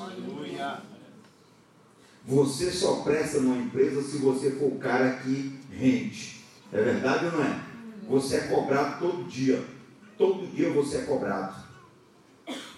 Você 2.25 2.71
só 2.71 3.01
presta 3.03 3.41
numa 3.41 3.57
empresa 3.57 4.01
se 4.01 4.19
você 4.19 4.53
for 4.53 4.75
o 4.75 4.79
cara 4.79 5.15
que 5.17 5.59
rende. 5.73 6.45
É 6.73 6.81
verdade 6.81 7.27
ou 7.27 7.33
não 7.33 7.43
é? 7.43 7.61
Você 8.09 8.37
é 8.37 8.41
cobrado 8.47 9.01
todo 9.01 9.25
dia. 9.25 9.65
Todo 10.17 10.47
dia 10.47 10.73
você 10.73 10.99
é 10.99 11.03
cobrado. 11.03 11.64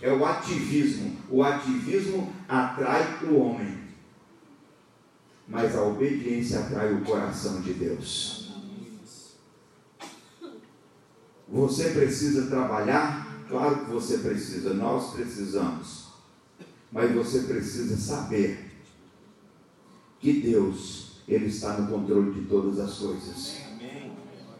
É 0.00 0.12
o 0.12 0.24
ativismo. 0.24 1.16
O 1.30 1.42
ativismo 1.42 2.32
atrai 2.48 3.24
o 3.24 3.36
homem. 3.36 3.78
Mas 5.48 5.76
a 5.76 5.82
obediência 5.82 6.60
atrai 6.60 6.92
o 6.92 7.04
coração 7.04 7.60
de 7.60 7.72
Deus. 7.72 8.52
Você 11.48 11.90
precisa 11.90 12.46
trabalhar? 12.46 13.44
Claro 13.48 13.84
que 13.84 13.90
você 13.92 14.18
precisa, 14.18 14.74
nós 14.74 15.12
precisamos. 15.12 16.06
Mas 16.90 17.14
você 17.14 17.40
precisa 17.42 17.96
saber 17.96 18.72
que 20.18 20.40
Deus, 20.40 21.22
Ele 21.28 21.46
está 21.46 21.78
no 21.78 21.88
controle 21.88 22.32
de 22.32 22.46
todas 22.48 22.80
as 22.80 22.98
coisas. 22.98 23.65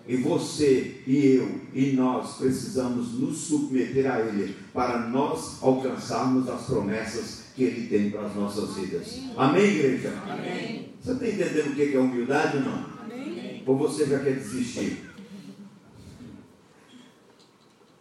E 0.08 0.16
você 0.16 1.02
e 1.06 1.36
eu 1.36 1.60
e 1.74 1.92
nós 1.92 2.36
precisamos 2.36 3.14
nos 3.14 3.38
submeter 3.38 4.10
a 4.10 4.20
Ele 4.20 4.54
para 4.72 5.08
nós 5.08 5.60
alcançarmos 5.62 6.48
as 6.48 6.62
promessas 6.66 7.46
que 7.56 7.64
Ele 7.64 7.88
tem 7.88 8.10
para 8.10 8.26
as 8.26 8.34
nossas 8.34 8.76
vidas. 8.76 9.20
Amém, 9.36 9.64
igreja? 9.64 10.14
Amém. 10.28 10.92
Você 11.02 11.12
está 11.12 11.28
entendendo 11.28 11.72
o 11.72 11.74
que 11.74 11.94
é 11.94 11.98
humildade 11.98 12.58
ou 12.58 12.62
não? 12.62 12.86
Amém. 13.02 13.62
Ou 13.66 13.76
você 13.76 14.06
já 14.06 14.20
quer 14.20 14.34
desistir? 14.34 15.10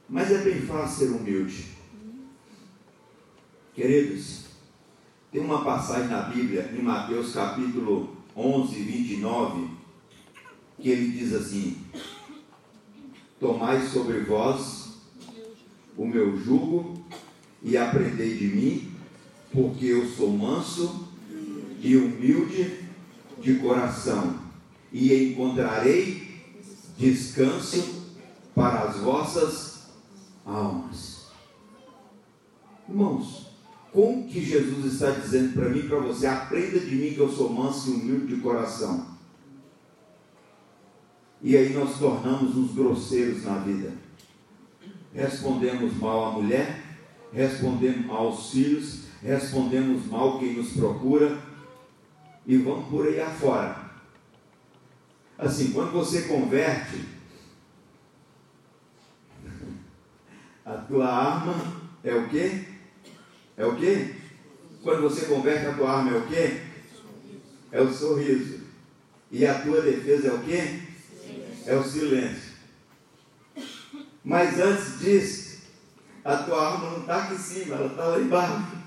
Mas 0.08 0.32
é 0.32 0.38
bem 0.40 0.62
fácil 0.62 1.08
ser 1.08 1.14
humilde. 1.14 1.66
Queridos, 3.74 4.46
tem 5.32 5.42
uma 5.42 5.66
passagem 5.66 6.08
na 6.08 6.22
Bíblia, 6.22 6.72
em 6.72 6.82
Mateus 6.82 7.34
capítulo 7.34 8.16
11, 8.38 8.76
29, 8.76 9.75
que 10.80 10.90
ele 10.90 11.12
diz 11.12 11.34
assim: 11.34 11.78
Tomai 13.40 13.86
sobre 13.88 14.20
vós 14.22 14.96
o 15.98 16.06
meu 16.06 16.38
jugo 16.38 17.04
e 17.62 17.78
aprendei 17.78 18.38
de 18.38 18.48
mim, 18.48 18.92
porque 19.52 19.86
eu 19.86 20.08
sou 20.08 20.30
manso 20.30 21.08
e 21.82 21.96
humilde 21.96 22.86
de 23.42 23.56
coração, 23.56 24.40
e 24.92 25.32
encontrarei 25.32 26.26
descanso 26.98 28.06
para 28.54 28.84
as 28.84 28.98
vossas 28.98 29.84
almas. 30.46 31.26
Irmãos, 32.88 33.48
como 33.92 34.28
que 34.28 34.44
Jesus 34.44 34.94
está 34.94 35.12
dizendo 35.12 35.54
para 35.54 35.70
mim 35.70 35.88
para 35.88 36.00
você? 36.00 36.28
Aprenda 36.28 36.80
de 36.80 36.96
mim 36.96 37.14
que 37.14 37.20
eu 37.20 37.32
sou 37.32 37.50
manso 37.50 37.90
e 37.90 37.94
humilde 37.94 38.36
de 38.36 38.42
coração. 38.42 39.15
E 41.46 41.56
aí 41.56 41.74
nós 41.74 42.00
tornamos 42.00 42.58
uns 42.58 42.74
grosseiros 42.74 43.44
na 43.44 43.60
vida. 43.60 43.94
Respondemos 45.14 45.96
mal 45.98 46.26
à 46.26 46.32
mulher, 46.32 46.82
respondemos 47.32 48.04
mal 48.04 48.30
aos 48.30 48.50
filhos, 48.50 49.02
respondemos 49.22 50.08
mal 50.08 50.40
quem 50.40 50.56
nos 50.56 50.72
procura 50.72 51.38
e 52.48 52.58
vamos 52.58 52.90
por 52.90 53.06
aí 53.06 53.22
afora. 53.22 53.92
Assim, 55.38 55.72
quando 55.72 55.92
você 55.92 56.24
converte, 56.24 57.06
a 60.66 60.74
tua 60.74 61.08
arma 61.08 61.80
é 62.04 62.16
o 62.16 62.28
quê? 62.28 62.66
É 63.56 63.64
o 63.68 63.76
quê? 63.76 64.16
Quando 64.82 65.04
você 65.04 65.28
converte 65.28 65.68
a 65.68 65.74
tua 65.76 65.92
arma 65.92 66.10
é 66.10 66.18
o 66.18 66.26
quê? 66.26 66.62
É 67.72 67.82
o 67.82 67.94
sorriso. 67.94 68.62
E 69.30 69.46
a 69.46 69.62
tua 69.62 69.84
defesa 69.84 70.30
é 70.30 70.34
o 70.34 70.40
quê? 70.40 70.95
É 71.66 71.76
o 71.76 71.84
silêncio. 71.84 72.56
Mas 74.24 74.60
antes 74.60 75.00
disso, 75.00 75.62
a 76.24 76.38
tua 76.38 76.74
arma 76.74 76.92
não 76.92 77.00
está 77.02 77.24
aqui 77.24 77.36
em 77.36 77.38
cima, 77.38 77.76
ela 77.76 77.88
está 77.88 78.06
lá 78.06 78.20
embaixo. 78.20 78.86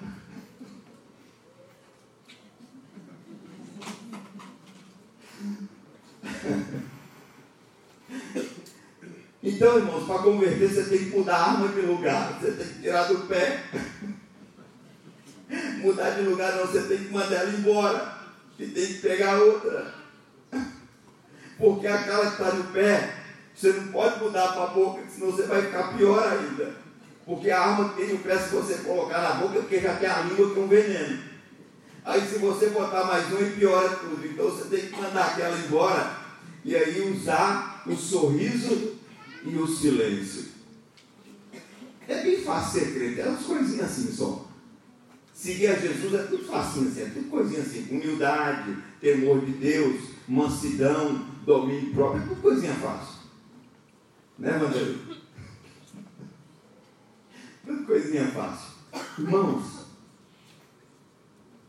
Então, 9.43 9.79
irmãos, 9.79 10.07
para 10.07 10.23
converter, 10.23 10.69
você 10.69 10.85
tem 10.85 10.99
que 10.99 11.17
mudar 11.17 11.37
a 11.37 11.51
arma 11.53 11.69
de 11.69 11.81
lugar, 11.81 12.39
você 12.41 12.53
tem 12.53 12.67
que 12.67 12.81
tirar 12.81 13.05
do 13.05 13.27
pé 13.27 13.65
mudar 15.79 16.11
de 16.11 16.23
lugar, 16.23 16.57
não, 16.57 16.67
você 16.67 16.83
tem 16.83 16.99
que 16.99 17.13
mandar 17.13 17.37
ela 17.37 17.51
embora. 17.51 18.19
E 18.59 18.67
tem 18.67 18.87
que 18.87 18.95
pegar 18.95 19.39
outra. 19.39 19.98
Porque 21.59 21.87
aquela 21.87 22.27
que 22.27 22.43
está 22.43 22.55
no 22.55 22.65
pé, 22.73 23.15
você 23.55 23.73
não 23.73 23.89
pode 23.89 24.23
mudar 24.23 24.53
para 24.53 24.65
a 24.65 24.69
boca, 24.69 25.03
senão 25.13 25.33
você 25.33 25.43
vai 25.43 25.63
ficar 25.63 25.97
pior 25.97 26.23
ainda. 26.33 26.77
Porque 27.27 27.51
a 27.51 27.61
arma 27.61 27.91
tem 27.91 28.13
no 28.13 28.19
pé 28.21 28.39
se 28.39 28.55
você 28.55 28.75
colocar 28.77 29.21
na 29.21 29.35
boca, 29.35 29.61
porque 29.61 29.81
já 29.81 29.97
tem 29.97 30.09
a 30.09 30.23
língua 30.23 30.55
que 30.55 30.59
é 30.61 30.63
um 30.63 30.69
veneno. 30.69 31.19
Aí 32.05 32.27
se 32.27 32.39
você 32.39 32.71
botar 32.71 33.05
mais 33.05 33.27
um, 33.33 33.51
piora 33.59 33.89
tudo. 33.97 34.25
Então 34.25 34.47
você 34.47 34.75
tem 34.75 34.89
que 34.89 35.01
mandar 35.01 35.27
aquela 35.27 35.59
embora 35.59 36.17
e 36.65 36.75
aí 36.75 37.13
usar 37.13 37.83
o 37.87 37.95
sorriso 37.95 38.97
e 39.45 39.57
o 39.57 39.67
silêncio. 39.67 40.47
É 42.07 42.23
bem 42.23 42.43
fácil 42.43 42.81
ser 42.81 42.95
crente, 42.95 43.21
é 43.21 43.27
umas 43.27 43.45
coisinhas 43.45 43.91
assim 43.91 44.11
só. 44.11 44.47
Seguir 45.35 45.69
a 45.69 45.75
Jesus 45.75 46.15
é 46.15 46.23
tudo 46.25 46.45
facinho 46.45 46.89
assim, 46.89 47.03
é 47.03 47.11
tudo 47.11 47.29
coisinha 47.29 47.61
assim. 47.61 47.87
Humildade, 47.91 48.77
temor 49.01 49.45
de 49.45 49.53
Deus, 49.53 50.11
mansidão, 50.27 51.25
domínio 51.45 51.93
próprio, 51.93 52.27
tudo 52.29 52.43
coisinha 52.43 52.75
fácil. 52.75 53.19
Né, 54.39 54.53
Vanderlei? 54.53 54.99
tudo 57.65 57.85
coisinha 57.85 58.27
fácil. 58.29 58.79
Irmãos, 59.19 59.87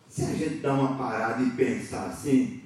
se 0.07 0.23
a 0.23 0.33
gente 0.33 0.57
dá 0.57 0.73
uma 0.73 0.97
parada 0.97 1.41
e 1.41 1.51
pensar 1.51 2.07
assim, 2.07 2.61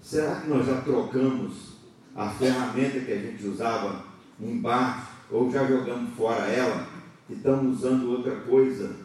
será 0.00 0.40
que 0.40 0.48
nós 0.48 0.66
já 0.66 0.80
trocamos 0.80 1.72
a 2.14 2.28
ferramenta 2.30 3.00
que 3.00 3.12
a 3.12 3.18
gente 3.18 3.46
usava 3.46 4.04
embaixo, 4.38 5.08
ou 5.30 5.50
já 5.50 5.66
jogamos 5.66 6.14
fora 6.14 6.46
ela, 6.46 6.88
e 7.28 7.34
estamos 7.34 7.78
usando 7.78 8.10
outra 8.10 8.36
coisa? 8.40 8.96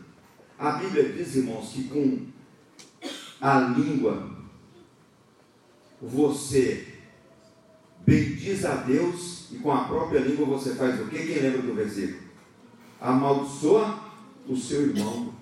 A 0.59 0.71
Bíblia 0.73 1.13
diz, 1.13 1.35
irmãos, 1.35 1.71
que 1.71 1.87
com 1.87 2.27
a 3.39 3.59
língua 3.59 4.36
você 6.01 6.87
bendiz 8.05 8.63
a 8.65 8.75
Deus 8.75 9.47
e 9.51 9.57
com 9.57 9.71
a 9.71 9.85
própria 9.85 10.19
língua 10.19 10.45
você 10.45 10.75
faz 10.75 10.99
o 10.99 11.07
que? 11.07 11.17
Quem 11.17 11.39
lembra 11.39 11.61
do 11.61 11.73
versículo? 11.73 12.27
Amaldiçoa 12.99 13.99
o 14.47 14.55
seu 14.55 14.83
irmão. 14.83 15.33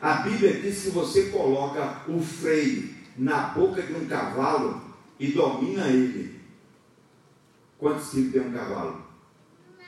A 0.00 0.14
Bíblia 0.14 0.60
diz 0.60 0.82
que 0.82 0.90
você 0.90 1.30
coloca 1.30 2.02
o 2.08 2.20
freio 2.20 2.94
na 3.16 3.48
boca 3.48 3.82
de 3.82 3.94
um 3.94 4.06
cavalo 4.06 4.82
e 5.18 5.32
domina 5.32 5.88
ele. 5.88 6.40
Quantos 7.78 8.10
quilos 8.10 8.32
tem 8.32 8.42
um 8.42 8.52
cavalo? 8.52 9.04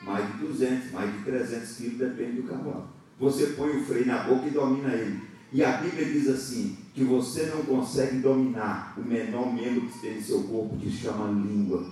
Mais 0.02 0.26
de 0.32 0.47
200, 0.47 0.93
mais 0.93 1.12
de 1.12 1.24
300 1.24 1.76
quilos, 1.76 1.98
depende 1.98 2.43
do 2.43 2.48
cavalo. 2.48 2.89
Você 3.18 3.48
põe 3.48 3.76
o 3.76 3.85
freio 3.85 4.06
na 4.06 4.22
boca 4.24 4.47
e 4.47 4.51
domina 4.51 4.94
ele. 4.94 5.20
E 5.52 5.64
a 5.64 5.78
Bíblia 5.78 6.05
diz 6.05 6.28
assim: 6.28 6.76
que 6.99 7.05
você 7.05 7.47
não 7.47 7.62
consegue 7.65 8.19
dominar 8.19 8.93
o 8.99 9.03
menor 9.03 9.55
membro 9.55 9.89
que 9.89 10.01
tem 10.01 10.19
em 10.19 10.20
seu 10.20 10.43
corpo, 10.43 10.77
que 10.79 10.91
se 10.91 10.97
chama 10.97 11.31
língua. 11.31 11.89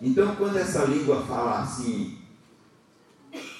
Então, 0.00 0.34
quando 0.34 0.56
essa 0.56 0.86
língua 0.86 1.22
fala 1.26 1.60
assim, 1.60 2.16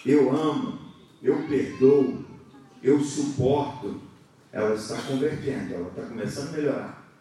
eu 0.06 0.34
amo, 0.34 0.78
eu 1.22 1.46
perdoo, 1.46 2.24
eu 2.82 2.98
suporto, 3.04 4.00
ela 4.50 4.74
está 4.74 4.96
convertendo, 5.02 5.74
ela 5.74 5.88
está 5.88 6.02
começando 6.06 6.48
a 6.48 6.52
melhorar. 6.52 7.12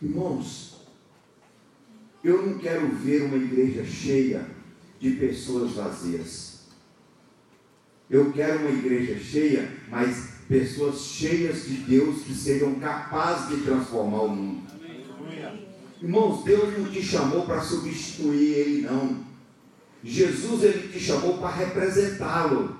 Irmãos, 0.00 0.86
eu 2.22 2.46
não 2.46 2.58
quero 2.58 2.94
ver 2.94 3.22
uma 3.22 3.36
igreja 3.38 3.84
cheia 3.84 4.48
de 5.00 5.10
pessoas 5.16 5.72
vazias. 5.72 6.68
Eu 8.08 8.32
quero 8.32 8.60
uma 8.60 8.70
igreja 8.70 9.18
cheia, 9.18 9.68
mas 9.88 10.33
pessoas 10.54 11.00
cheias 11.00 11.64
de 11.64 11.78
Deus 11.78 12.22
que 12.22 12.32
sejam 12.32 12.76
capazes 12.76 13.48
de 13.48 13.64
transformar 13.64 14.22
o 14.22 14.28
mundo. 14.28 14.62
Irmãos, 16.00 16.44
Deus 16.44 16.78
não 16.78 16.88
te 16.92 17.02
chamou 17.02 17.44
para 17.44 17.60
substituir 17.60 18.52
Ele, 18.52 18.82
não. 18.82 19.24
Jesus, 20.04 20.62
Ele 20.62 20.92
te 20.92 21.00
chamou 21.00 21.38
para 21.38 21.56
representá-lo. 21.56 22.76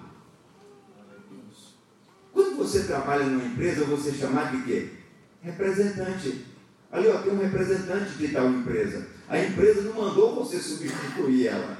Quando 2.32 2.56
você 2.58 2.84
trabalha 2.84 3.24
numa 3.24 3.44
empresa, 3.44 3.84
você 3.86 4.10
é 4.10 4.14
chamado 4.14 4.56
de 4.56 4.62
quê? 4.62 4.90
Representante. 5.42 6.44
Ali, 6.92 7.08
ó, 7.08 7.22
tem 7.22 7.32
um 7.32 7.38
representante 7.38 8.12
de 8.12 8.28
tal 8.28 8.50
empresa. 8.50 9.08
A 9.28 9.36
empresa 9.36 9.82
não 9.82 9.94
mandou 9.94 10.36
você 10.36 10.58
substituir 10.58 11.48
ela. 11.48 11.76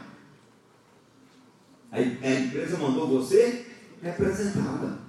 A, 1.93 1.99
a 1.99 2.41
empresa 2.41 2.77
mandou 2.79 3.07
você 3.07 3.67
representá-la. 4.03 5.04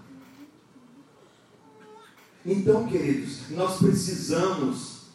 Então, 2.45 2.87
queridos, 2.87 3.49
nós 3.49 3.77
precisamos 3.79 5.05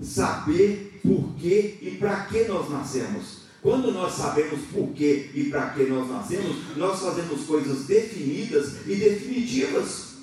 saber 0.00 1.00
por 1.02 1.34
que 1.34 1.78
e 1.82 1.96
para 1.98 2.24
que 2.26 2.44
nós 2.44 2.70
nascemos. 2.70 3.46
Quando 3.60 3.90
nós 3.90 4.12
sabemos 4.12 4.60
por 4.72 4.92
que 4.92 5.30
e 5.34 5.50
para 5.50 5.70
que 5.70 5.84
nós 5.84 6.08
nascemos, 6.08 6.76
nós 6.76 7.00
fazemos 7.00 7.44
coisas 7.46 7.86
definidas 7.86 8.86
e 8.86 8.94
definitivas. 8.94 10.14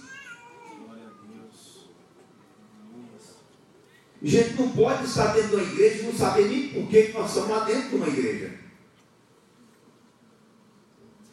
A 4.21 4.25
gente 4.25 4.53
não 4.53 4.69
pode 4.69 5.03
estar 5.03 5.33
dentro 5.33 5.57
da 5.57 5.63
igreja 5.63 6.03
e 6.03 6.05
não 6.05 6.13
saber 6.13 6.47
nem 6.47 6.69
por 6.69 6.87
que 6.87 7.11
nós 7.11 7.27
estamos 7.27 7.49
lá 7.49 7.65
dentro 7.65 7.89
de 7.89 7.95
uma 7.95 8.07
igreja. 8.07 8.53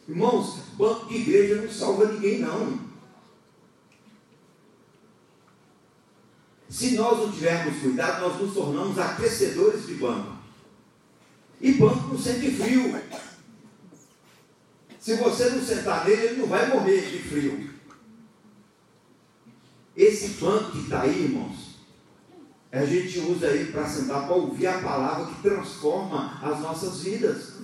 Irmãos, 0.09 0.57
banco 0.77 1.07
de 1.07 1.15
igreja 1.15 1.61
não 1.61 1.71
salva 1.71 2.11
ninguém, 2.11 2.39
não. 2.39 2.90
Se 6.71 6.91
nós 6.91 7.17
não 7.17 7.29
tivermos 7.29 7.81
cuidado, 7.81 8.21
nós 8.21 8.41
nos 8.41 8.53
tornamos 8.53 8.97
aquecedores 8.97 9.85
de 9.85 9.95
banco. 9.95 10.37
E 11.59 11.73
banco 11.73 12.07
não 12.07 12.17
sente 12.17 12.49
frio. 12.51 12.97
Se 14.97 15.15
você 15.15 15.49
não 15.49 15.61
sentar 15.61 16.05
nele, 16.05 16.27
ele 16.27 16.41
não 16.41 16.47
vai 16.47 16.69
morrer 16.69 17.01
de 17.01 17.19
frio. 17.19 17.69
Esse 19.97 20.29
banco 20.39 20.71
que 20.71 20.79
está 20.79 21.01
aí, 21.01 21.25
irmãos, 21.25 21.75
a 22.71 22.85
gente 22.85 23.19
usa 23.19 23.47
ele 23.47 23.73
para 23.73 23.85
sentar, 23.85 24.25
para 24.25 24.35
ouvir 24.35 24.67
a 24.67 24.79
palavra 24.79 25.25
que 25.25 25.41
transforma 25.41 26.39
as 26.41 26.61
nossas 26.61 27.01
vidas. 27.01 27.55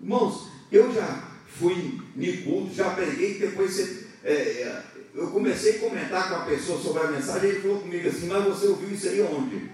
Irmãos, 0.00 0.48
eu 0.70 0.90
já 0.94 1.28
fui 1.46 2.00
em 2.16 2.42
culto, 2.44 2.72
já 2.72 2.94
preguei, 2.94 3.38
depois 3.38 3.74
você, 3.74 4.08
é, 4.24 4.32
é, 4.32 4.84
eu 5.14 5.26
comecei 5.28 5.76
a 5.76 5.80
comentar 5.80 6.28
com 6.28 6.34
a 6.36 6.44
pessoa 6.44 6.80
sobre 6.80 7.02
a 7.02 7.10
mensagem, 7.10 7.50
ele 7.50 7.60
falou 7.60 7.80
comigo 7.80 8.08
assim, 8.08 8.26
mas 8.28 8.44
você 8.44 8.66
ouviu 8.68 8.90
isso 8.90 9.08
aí 9.08 9.20
onde? 9.20 9.70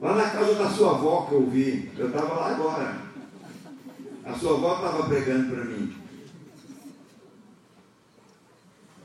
Lá 0.00 0.14
na 0.16 0.30
casa 0.30 0.54
da 0.54 0.70
sua 0.70 0.92
avó 0.92 1.26
que 1.26 1.34
eu 1.34 1.42
ouvi, 1.42 1.92
eu 1.98 2.06
estava 2.06 2.34
lá 2.34 2.50
agora. 2.50 2.96
A 4.24 4.34
sua 4.34 4.54
avó 4.54 4.76
estava 4.76 5.08
pregando 5.08 5.54
para 5.54 5.64
mim. 5.64 5.94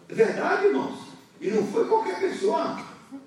É 0.07 0.13
verdade, 0.13 0.67
irmãos. 0.67 0.99
E 1.41 1.49
não 1.49 1.67
foi 1.67 1.85
qualquer 1.85 2.19
pessoa. 2.21 2.79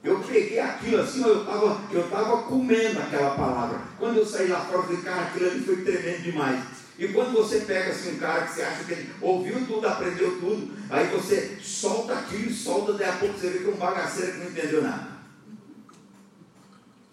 Eu 0.03 0.19
peguei 0.21 0.59
aquilo 0.59 1.03
assim, 1.03 1.23
eu 1.23 1.41
estava 1.41 1.79
eu 1.93 2.09
tava 2.09 2.43
comendo 2.45 3.01
aquela 3.01 3.35
palavra. 3.35 3.81
Quando 3.99 4.17
eu 4.17 4.27
saí 4.27 4.49
lá 4.49 4.61
fora, 4.61 4.79
eu 4.79 4.83
falei, 4.85 5.03
cara, 5.03 5.23
aquilo 5.23 5.51
ali 5.51 5.61
foi 5.61 5.77
tremendo 5.83 6.23
demais. 6.23 6.78
E 6.99 7.07
quando 7.09 7.33
você 7.33 7.61
pega 7.61 7.93
assim 7.93 8.17
um 8.17 8.19
cara 8.19 8.45
que 8.45 8.55
você 8.55 8.63
acha 8.63 8.83
que 8.83 8.93
ele 8.93 9.15
ouviu 9.21 9.65
tudo, 9.65 9.87
aprendeu 9.87 10.41
tudo, 10.41 10.75
aí 10.91 11.07
você 11.07 11.57
solta 11.63 12.15
aquilo 12.15 12.51
e 12.51 12.53
solta, 12.53 12.95
daí 12.95 13.09
a 13.09 13.13
pouco 13.13 13.39
você 13.39 13.51
vê 13.51 13.59
que 13.61 13.71
é 13.71 13.73
um 13.73 13.77
bagaceiro 13.77 14.33
que 14.33 14.39
não 14.39 14.51
entendeu 14.51 14.83
nada. 14.83 15.09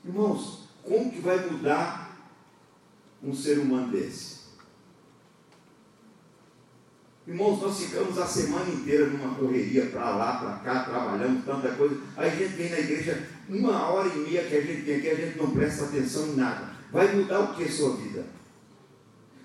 Irmãos, 0.03 0.67
como 0.83 1.11
que 1.11 1.19
vai 1.19 1.37
mudar 1.45 2.17
um 3.21 3.33
ser 3.33 3.59
humano 3.59 3.91
desse? 3.91 4.35
Irmãos, 7.27 7.61
nós 7.61 7.79
ficamos 7.79 8.17
a 8.17 8.25
semana 8.25 8.69
inteira 8.69 9.07
numa 9.07 9.35
correria 9.35 9.87
para 9.87 10.15
lá, 10.15 10.37
para 10.37 10.51
cá, 10.59 10.83
trabalhando, 10.83 11.45
tanta 11.45 11.75
coisa. 11.75 11.99
Aí 12.17 12.29
a 12.29 12.35
gente 12.35 12.55
vem 12.55 12.69
na 12.69 12.79
igreja, 12.79 13.27
uma 13.49 13.89
hora 13.89 14.07
e 14.07 14.17
meia 14.17 14.43
que 14.45 14.55
a 14.55 14.61
gente 14.61 14.83
tem 14.83 14.97
aqui, 14.97 15.09
a 15.09 15.15
gente 15.15 15.37
não 15.37 15.51
presta 15.51 15.85
atenção 15.85 16.27
em 16.27 16.35
nada. 16.35 16.71
Vai 16.91 17.15
mudar 17.15 17.39
o 17.41 17.55
que 17.55 17.63
a 17.63 17.71
sua 17.71 17.95
vida? 17.97 18.25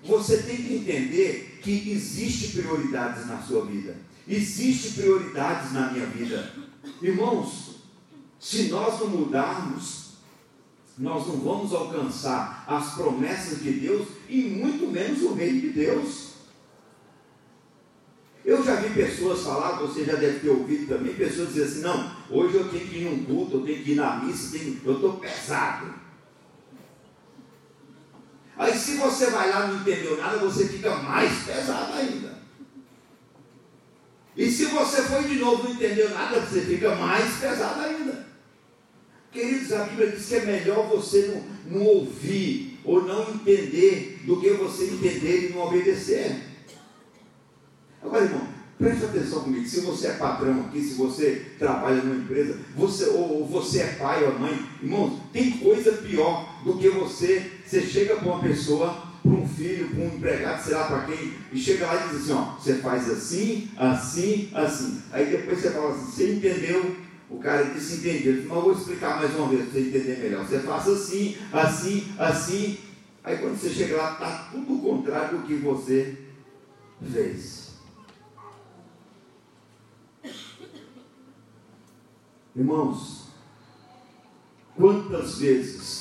Você 0.03 0.37
tem 0.37 0.57
que 0.57 0.75
entender 0.75 1.59
que 1.61 1.91
existe 1.91 2.57
prioridades 2.59 3.27
na 3.27 3.41
sua 3.41 3.65
vida. 3.65 3.95
Existe 4.27 4.91
prioridades 4.93 5.71
na 5.73 5.91
minha 5.91 6.05
vida. 6.07 6.53
Irmãos, 7.01 7.75
se 8.39 8.63
nós 8.69 8.99
não 8.99 9.07
mudarmos, 9.07 10.13
nós 10.97 11.27
não 11.27 11.37
vamos 11.37 11.73
alcançar 11.73 12.63
as 12.67 12.95
promessas 12.95 13.61
de 13.61 13.71
Deus 13.71 14.07
e 14.27 14.41
muito 14.41 14.87
menos 14.87 15.21
o 15.21 15.33
reino 15.33 15.61
de 15.61 15.69
Deus. 15.69 16.31
Eu 18.43 18.63
já 18.63 18.75
vi 18.75 18.89
pessoas 18.89 19.41
falar, 19.41 19.77
você 19.79 20.03
já 20.03 20.15
deve 20.15 20.39
ter 20.39 20.49
ouvido 20.49 20.87
também, 20.87 21.13
pessoas 21.13 21.49
dizer 21.49 21.65
assim, 21.65 21.81
não, 21.81 22.11
hoje 22.29 22.55
eu 22.55 22.69
tenho 22.69 22.87
que 22.87 22.97
ir 22.97 23.05
num 23.05 23.23
culto, 23.23 23.57
eu 23.57 23.61
tenho 23.61 23.83
que 23.83 23.91
ir 23.91 23.95
na 23.95 24.17
missa, 24.17 24.57
eu 24.83 24.95
estou 24.95 25.13
pesado. 25.13 25.93
Aí 28.61 28.77
se 28.77 28.97
você 28.97 29.31
vai 29.31 29.49
lá 29.49 29.65
e 29.65 29.69
não 29.69 29.81
entendeu 29.81 30.17
nada, 30.17 30.37
você 30.37 30.67
fica 30.67 30.95
mais 30.97 31.45
pesado 31.45 31.93
ainda. 31.93 32.37
E 34.37 34.51
se 34.51 34.65
você 34.65 35.01
foi 35.01 35.23
de 35.23 35.39
novo 35.39 35.63
e 35.63 35.69
não 35.69 35.75
entendeu 35.75 36.11
nada, 36.11 36.39
você 36.39 36.61
fica 36.61 36.93
mais 36.95 37.37
pesado 37.37 37.81
ainda. 37.81 38.27
Queridos, 39.31 39.73
a 39.73 39.85
Bíblia 39.85 40.11
diz 40.11 40.27
que 40.27 40.35
é 40.35 40.45
melhor 40.45 40.87
você 40.87 41.41
não, 41.65 41.79
não 41.79 41.87
ouvir 41.87 42.79
ou 42.83 43.01
não 43.01 43.33
entender 43.33 44.21
do 44.27 44.39
que 44.39 44.51
você 44.51 44.91
entender 44.91 45.49
e 45.49 45.53
não 45.53 45.65
obedecer. 45.65 46.35
Agora, 48.03 48.25
irmão, 48.25 48.47
preste 48.77 49.05
atenção 49.05 49.41
comigo. 49.41 49.67
Se 49.67 49.81
você 49.81 50.07
é 50.07 50.13
patrão 50.13 50.67
aqui, 50.67 50.83
se 50.83 50.93
você 50.93 51.47
trabalha 51.57 52.03
numa 52.03 52.23
empresa, 52.23 52.59
você, 52.75 53.05
ou 53.05 53.43
você 53.43 53.79
é 53.79 53.87
pai 53.93 54.23
ou 54.23 54.37
mãe, 54.37 54.53
irmãos, 54.83 55.19
tem 55.33 55.49
coisa 55.57 55.93
pior 55.93 56.61
do 56.63 56.77
que 56.77 56.89
você. 56.89 57.59
Você 57.71 57.87
chega 57.87 58.17
para 58.17 58.27
uma 58.27 58.41
pessoa 58.41 59.01
para 59.23 59.31
um 59.31 59.47
filho, 59.47 59.87
para 59.91 60.03
um 60.03 60.07
empregado, 60.07 60.61
sei 60.61 60.73
lá 60.73 60.87
para 60.87 61.05
quem, 61.05 61.35
e 61.53 61.57
chega 61.57 61.85
lá 61.85 62.05
e 62.05 62.09
diz 62.09 62.23
assim: 62.23 62.33
ó, 62.33 62.55
você 62.55 62.75
faz 62.75 63.09
assim, 63.09 63.71
assim, 63.77 64.49
assim. 64.53 65.01
Aí 65.09 65.27
depois 65.27 65.57
você 65.57 65.71
fala 65.71 65.91
assim: 65.91 66.11
você 66.11 66.33
entendeu? 66.33 66.97
O 67.29 67.39
cara 67.39 67.63
disse: 67.63 67.99
entendi. 67.99 68.27
Eu 68.27 68.35
disse, 68.35 68.47
mas 68.47 68.57
eu 68.57 68.63
vou 68.63 68.73
explicar 68.73 69.21
mais 69.21 69.33
uma 69.33 69.47
vez 69.47 69.61
para 69.61 69.71
você 69.71 69.87
entender 69.87 70.17
melhor. 70.17 70.45
Você 70.45 70.59
faz 70.59 70.85
assim, 70.85 71.37
assim, 71.53 72.13
assim. 72.19 72.77
Aí 73.23 73.37
quando 73.37 73.57
você 73.57 73.69
chega 73.69 73.95
lá, 73.95 74.11
está 74.11 74.49
tudo 74.51 74.73
o 74.73 74.81
contrário 74.81 75.37
do 75.37 75.47
que 75.47 75.53
você 75.55 76.17
fez. 77.09 77.75
Irmãos, 82.53 83.27
quantas 84.75 85.39
vezes 85.39 86.00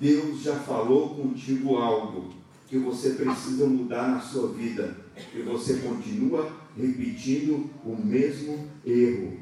Deus 0.00 0.42
já 0.42 0.54
falou 0.56 1.10
contigo 1.10 1.76
algo 1.76 2.34
que 2.68 2.78
você 2.78 3.10
precisa 3.10 3.66
mudar 3.66 4.08
na 4.08 4.20
sua 4.20 4.52
vida 4.52 4.96
e 5.34 5.42
você 5.42 5.74
continua 5.74 6.50
repetindo 6.76 7.70
o 7.84 7.96
mesmo 7.96 8.68
erro. 8.84 9.38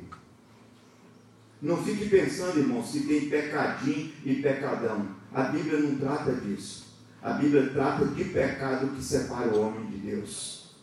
Não 1.60 1.76
fique 1.76 2.08
pensando, 2.08 2.58
irmão, 2.58 2.84
se 2.84 3.00
tem 3.00 3.28
pecadinho 3.28 4.10
e 4.24 4.34
pecadão. 4.36 5.06
A 5.32 5.44
Bíblia 5.44 5.78
não 5.78 5.96
trata 5.96 6.32
disso. 6.34 6.86
A 7.22 7.34
Bíblia 7.34 7.70
trata 7.70 8.04
de 8.06 8.24
pecado 8.24 8.88
que 8.96 9.02
separa 9.02 9.54
o 9.54 9.60
homem 9.60 9.86
de 9.86 9.98
Deus. 9.98 10.74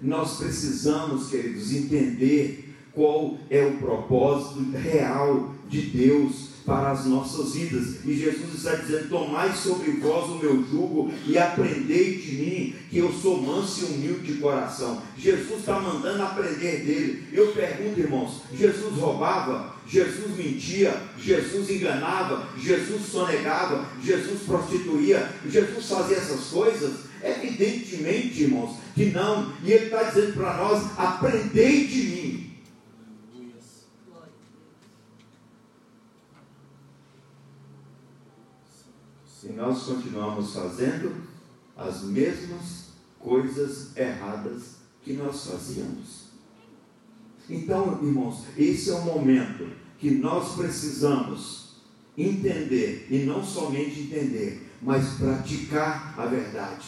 Nós 0.00 0.38
precisamos, 0.38 1.28
queridos, 1.28 1.72
entender 1.74 2.74
qual 2.92 3.38
é 3.50 3.64
o 3.66 3.76
propósito 3.76 4.70
real 4.70 5.54
de 5.68 5.82
Deus 5.82 6.49
para 6.64 6.90
as 6.90 7.06
nossas 7.06 7.54
vidas. 7.54 8.04
E 8.04 8.14
Jesus 8.14 8.54
está 8.54 8.74
dizendo: 8.74 9.08
Tomai 9.08 9.54
sobre 9.54 9.92
vós 9.92 10.30
o 10.30 10.38
meu 10.38 10.64
jugo 10.64 11.12
e 11.26 11.38
aprendei 11.38 12.16
de 12.16 12.32
mim, 12.36 12.74
que 12.90 12.98
eu 12.98 13.12
sou 13.12 13.40
manso 13.40 13.82
e 13.82 13.94
humilde 13.94 14.32
de 14.32 14.40
coração. 14.40 15.02
Jesus 15.16 15.60
está 15.60 15.78
mandando 15.78 16.22
aprender 16.22 16.84
dele. 16.84 17.24
Eu 17.32 17.52
pergunto, 17.52 18.00
irmãos: 18.00 18.42
Jesus 18.52 18.94
roubava? 18.96 19.74
Jesus 19.86 20.36
mentia? 20.36 20.94
Jesus 21.18 21.68
enganava? 21.70 22.48
Jesus 22.56 23.02
sonegava? 23.10 23.86
Jesus 24.02 24.42
prostituía? 24.42 25.30
Jesus 25.48 25.88
fazia 25.88 26.16
essas 26.16 26.46
coisas? 26.46 27.10
Evidentemente, 27.22 28.44
irmãos, 28.44 28.76
que 28.94 29.06
não. 29.06 29.52
E 29.64 29.72
ele 29.72 29.86
está 29.86 30.04
dizendo 30.04 30.34
para 30.34 30.56
nós: 30.56 30.84
aprendei 30.96 31.86
de 31.86 32.02
mim. 32.02 32.50
se 39.40 39.49
nós 39.60 39.82
continuamos 39.82 40.54
fazendo 40.54 41.14
as 41.76 42.02
mesmas 42.04 42.86
coisas 43.18 43.94
erradas 43.94 44.76
que 45.02 45.12
nós 45.12 45.44
fazíamos. 45.44 46.30
Então, 47.48 47.98
irmãos, 48.02 48.44
esse 48.56 48.88
é 48.88 48.94
o 48.94 49.04
momento 49.04 49.68
que 49.98 50.12
nós 50.12 50.54
precisamos 50.54 51.74
entender, 52.16 53.06
e 53.10 53.18
não 53.24 53.44
somente 53.44 54.00
entender, 54.00 54.66
mas 54.80 55.18
praticar 55.18 56.14
a 56.16 56.24
verdade. 56.24 56.86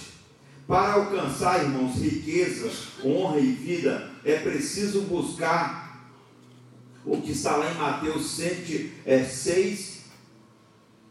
Para 0.66 0.94
alcançar, 0.94 1.62
irmãos, 1.62 1.96
riquezas, 1.96 2.86
honra 3.04 3.38
e 3.38 3.52
vida, 3.52 4.10
é 4.24 4.36
preciso 4.36 5.02
buscar 5.02 6.10
o 7.04 7.20
que 7.20 7.32
está 7.32 7.56
lá 7.56 7.70
em 7.70 7.76
Mateus 7.76 8.30
6, 8.30 9.91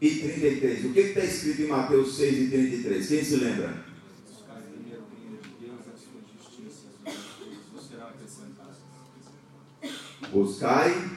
e 0.02 0.10
33. 0.16 0.84
O 0.86 0.92
que 0.92 0.98
está 0.98 1.20
escrito 1.20 1.62
em 1.62 1.68
Mateus 1.68 2.16
6 2.16 2.38
e 2.38 2.50
33? 2.50 3.06
Quem 3.06 3.24
se 3.24 3.36
lembra? 3.36 3.84
Buscai 10.32 11.10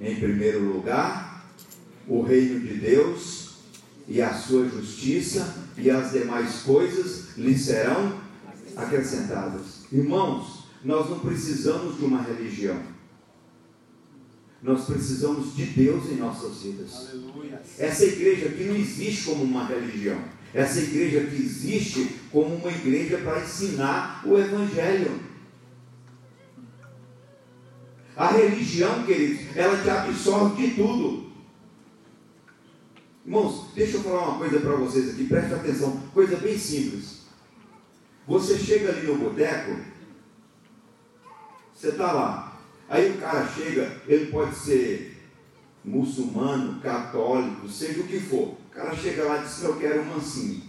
em 0.00 0.16
primeiro 0.16 0.72
lugar 0.72 1.52
o 2.08 2.22
reino 2.22 2.60
de 2.60 2.74
Deus 2.74 3.56
e 4.08 4.22
a 4.22 4.32
sua 4.32 4.68
justiça, 4.68 5.62
e 5.76 5.90
as 5.90 6.12
demais 6.12 6.62
coisas 6.62 7.36
lhe 7.36 7.58
serão 7.58 8.20
acrescentadas. 8.76 9.82
Irmãos, 9.92 10.64
nós 10.82 11.10
não 11.10 11.18
precisamos 11.18 11.98
de 11.98 12.04
uma 12.04 12.22
religião. 12.22 12.93
Nós 14.64 14.86
precisamos 14.86 15.54
de 15.54 15.66
Deus 15.66 16.06
em 16.06 16.16
nossas 16.16 16.62
vidas. 16.62 17.10
Aleluia. 17.10 17.60
Essa 17.78 18.06
igreja 18.06 18.46
aqui 18.46 18.64
não 18.64 18.74
existe 18.74 19.24
como 19.26 19.44
uma 19.44 19.66
religião. 19.66 20.18
Essa 20.54 20.80
igreja 20.80 21.20
aqui 21.20 21.36
existe 21.36 22.16
como 22.32 22.54
uma 22.54 22.70
igreja 22.70 23.18
para 23.18 23.42
ensinar 23.42 24.26
o 24.26 24.38
Evangelho. 24.38 25.20
A 28.16 28.32
religião, 28.32 29.04
queridos, 29.04 29.54
ela 29.54 29.82
te 29.82 29.90
absorve 29.90 30.66
de 30.66 30.74
tudo. 30.74 31.30
Irmãos, 33.26 33.66
deixa 33.74 33.98
eu 33.98 34.02
falar 34.02 34.30
uma 34.30 34.38
coisa 34.38 34.60
para 34.60 34.76
vocês 34.76 35.10
aqui, 35.10 35.24
preste 35.24 35.52
atenção, 35.52 36.00
coisa 36.14 36.36
bem 36.36 36.56
simples. 36.56 37.24
Você 38.26 38.58
chega 38.58 38.88
ali 38.88 39.06
no 39.06 39.16
boteco, 39.16 39.78
você 41.74 41.88
está 41.88 42.12
lá, 42.12 42.43
Aí 42.88 43.12
o 43.12 43.18
cara 43.18 43.46
chega, 43.48 44.00
ele 44.06 44.26
pode 44.26 44.54
ser 44.54 45.14
muçulmano, 45.84 46.80
católico, 46.80 47.68
seja 47.68 48.00
o 48.00 48.06
que 48.06 48.20
for. 48.20 48.48
O 48.48 48.70
cara 48.70 48.94
chega 48.96 49.24
lá 49.24 49.38
e 49.38 49.44
diz 49.44 49.62
eu 49.62 49.76
quero 49.76 50.02
um 50.02 50.14
mansinho. 50.14 50.62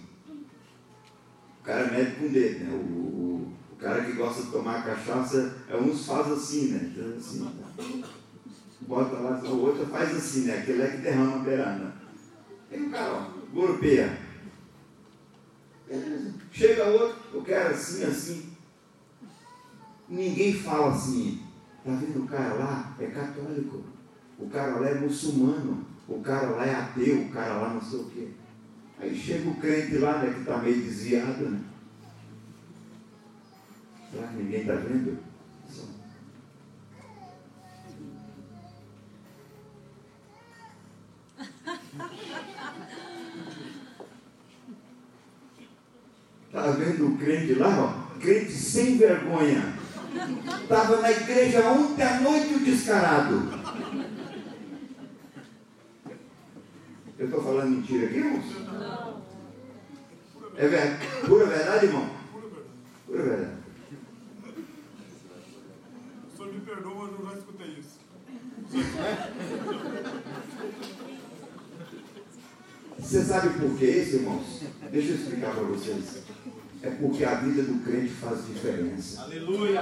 O 1.62 1.64
cara 1.64 1.92
mede 1.92 2.16
com 2.16 2.26
o 2.26 2.30
dedo, 2.30 2.66
né? 2.66 2.72
O, 2.72 2.76
o, 2.76 3.54
o, 3.72 3.76
cara 3.78 4.04
que 4.04 4.12
gosta 4.14 4.44
de 4.44 4.52
tomar 4.52 4.86
cachaça, 4.86 5.56
é 5.68 5.76
uns 5.76 6.06
faz 6.06 6.32
assim, 6.32 6.68
né? 6.68 6.92
Então, 6.94 7.18
assim, 7.18 8.14
bota 8.82 9.16
lá, 9.16 9.42
o 9.44 9.62
outro 9.62 9.86
faz 9.88 10.16
assim, 10.16 10.42
né? 10.42 10.60
Aquele 10.60 10.84
é 10.84 10.88
que 10.90 10.98
derrama 10.98 11.38
a 11.38 11.44
perana. 11.44 11.96
Aí 12.72 12.82
o 12.82 12.92
cara, 12.92 13.14
ó, 13.14 13.54
golpeia. 13.54 14.18
Beleza. 15.88 16.34
Chega 16.52 16.86
outro, 16.86 17.18
eu 17.34 17.42
quero 17.42 17.74
assim, 17.74 18.04
assim. 18.04 18.50
Ninguém 20.08 20.54
fala 20.54 20.92
assim. 20.92 21.45
Está 21.86 21.98
vendo 21.98 22.24
o 22.24 22.28
cara 22.28 22.56
lá? 22.56 22.96
É 23.00 23.06
católico. 23.06 23.84
O 24.40 24.50
cara 24.50 24.80
lá 24.80 24.90
é 24.90 25.00
muçulmano. 25.02 25.86
O 26.08 26.20
cara 26.20 26.50
lá 26.50 26.66
é 26.66 26.74
ateu. 26.74 27.22
O 27.22 27.30
cara 27.30 27.62
lá 27.62 27.76
não 27.76 27.82
sei 27.82 28.00
o 28.00 28.06
quê. 28.06 28.28
Aí 29.00 29.16
chega 29.16 29.48
o 29.48 29.56
crente 29.58 30.00
lá, 30.00 30.18
né, 30.18 30.34
que 30.34 30.40
está 30.40 30.58
meio 30.58 30.82
desviado, 30.82 31.48
né? 31.48 31.62
Será 34.12 34.28
que 34.30 34.36
ninguém 34.38 34.62
está 34.62 34.74
vendo? 34.74 35.20
Está 46.48 46.72
vendo 46.72 47.08
o 47.08 47.18
crente 47.18 47.54
lá, 47.54 47.80
ó? 47.80 48.18
Crente 48.20 48.54
sem 48.54 48.98
vergonha. 48.98 49.85
Estava 50.64 51.02
na 51.02 51.12
igreja 51.12 51.70
ontem 51.70 52.04
à 52.04 52.20
noite 52.22 52.54
o 52.54 52.60
descarado. 52.60 53.66
Eu 57.18 57.26
estou 57.26 57.44
falando 57.44 57.70
mentira 57.70 58.08
aqui, 58.08 58.18
irmãos? 58.18 58.46
Não. 58.66 59.22
É 60.58 60.68
verdade, 60.68 61.08
pura 61.26 61.46
verdade, 61.46 61.86
irmão? 61.86 62.10
Pura 63.06 63.24
verdade. 63.24 63.56
O 66.34 66.38
senhor 66.38 66.54
me 66.54 66.60
perdoa, 66.62 67.10
mas 67.12 67.20
eu 67.20 67.26
já 67.26 67.38
escutei 67.38 67.68
isso. 67.68 68.00
Você 73.00 73.24
sabe 73.24 73.50
por 73.60 73.78
que 73.78 73.86
isso, 73.86 74.16
irmãos? 74.16 74.62
Deixa 74.92 75.10
eu 75.10 75.16
explicar 75.16 75.52
para 75.54 75.64
vocês 75.64 76.24
é 76.86 76.92
porque 76.92 77.26
a 77.26 77.36
vida 77.36 77.64
do 77.64 77.84
crente 77.84 78.14
faz 78.14 78.46
diferença. 78.46 79.24
Aleluia! 79.24 79.82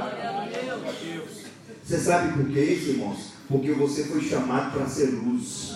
Você 1.83 1.97
sabe 1.97 2.31
por 2.33 2.49
que 2.49 2.59
isso, 2.61 2.91
irmãos? 2.91 3.33
Porque 3.47 3.73
você 3.73 4.05
foi 4.05 4.21
chamado 4.21 4.71
para 4.71 4.87
ser 4.87 5.07
luz. 5.07 5.75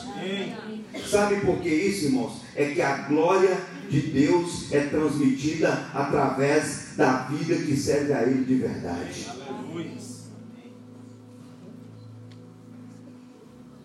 Sabe 1.06 1.42
por 1.42 1.58
que 1.60 1.70
isso, 1.70 2.06
irmãos? 2.06 2.42
É 2.56 2.74
que 2.74 2.82
a 2.82 3.10
glória 3.10 3.58
de 3.90 4.02
Deus 4.02 4.72
é 4.72 4.86
transmitida 4.86 5.90
através 5.94 6.94
da 6.96 7.24
vida 7.24 7.56
que 7.58 7.76
serve 7.76 8.14
a 8.14 8.24
Ele 8.24 8.46
de 8.46 8.56
verdade. 8.56 9.28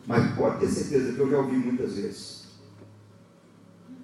Mas 0.07 0.35
pode 0.35 0.61
ter 0.61 0.69
certeza 0.69 1.13
que 1.13 1.19
eu 1.19 1.31
já 1.31 1.39
ouvi 1.39 1.57
muitas 1.57 1.95
vezes 1.95 2.43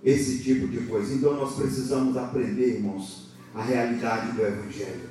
esse 0.03 0.43
tipo 0.43 0.67
de 0.67 0.79
coisa. 0.87 1.15
Então 1.15 1.35
nós 1.35 1.55
precisamos 1.55 2.17
aprender, 2.17 2.77
irmãos, 2.77 3.28
a 3.59 3.63
realidade 3.63 4.33
do 4.33 4.43
Evangelho. 4.47 5.11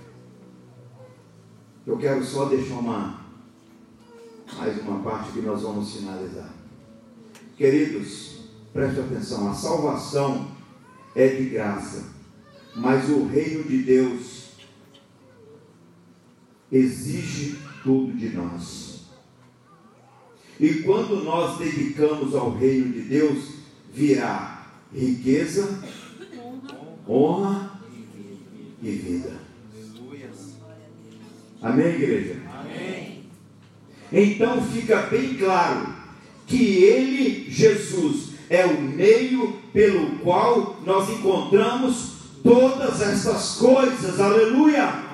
Eu 1.86 1.98
quero 1.98 2.24
só 2.24 2.46
deixar 2.46 2.76
uma 2.76 3.28
mais 4.58 4.82
uma 4.82 5.04
parte 5.04 5.34
que 5.34 5.42
nós 5.42 5.62
vamos 5.64 5.94
finalizar. 5.94 6.54
Queridos, 7.58 8.40
preste 8.72 9.02
atenção, 9.02 9.52
a 9.52 9.54
salvação 9.54 10.50
é 11.14 11.28
de 11.28 11.50
graça, 11.50 12.06
mas 12.74 13.10
o 13.10 13.26
reino 13.26 13.66
de 13.66 13.84
Deus 13.84 14.52
exige 16.72 17.60
tudo 17.84 18.14
de 18.14 18.30
nós. 18.30 19.08
E 20.58 20.74
quando 20.84 21.22
nós 21.22 21.58
dedicamos 21.58 22.34
ao 22.34 22.52
reino 22.52 22.94
de 22.94 23.02
Deus, 23.02 23.56
virá 23.92 24.72
riqueza, 24.94 25.84
honra 27.06 27.67
e 28.82 28.92
vida. 28.92 29.48
Amém, 31.62 31.88
igreja? 31.88 32.36
Amém. 32.54 33.24
Então 34.12 34.62
fica 34.68 35.02
bem 35.04 35.34
claro 35.36 35.96
que 36.46 36.84
Ele, 36.84 37.50
Jesus, 37.50 38.34
é 38.50 38.66
o 38.66 38.82
meio 38.82 39.54
pelo 39.74 40.20
qual 40.20 40.80
nós 40.86 41.10
encontramos 41.10 42.14
todas 42.44 43.02
essas 43.02 43.56
coisas. 43.56 44.20
Aleluia! 44.20 45.08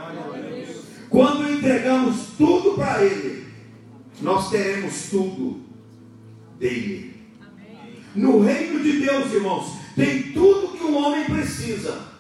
Quando 1.09 1.51
entregamos 1.51 2.27
tudo 2.37 2.75
para 2.75 3.03
Ele, 3.03 3.45
nós 4.21 4.49
teremos 4.49 5.09
tudo 5.09 5.61
dele. 6.59 7.13
No 8.15 8.41
reino 8.41 8.83
de 8.83 8.99
Deus, 8.99 9.33
irmãos, 9.33 9.73
tem 9.95 10.23
tudo 10.33 10.77
que 10.77 10.83
um 10.83 10.95
homem 10.95 11.25
precisa. 11.25 12.12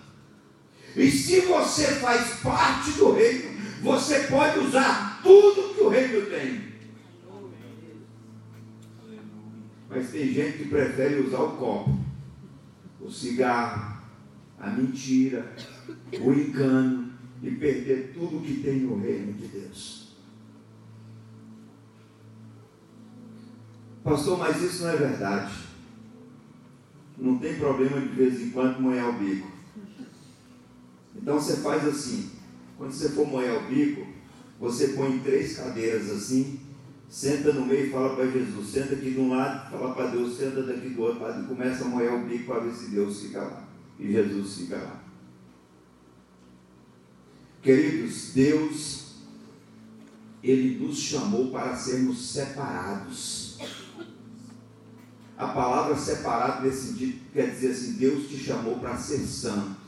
E 0.95 1.09
se 1.09 1.41
você 1.41 1.95
faz 1.95 2.39
parte 2.41 2.91
do 2.91 3.13
reino, 3.13 3.51
você 3.81 4.21
pode 4.27 4.59
usar 4.59 5.21
tudo 5.23 5.73
que 5.73 5.81
o 5.81 5.89
reino 5.89 6.25
tem. 6.27 6.73
Mas 9.89 10.11
tem 10.11 10.33
gente 10.33 10.59
que 10.59 10.69
prefere 10.69 11.21
usar 11.21 11.41
o 11.41 11.57
copo, 11.57 11.97
o 12.99 13.11
cigarro, 13.11 14.01
a 14.59 14.69
mentira, 14.69 15.55
o 16.19 16.31
engano, 16.31 17.13
e 17.41 17.51
perder 17.51 18.13
tudo 18.13 18.41
que 18.41 18.61
tem 18.63 18.79
no 18.79 18.99
reino 18.99 19.33
de 19.33 19.47
Deus. 19.47 20.13
Pastor, 24.03 24.37
mas 24.37 24.61
isso 24.61 24.83
não 24.83 24.91
é 24.91 24.95
verdade. 24.95 25.53
Não 27.17 27.37
tem 27.37 27.55
problema 27.55 28.01
de 28.01 28.07
vez 28.07 28.41
em 28.41 28.49
quando 28.49 28.81
moer 28.81 29.05
o 29.05 29.13
bico. 29.13 29.52
Então 31.23 31.39
você 31.39 31.55
faz 31.55 31.87
assim. 31.87 32.29
Quando 32.77 32.91
você 32.91 33.07
for 33.09 33.25
moer 33.25 33.63
o 33.63 33.67
bico, 33.69 34.05
você 34.59 34.89
põe 34.89 35.19
três 35.19 35.55
cadeiras 35.55 36.11
assim, 36.11 36.59
senta 37.09 37.53
no 37.53 37.65
meio 37.65 37.87
e 37.87 37.89
fala 37.91 38.13
para 38.13 38.29
Jesus, 38.29 38.67
senta 38.67 38.95
aqui 38.95 39.11
de 39.11 39.19
um 39.21 39.29
lado, 39.29 39.71
fala 39.71 39.95
para 39.95 40.07
Deus, 40.07 40.37
senta 40.37 40.61
daqui 40.63 40.89
do 40.89 41.01
outro 41.01 41.23
lado 41.23 41.43
e 41.43 41.47
começa 41.47 41.85
a 41.85 41.87
moer 41.87 42.13
o 42.13 42.25
bico 42.25 42.47
para 42.47 42.59
ver 42.59 42.73
se 42.73 42.89
Deus 42.89 43.21
fica 43.21 43.39
lá. 43.39 43.65
E 43.97 44.11
Jesus 44.11 44.57
fica 44.57 44.75
lá. 44.75 45.01
Queridos, 47.61 48.31
Deus, 48.33 49.13
Ele 50.43 50.85
nos 50.85 50.97
chamou 50.97 51.51
para 51.51 51.73
sermos 51.73 52.33
separados. 52.33 53.59
A 55.37 55.47
palavra 55.47 55.95
separado 55.95 56.67
nesse 56.67 56.87
sentido 56.87 57.21
quer 57.31 57.49
dizer 57.51 57.71
assim: 57.71 57.93
Deus 57.93 58.27
te 58.27 58.37
chamou 58.37 58.79
para 58.79 58.97
ser 58.97 59.19
santo. 59.19 59.82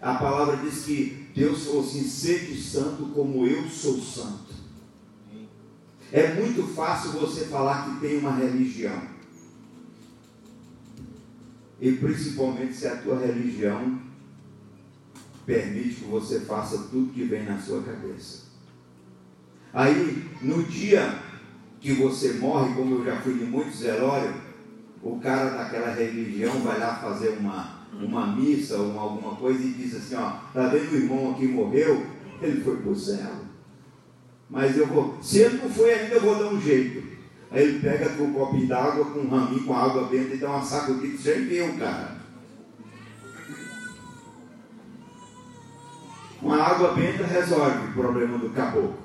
A 0.00 0.14
palavra 0.14 0.56
diz 0.56 0.84
que 0.84 1.28
Deus 1.34 1.64
falou 1.64 1.82
assim: 1.82 2.02
sede 2.04 2.60
santo 2.60 3.06
como 3.14 3.46
eu 3.46 3.68
sou 3.68 4.00
santo. 4.00 4.50
É 6.12 6.34
muito 6.34 6.66
fácil 6.74 7.12
você 7.12 7.44
falar 7.44 7.84
que 7.84 8.00
tem 8.00 8.18
uma 8.18 8.34
religião. 8.34 9.00
E 11.80 11.92
principalmente 11.92 12.74
se 12.74 12.86
a 12.86 12.96
tua 12.96 13.18
religião 13.18 14.00
permite 15.46 15.96
que 15.96 16.04
você 16.04 16.40
faça 16.40 16.88
tudo 16.90 17.12
que 17.12 17.24
vem 17.24 17.44
na 17.44 17.58
sua 17.58 17.82
cabeça. 17.82 18.50
Aí, 19.72 20.28
no 20.42 20.64
dia 20.64 21.18
que 21.80 21.92
você 21.92 22.34
morre, 22.34 22.74
como 22.74 22.96
eu 22.96 23.04
já 23.04 23.20
fui 23.20 23.34
de 23.34 23.44
muitos 23.44 23.80
velórios, 23.80 24.34
o 25.02 25.18
cara 25.18 25.50
daquela 25.50 25.94
religião 25.94 26.60
vai 26.60 26.78
lá 26.78 26.96
fazer 26.96 27.30
uma, 27.38 27.79
uma 28.06 28.26
missa 28.26 28.76
ou 28.76 28.90
uma, 28.90 29.02
alguma 29.02 29.36
coisa 29.36 29.62
e 29.62 29.72
diz 29.72 29.96
assim, 29.96 30.14
ó, 30.14 30.32
tá 30.52 30.68
vendo 30.68 30.92
o 30.92 30.96
irmão 30.96 31.30
aqui 31.32 31.46
morreu? 31.46 32.06
Ele 32.40 32.60
foi 32.62 32.76
para 32.76 32.90
o 32.90 32.96
céu. 32.96 33.30
Mas 34.48 34.76
eu 34.76 34.86
vou, 34.86 35.16
se 35.22 35.40
ele 35.40 35.58
não 35.62 35.70
foi 35.70 35.92
ainda, 35.92 36.16
eu 36.16 36.20
vou 36.20 36.36
dar 36.36 36.46
um 36.46 36.60
jeito. 36.60 37.10
Aí 37.50 37.64
ele 37.64 37.80
pega 37.80 38.22
um 38.22 38.32
copinho 38.32 38.66
d'água, 38.66 39.04
com 39.04 39.20
um 39.20 39.28
raminho 39.28 39.64
com 39.64 39.76
água 39.76 40.04
benta 40.04 40.34
e 40.34 40.38
dá 40.38 40.50
uma 40.50 40.62
sacudida, 40.62 41.14
isso 41.14 41.30
é 41.30 41.36
meu, 41.36 41.74
cara. 41.78 42.20
Uma 46.40 46.62
água 46.62 46.94
benta 46.94 47.24
resolve 47.24 47.88
o 47.88 47.92
problema 47.92 48.38
do 48.38 48.50
caboclo. 48.50 48.96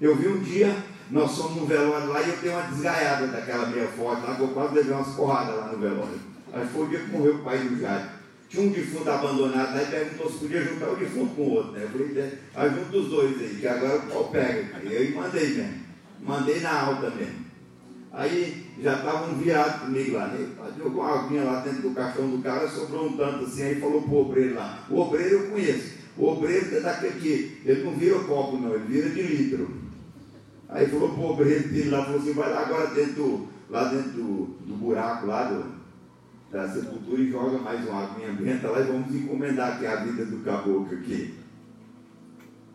Eu 0.00 0.16
vi 0.16 0.28
um 0.28 0.38
dia, 0.38 0.76
nós 1.10 1.36
fomos 1.36 1.62
no 1.62 1.66
velório 1.66 2.08
lá 2.08 2.22
e 2.22 2.30
eu 2.30 2.36
dei 2.36 2.50
uma 2.50 2.62
desgaiada 2.62 3.26
daquela 3.26 3.66
meia 3.66 3.88
forte 3.88 4.26
lá, 4.26 4.36
que 4.36 4.42
eu 4.42 4.48
quase 4.48 4.74
levei 4.74 4.92
umas 4.92 5.14
porradas 5.14 5.56
lá 5.56 5.72
no 5.72 5.78
velório. 5.78 6.20
Aí 6.52 6.66
foi 6.66 6.84
o 6.84 6.88
dia 6.88 7.00
que 7.00 7.10
morreu 7.10 7.36
o 7.36 7.38
pai 7.42 7.58
do 7.58 7.80
Jair. 7.80 8.23
Tinha 8.48 8.66
um 8.66 8.70
defunto 8.70 9.10
abandonado 9.10 9.82
e 9.82 9.86
perguntou 9.86 10.30
se 10.30 10.38
podia 10.38 10.62
juntar 10.62 10.90
o 10.90 10.96
defunto 10.96 11.34
com 11.34 11.42
o 11.42 11.50
outro. 11.54 11.72
Né? 11.72 11.82
Eu 11.82 11.88
falei, 11.88 12.38
aí 12.54 12.70
junta 12.70 12.96
os 12.96 13.08
dois 13.08 13.40
aí, 13.40 13.56
que 13.60 13.66
agora 13.66 13.98
o 13.98 14.06
pau 14.06 14.28
pega. 14.28 14.80
Eu 14.84 15.14
mandei 15.16 15.48
mesmo. 15.48 15.74
Mandei 16.20 16.60
na 16.60 16.80
alta 16.82 17.10
mesmo. 17.10 17.44
Aí 18.12 18.64
já 18.80 18.94
estavam 18.94 19.34
virados 19.34 19.82
comigo 19.82 20.16
lá, 20.16 20.28
né? 20.28 20.46
Jogou 20.78 21.02
uma 21.02 21.24
aguinha 21.24 21.42
lá 21.42 21.60
dentro 21.60 21.82
do 21.82 21.94
caixão 21.94 22.30
do 22.30 22.42
cara, 22.42 22.68
sobrou 22.68 23.06
um 23.06 23.16
tanto 23.16 23.44
assim, 23.44 23.62
aí 23.64 23.80
falou 23.80 24.02
pro 24.02 24.18
obreiro 24.18 24.54
lá. 24.54 24.86
O 24.88 25.00
obreiro 25.00 25.34
eu 25.34 25.50
conheço. 25.50 25.94
O 26.16 26.28
obreiro 26.28 26.76
é 26.76 26.80
daquele 26.80 27.20
que 27.20 27.60
ele 27.64 27.82
não 27.82 27.96
vira 27.96 28.20
copo 28.20 28.56
não, 28.56 28.72
ele 28.72 28.84
vira 28.84 29.10
de 29.10 29.20
litro. 29.20 29.68
Aí 30.68 30.86
falou 30.86 31.08
pro 31.10 31.30
obreiro 31.30 31.68
dele 31.68 31.90
lá, 31.90 32.04
falou 32.04 32.20
assim, 32.20 32.32
vai 32.34 32.50
lá 32.50 32.62
agora 32.62 32.86
dentro, 32.94 33.48
lá 33.68 33.84
dentro 33.84 34.10
do, 34.12 34.44
do 34.60 34.76
buraco 34.76 35.26
lá 35.26 35.44
do, 35.44 35.73
da 36.54 36.68
sepultura 36.68 37.20
e 37.20 37.32
joga 37.32 37.58
mais 37.58 37.84
uma 37.84 38.04
aguinha 38.04 38.32
benta 38.32 38.70
lá 38.70 38.80
e 38.80 38.84
vamos 38.84 39.12
encomendar 39.12 39.72
aqui 39.72 39.86
a 39.86 39.96
vida 39.96 40.24
do 40.24 40.38
caboclo 40.44 40.96
aqui. 40.96 41.34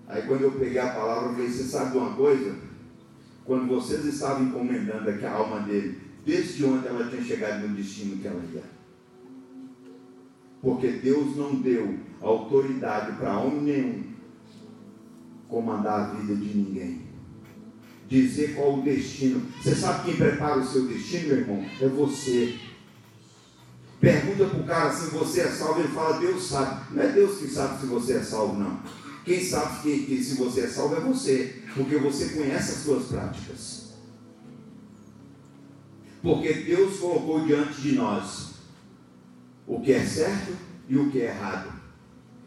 Aí 0.06 0.22
quando 0.24 0.42
eu 0.42 0.52
peguei 0.52 0.80
a 0.80 0.90
palavra, 0.90 1.30
eu 1.30 1.34
falei, 1.36 1.48
você 1.48 1.64
sabe 1.64 1.92
de 1.92 1.98
uma 1.98 2.14
coisa? 2.14 2.58
Quando 3.46 3.68
vocês 3.70 4.04
estavam 4.04 4.44
encomendando 4.44 5.10
aqui 5.10 5.26
a 5.26 5.32
alma 5.32 5.62
dele, 5.62 5.98
desde 6.26 6.66
onde 6.66 6.88
ela 6.88 7.08
tinha 7.08 7.24
chegado 7.24 7.66
no 7.66 7.74
destino 7.74 8.18
que 8.18 8.28
ela 8.28 8.44
ia. 8.54 8.64
Porque 10.62 10.88
Deus 10.88 11.38
não 11.38 11.56
deu 11.56 12.00
autoridade 12.22 13.14
para 13.14 13.40
homem 13.40 13.62
nenhum 13.62 14.04
comandar 15.48 16.02
a 16.02 16.14
vida 16.16 16.36
de 16.36 16.58
ninguém. 16.58 17.02
Dizer 18.10 18.56
qual 18.56 18.80
o 18.80 18.82
destino. 18.82 19.42
Você 19.62 19.74
sabe 19.74 20.04
quem 20.04 20.18
prepara 20.18 20.60
o 20.60 20.66
seu 20.66 20.86
destino, 20.86 21.30
meu 21.30 21.38
irmão? 21.38 21.66
É 21.80 21.88
você. 21.88 22.69
Pergunta 24.00 24.46
para 24.46 24.60
o 24.60 24.64
cara 24.64 24.94
se 24.94 25.10
você 25.10 25.42
é 25.42 25.48
salvo, 25.48 25.82
ele 25.82 25.90
fala, 25.90 26.20
Deus 26.20 26.48
sabe. 26.48 26.96
Não 26.96 27.04
é 27.04 27.08
Deus 27.08 27.38
que 27.38 27.48
sabe 27.48 27.82
se 27.82 27.86
você 27.86 28.14
é 28.14 28.24
salvo, 28.24 28.58
não. 28.58 28.80
Quem 29.26 29.44
sabe 29.44 29.82
que, 29.82 30.06
que 30.06 30.24
se 30.24 30.36
você 30.36 30.62
é 30.62 30.68
salvo 30.68 30.96
é 30.96 31.00
você, 31.02 31.64
porque 31.74 31.98
você 31.98 32.30
conhece 32.30 32.72
as 32.72 32.78
suas 32.78 33.06
práticas. 33.08 33.90
Porque 36.22 36.54
Deus 36.54 36.98
colocou 36.98 37.46
diante 37.46 37.82
de 37.82 37.94
nós 37.94 38.50
o 39.68 39.82
que 39.82 39.94
é 39.94 40.06
certo 40.06 40.54
e 40.88 40.98
o 40.98 41.12
que 41.12 41.22
é 41.22 41.26
errado. 41.26 41.72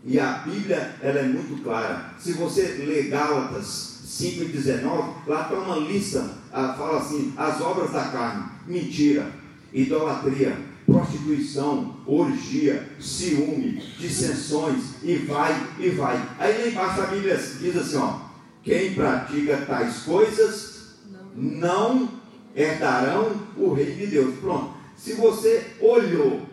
E 0.04 0.18
a 0.18 0.38
Bíblia 0.38 0.96
ela 1.00 1.20
é 1.20 1.28
muito 1.28 1.62
clara. 1.62 2.12
Se 2.18 2.32
você 2.32 2.62
lê 2.84 3.04
Gálatas 3.04 4.00
5,19, 4.06 5.26
lá 5.26 5.42
está 5.42 5.54
uma 5.54 5.76
lista, 5.76 6.28
ah, 6.52 6.74
fala 6.76 6.98
assim, 6.98 7.32
as 7.36 7.60
obras 7.60 7.92
da 7.92 8.08
carne, 8.08 8.50
mentira, 8.66 9.30
idolatria, 9.72 10.71
prostituição, 11.02 11.96
orgia, 12.06 12.88
ciúme, 13.00 13.72
dissensões, 13.98 15.02
e 15.02 15.16
vai, 15.16 15.52
e 15.78 15.90
vai. 15.90 16.16
Aí 16.38 16.58
lá 16.58 16.68
embaixo 16.68 17.00
a 17.00 17.06
Bíblia 17.06 17.36
diz 17.36 17.76
assim, 17.76 17.96
ó, 17.96 18.20
quem 18.62 18.94
pratica 18.94 19.64
tais 19.66 19.98
coisas 20.04 20.96
não 21.34 22.08
herdarão 22.54 23.36
o 23.56 23.72
reino 23.72 23.96
de 23.96 24.06
Deus. 24.06 24.38
Pronto. 24.38 24.74
Se 24.96 25.14
você 25.14 25.74
olhou 25.80 26.46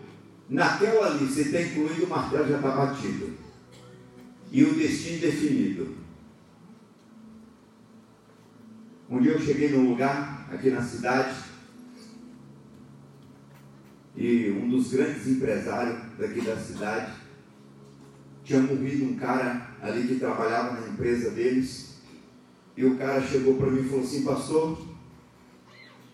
naquela 0.49 1.09
lista 1.09 1.41
e 1.41 1.43
está 1.43 1.61
incluído, 1.61 2.05
o 2.05 2.09
martelo 2.09 2.47
já 2.47 2.55
está 2.55 2.71
batido. 2.71 3.37
E 4.51 4.63
o 4.63 4.73
destino 4.73 5.21
definido. 5.21 5.95
Um 9.09 9.21
dia 9.21 9.33
eu 9.33 9.41
cheguei 9.41 9.69
num 9.69 9.89
lugar 9.89 10.47
aqui 10.51 10.71
na 10.71 10.81
cidade. 10.81 11.48
E 14.19 14.51
um 14.51 14.67
dos 14.67 14.91
grandes 14.91 15.25
empresários 15.27 15.97
daqui 16.17 16.41
da 16.41 16.57
cidade 16.57 17.13
tinha 18.43 18.59
morrido 18.59 19.05
um 19.05 19.15
cara 19.15 19.69
ali 19.81 20.05
que 20.09 20.19
trabalhava 20.19 20.81
na 20.81 20.89
empresa 20.89 21.31
deles. 21.31 22.01
E 22.75 22.83
o 22.83 22.97
cara 22.97 23.21
chegou 23.21 23.55
para 23.55 23.71
mim 23.71 23.79
e 23.79 23.87
falou 23.87 24.03
assim: 24.03 24.25
Pastor, 24.25 24.77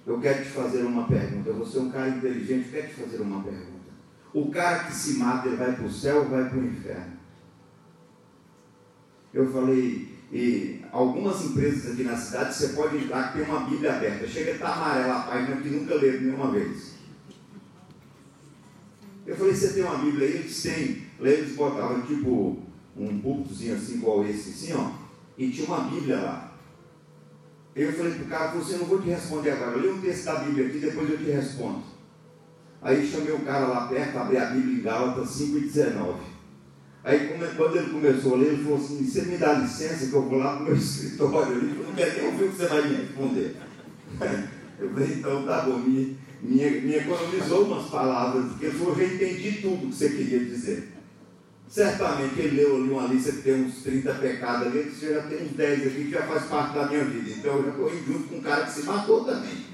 eu 0.06 0.20
quero 0.20 0.44
te 0.44 0.52
fazer 0.52 0.84
uma 0.84 1.08
pergunta. 1.08 1.52
Você 1.54 1.80
é 1.80 1.82
um 1.82 1.90
cara 1.90 2.10
inteligente, 2.10 2.70
quero 2.70 2.90
te 2.90 2.94
fazer 2.94 3.22
uma 3.24 3.42
pergunta. 3.42 3.90
O 4.32 4.52
cara 4.52 4.84
que 4.84 4.94
se 4.94 5.18
mata, 5.18 5.48
ele 5.48 5.58
vai 5.58 5.74
para 5.74 5.86
o 5.86 5.92
céu 5.92 6.18
ou 6.18 6.30
vai 6.30 6.48
para 6.48 6.60
o 6.60 6.64
inferno? 6.64 7.16
Eu 9.34 9.52
falei, 9.52 10.14
e 10.32 10.86
algumas 10.92 11.44
empresas 11.44 11.94
aqui 11.94 12.04
na 12.04 12.16
cidade, 12.16 12.54
você 12.54 12.68
pode 12.70 12.98
entrar 12.98 13.32
que 13.32 13.40
tem 13.40 13.50
uma 13.50 13.68
Bíblia 13.68 13.96
aberta. 13.96 14.28
Chega 14.28 14.52
a 14.52 14.54
estar 14.54 14.74
amarela 14.74 15.16
a 15.16 15.24
página 15.24 15.58
que 15.58 15.70
nunca 15.70 15.96
leram 15.96 16.22
nenhuma 16.22 16.52
vez. 16.52 16.95
Eu 19.26 19.36
falei, 19.36 19.54
você 19.54 19.74
tem 19.74 19.84
uma 19.84 19.98
Bíblia 19.98 20.28
aí? 20.28 20.36
Eles 20.36 20.62
têm. 20.62 21.04
Eles 21.20 21.56
botavam 21.56 22.02
tipo 22.04 22.60
um 22.96 23.20
púlpitozinho 23.20 23.76
assim, 23.76 23.96
igual 23.96 24.26
esse, 24.26 24.50
assim, 24.50 24.74
ó. 24.74 24.92
E 25.38 25.50
tinha 25.50 25.68
uma 25.68 25.90
Bíblia 25.90 26.18
lá. 26.18 26.56
Eu 27.76 27.92
falei 27.92 28.14
para 28.14 28.24
o 28.24 28.28
cara, 28.28 28.52
você 28.52 28.78
não 28.78 28.86
vou 28.86 29.02
te 29.02 29.10
responder 29.10 29.52
agora. 29.52 29.78
Li 29.78 29.90
um 29.90 30.00
texto 30.00 30.26
da 30.26 30.36
Bíblia 30.36 30.68
aqui, 30.68 30.80
depois 30.80 31.10
eu 31.10 31.18
te 31.18 31.26
respondo. 31.26 31.84
Aí 32.82 33.06
chamei 33.06 33.34
o 33.34 33.40
cara 33.40 33.66
lá 33.66 33.88
perto, 33.88 34.18
abri 34.18 34.38
a 34.38 34.46
Bíblia 34.46 34.80
em 34.80 34.82
Gálatas 34.82 35.30
5 35.30 35.58
e 35.58 35.62
19. 35.62 36.20
Aí 37.04 37.28
quando 37.28 37.76
ele 37.78 37.90
começou 37.90 38.36
a 38.36 38.38
ler, 38.38 38.54
ele 38.54 38.64
falou 38.64 38.78
assim, 38.78 39.04
você 39.04 39.24
me 39.24 39.38
dá 39.38 39.54
licença 39.54 40.08
que 40.08 40.14
eu 40.14 40.22
vou 40.22 40.40
lá 40.40 40.56
para 40.56 40.62
o 40.62 40.66
meu 40.66 40.76
escritório. 40.78 41.58
Ele 41.58 41.70
falou, 41.70 41.88
não 41.88 41.96
quer 41.96 42.14
nem 42.14 42.26
ouvir 42.28 42.44
o 42.46 42.52
que 42.52 42.58
você 42.58 42.68
vai 42.68 42.88
me 42.88 42.96
responder. 42.96 43.56
Eu 44.78 44.90
falei, 44.90 45.14
então 45.14 45.46
tá 45.46 45.62
bom, 45.62 45.78
me, 45.80 46.18
me, 46.46 46.82
me 46.82 46.96
economizou 46.96 47.66
umas 47.66 47.90
palavras, 47.90 48.52
porque 48.52 48.66
eu 48.68 48.96
já 48.96 49.04
entendi 49.04 49.62
tudo 49.62 49.88
que 49.88 49.96
você 49.96 50.10
queria 50.10 50.40
dizer. 50.40 50.94
Certamente 51.68 52.40
ele 52.40 52.58
leu 52.58 52.76
ali 52.76 52.90
uma 52.90 53.08
lista 53.08 53.32
que 53.32 53.42
tem 53.42 53.66
uns 53.66 53.82
30 53.82 54.14
pecados 54.16 54.68
ali, 54.68 54.84
você 54.84 55.14
já 55.16 55.24
tem 55.24 55.44
uns 55.44 55.54
10 55.54 55.88
aqui 55.88 56.04
que 56.06 56.12
já 56.12 56.22
faz 56.28 56.46
parte 56.46 56.76
da 56.76 56.88
minha 56.88 57.04
vida. 57.04 57.32
Então 57.32 57.56
eu 57.56 57.64
já 57.64 57.70
estou 57.72 57.90
junto 57.90 58.30
com 58.30 58.36
um 58.36 58.42
cara 58.42 58.66
que 58.66 58.72
se 58.72 58.84
matou 58.84 59.26
também. 59.26 59.66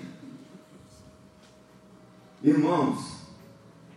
Irmãos, 2.44 3.18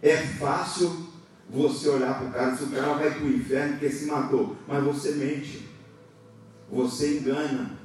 é 0.03 0.17
fácil 0.17 1.09
você 1.49 1.89
olhar 1.89 2.19
para 2.19 2.29
o 2.29 2.33
cara, 2.33 2.57
se 2.57 2.65
o 2.65 2.71
cara 2.71 2.95
vai 2.95 3.15
para 3.15 3.25
o 3.25 3.33
inferno 3.33 3.73
porque 3.73 3.91
se 3.91 4.07
matou, 4.07 4.57
mas 4.67 4.83
você 4.85 5.13
mente, 5.13 5.69
você 6.71 7.19
engana, 7.19 7.79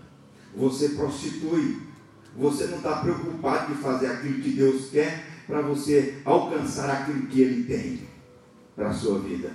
você 0.55 0.89
prostitui, 0.89 1.88
você 2.35 2.67
não 2.67 2.77
está 2.77 2.97
preocupado 2.97 3.73
de 3.73 3.81
fazer 3.81 4.07
aquilo 4.07 4.41
que 4.41 4.51
Deus 4.51 4.89
quer 4.89 5.25
para 5.47 5.61
você 5.61 6.21
alcançar 6.23 6.89
aquilo 6.89 7.27
que 7.27 7.41
Ele 7.41 7.63
tem 7.63 8.01
para 8.75 8.89
a 8.89 8.93
sua 8.93 9.19
vida. 9.19 9.51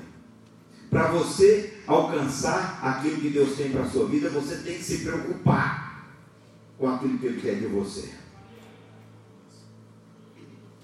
Para 0.91 1.09
você 1.09 1.79
alcançar 1.87 2.81
aquilo 2.83 3.21
que 3.21 3.31
Deus 3.31 3.57
tem 3.57 3.71
para 3.71 3.83
a 3.83 3.89
sua 3.89 4.07
vida, 4.09 4.29
você 4.31 4.57
tem 4.57 4.77
que 4.77 4.85
se 4.85 4.99
preocupar 4.99 6.09
com 6.79 6.89
aquilo 6.89 7.19
que 7.19 7.27
Ele 7.27 7.41
quer 7.41 7.57
de 7.57 7.67
você. 7.67 8.11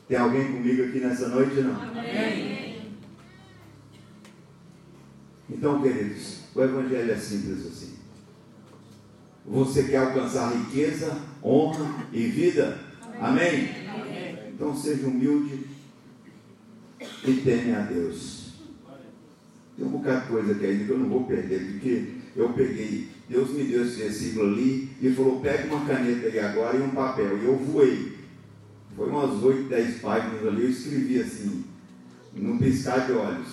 Tem 0.08 0.18
alguém 0.18 0.52
comigo 0.52 0.82
aqui 0.84 0.98
nessa 0.98 1.28
noite? 1.28 1.60
Não? 1.60 1.80
Amém. 1.80 2.98
Então, 5.48 5.82
queridos, 5.82 6.40
o 6.54 6.62
Evangelho 6.62 7.12
é 7.12 7.16
simples 7.16 7.66
assim. 7.66 7.94
Você 9.46 9.84
quer 9.84 9.98
alcançar 9.98 10.52
riqueza, 10.52 11.16
honra 11.42 12.06
e 12.12 12.26
vida? 12.26 12.78
Amém? 13.20 13.68
Então 14.48 14.74
seja 14.74 15.06
humilde 15.06 15.66
e 17.24 17.32
teme 17.34 17.74
a 17.74 17.80
Deus. 17.80 18.50
Tem 19.76 19.86
um 19.86 19.90
bocado 19.90 20.22
de 20.22 20.28
coisa 20.28 20.52
aqui 20.52 20.66
ainda 20.66 20.84
que 20.84 20.90
eu 20.90 20.98
não 20.98 21.08
vou 21.08 21.24
perder, 21.24 21.72
porque 21.72 22.14
eu 22.36 22.52
peguei, 22.52 23.08
Deus 23.28 23.50
me 23.50 23.64
deu 23.64 23.84
esse 23.84 23.96
versículo 23.96 24.52
ali 24.52 24.90
e 25.00 25.10
falou: 25.10 25.40
pega 25.40 25.74
uma 25.74 25.86
caneta 25.86 26.26
aí 26.26 26.38
agora 26.38 26.76
e 26.76 26.82
um 26.82 26.90
papel. 26.90 27.38
E 27.38 27.44
eu 27.44 27.56
voei. 27.56 28.18
Foi 28.96 29.08
umas 29.08 29.42
8, 29.42 29.68
10 29.68 30.00
páginas 30.00 30.46
ali, 30.46 30.64
eu 30.64 30.70
escrevi 30.70 31.20
assim, 31.20 31.64
num 32.34 32.58
piscar 32.58 33.06
de 33.06 33.12
olhos. 33.12 33.48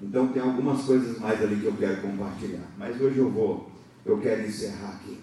Então 0.00 0.28
tem 0.28 0.42
algumas 0.42 0.82
coisas 0.82 1.18
mais 1.18 1.40
ali 1.40 1.56
que 1.56 1.66
eu 1.66 1.76
quero 1.76 2.02
compartilhar. 2.02 2.68
Mas 2.76 3.00
hoje 3.00 3.18
eu 3.18 3.30
vou, 3.30 3.70
eu 4.04 4.18
quero 4.18 4.46
encerrar 4.46 5.00
aqui. 5.00 5.18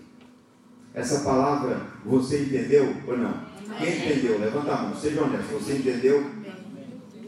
Essa 0.93 1.19
palavra, 1.21 1.81
você 2.03 2.43
entendeu 2.43 2.95
ou 3.07 3.17
não? 3.17 3.49
Quem 3.77 3.97
entendeu? 3.97 4.39
Levanta 4.39 4.73
a 4.73 4.81
mão, 4.83 4.95
seja 4.95 5.23
honesto. 5.23 5.53
Você 5.53 5.77
entendeu? 5.77 6.25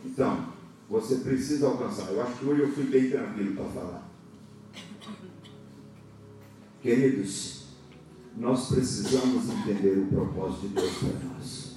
Então, 0.03 0.45
você 0.89 1.15
precisa 1.15 1.67
alcançar. 1.67 2.11
Eu 2.11 2.21
acho 2.21 2.37
que 2.37 2.45
hoje 2.45 2.61
eu 2.61 2.71
fui 2.71 2.83
bem 2.85 3.09
tranquilo 3.09 3.55
para 3.55 3.65
falar. 3.65 4.11
Queridos, 6.81 7.67
nós 8.35 8.69
precisamos 8.69 9.49
entender 9.49 9.99
o 9.99 10.07
propósito 10.07 10.67
de 10.67 10.73
Deus 10.73 10.93
para 10.95 11.29
nós. 11.29 11.71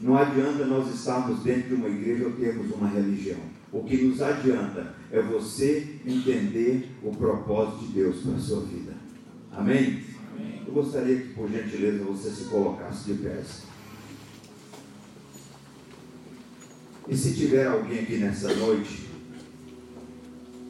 Não 0.00 0.16
adianta 0.18 0.66
nós 0.66 0.94
estarmos 0.94 1.40
dentro 1.40 1.68
de 1.68 1.74
uma 1.74 1.88
igreja 1.88 2.26
ou 2.26 2.32
termos 2.32 2.70
uma 2.72 2.88
religião. 2.88 3.38
O 3.72 3.82
que 3.84 3.96
nos 4.02 4.20
adianta 4.20 4.94
é 5.10 5.22
você 5.22 6.00
entender 6.04 6.90
o 7.02 7.10
propósito 7.12 7.86
de 7.86 7.92
Deus 7.92 8.16
para 8.18 8.34
a 8.34 8.38
sua 8.38 8.60
vida. 8.62 8.92
Amém? 9.52 10.02
Eu 10.66 10.72
gostaria 10.72 11.16
que, 11.20 11.28
por 11.34 11.48
gentileza, 11.48 12.04
você 12.04 12.30
se 12.30 12.44
colocasse 12.44 13.12
de 13.12 13.22
pé. 13.22 13.40
E 17.08 17.16
se 17.16 17.34
tiver 17.34 17.66
alguém 17.66 18.00
aqui 18.00 18.16
nessa 18.16 18.52
noite 18.54 19.06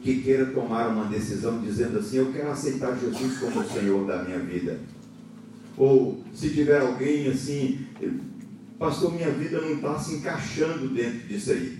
que 0.03 0.21
queira 0.21 0.45
tomar 0.47 0.89
uma 0.89 1.05
decisão 1.05 1.59
dizendo 1.59 1.97
assim, 1.97 2.17
eu 2.17 2.31
quero 2.31 2.51
aceitar 2.51 2.97
Jesus 2.97 3.39
como 3.39 3.59
o 3.59 3.67
Senhor 3.67 4.05
da 4.05 4.23
minha 4.23 4.39
vida. 4.39 4.79
Ou 5.75 6.23
se 6.33 6.51
tiver 6.51 6.81
alguém 6.81 7.27
assim, 7.27 7.85
pastor, 8.77 9.13
minha 9.13 9.31
vida 9.31 9.59
não 9.59 9.73
está 9.73 9.97
se 9.99 10.15
encaixando 10.15 10.87
dentro 10.89 11.27
disso 11.27 11.51
aí. 11.51 11.79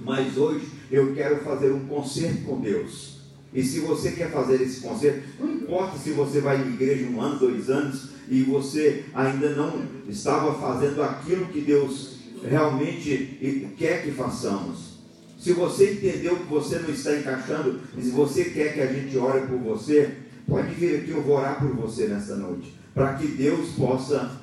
Mas 0.00 0.36
hoje 0.36 0.66
eu 0.90 1.14
quero 1.14 1.42
fazer 1.44 1.72
um 1.72 1.86
concerto 1.86 2.42
com 2.42 2.60
Deus. 2.60 3.11
E 3.52 3.62
se 3.62 3.80
você 3.80 4.12
quer 4.12 4.30
fazer 4.30 4.62
esse 4.62 4.80
concerto, 4.80 5.22
não 5.38 5.52
importa 5.52 5.98
se 5.98 6.10
você 6.10 6.40
vai 6.40 6.62
em 6.62 6.72
igreja 6.74 7.06
um 7.06 7.20
ano, 7.20 7.38
dois 7.38 7.68
anos, 7.68 8.10
e 8.28 8.42
você 8.42 9.04
ainda 9.12 9.50
não 9.50 9.84
estava 10.08 10.54
fazendo 10.54 11.02
aquilo 11.02 11.46
que 11.46 11.60
Deus 11.60 12.16
realmente 12.42 13.74
quer 13.76 14.02
que 14.02 14.10
façamos. 14.12 14.92
Se 15.38 15.52
você 15.52 15.94
entendeu 15.94 16.36
que 16.36 16.44
você 16.44 16.78
não 16.78 16.88
está 16.90 17.16
encaixando, 17.16 17.80
e 17.98 18.02
se 18.02 18.10
você 18.10 18.44
quer 18.44 18.74
que 18.74 18.80
a 18.80 18.92
gente 18.92 19.18
ore 19.18 19.46
por 19.46 19.58
você, 19.58 20.16
pode 20.48 20.74
vir 20.74 21.00
aqui, 21.00 21.10
eu 21.10 21.22
vou 21.22 21.36
orar 21.36 21.58
por 21.58 21.74
você 21.74 22.06
nessa 22.06 22.36
noite. 22.36 22.74
Para 22.94 23.14
que 23.14 23.26
Deus 23.26 23.70
possa 23.70 24.40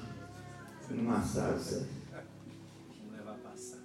numa 0.89 1.21
salsa. 1.21 1.87
Vamos 2.11 3.17
levar 3.17 3.37
passar. 3.43 3.77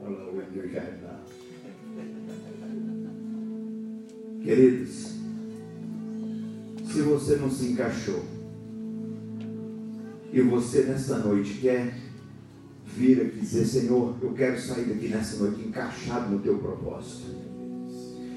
Olha 0.00 0.16
o 0.16 0.42
Ender. 0.42 1.19
Queridos, 4.42 5.10
se 6.90 7.02
você 7.02 7.36
não 7.36 7.50
se 7.50 7.66
encaixou 7.66 8.24
e 10.32 10.40
você 10.40 10.84
nesta 10.84 11.18
noite 11.18 11.54
quer 11.60 11.94
vir 12.86 13.20
aqui 13.20 13.40
dizer, 13.40 13.66
Senhor, 13.66 14.16
eu 14.22 14.32
quero 14.32 14.58
sair 14.58 14.86
daqui 14.86 15.08
nessa 15.08 15.36
noite 15.36 15.60
encaixado 15.60 16.30
no 16.30 16.40
teu 16.40 16.58
propósito. 16.58 17.36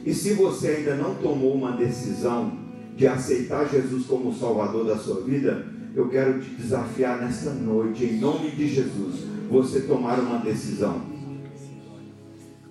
E 0.06 0.14
se 0.14 0.34
você 0.34 0.68
ainda 0.68 0.96
não 0.96 1.16
tomou 1.16 1.56
uma 1.56 1.72
decisão 1.78 2.52
de 2.98 3.08
aceitar 3.08 3.70
Jesus 3.70 4.06
como 4.06 4.34
Salvador 4.34 4.86
da 4.86 4.98
sua 4.98 5.22
vida, 5.22 5.66
eu 5.96 6.10
quero 6.10 6.42
te 6.42 6.50
desafiar 6.50 7.22
nesta 7.22 7.52
noite, 7.52 8.04
em 8.04 8.20
nome 8.20 8.52
de 8.52 8.68
Jesus, 8.68 9.22
você 9.50 9.82
tomar 9.82 10.20
uma 10.20 10.40
decisão. 10.40 11.02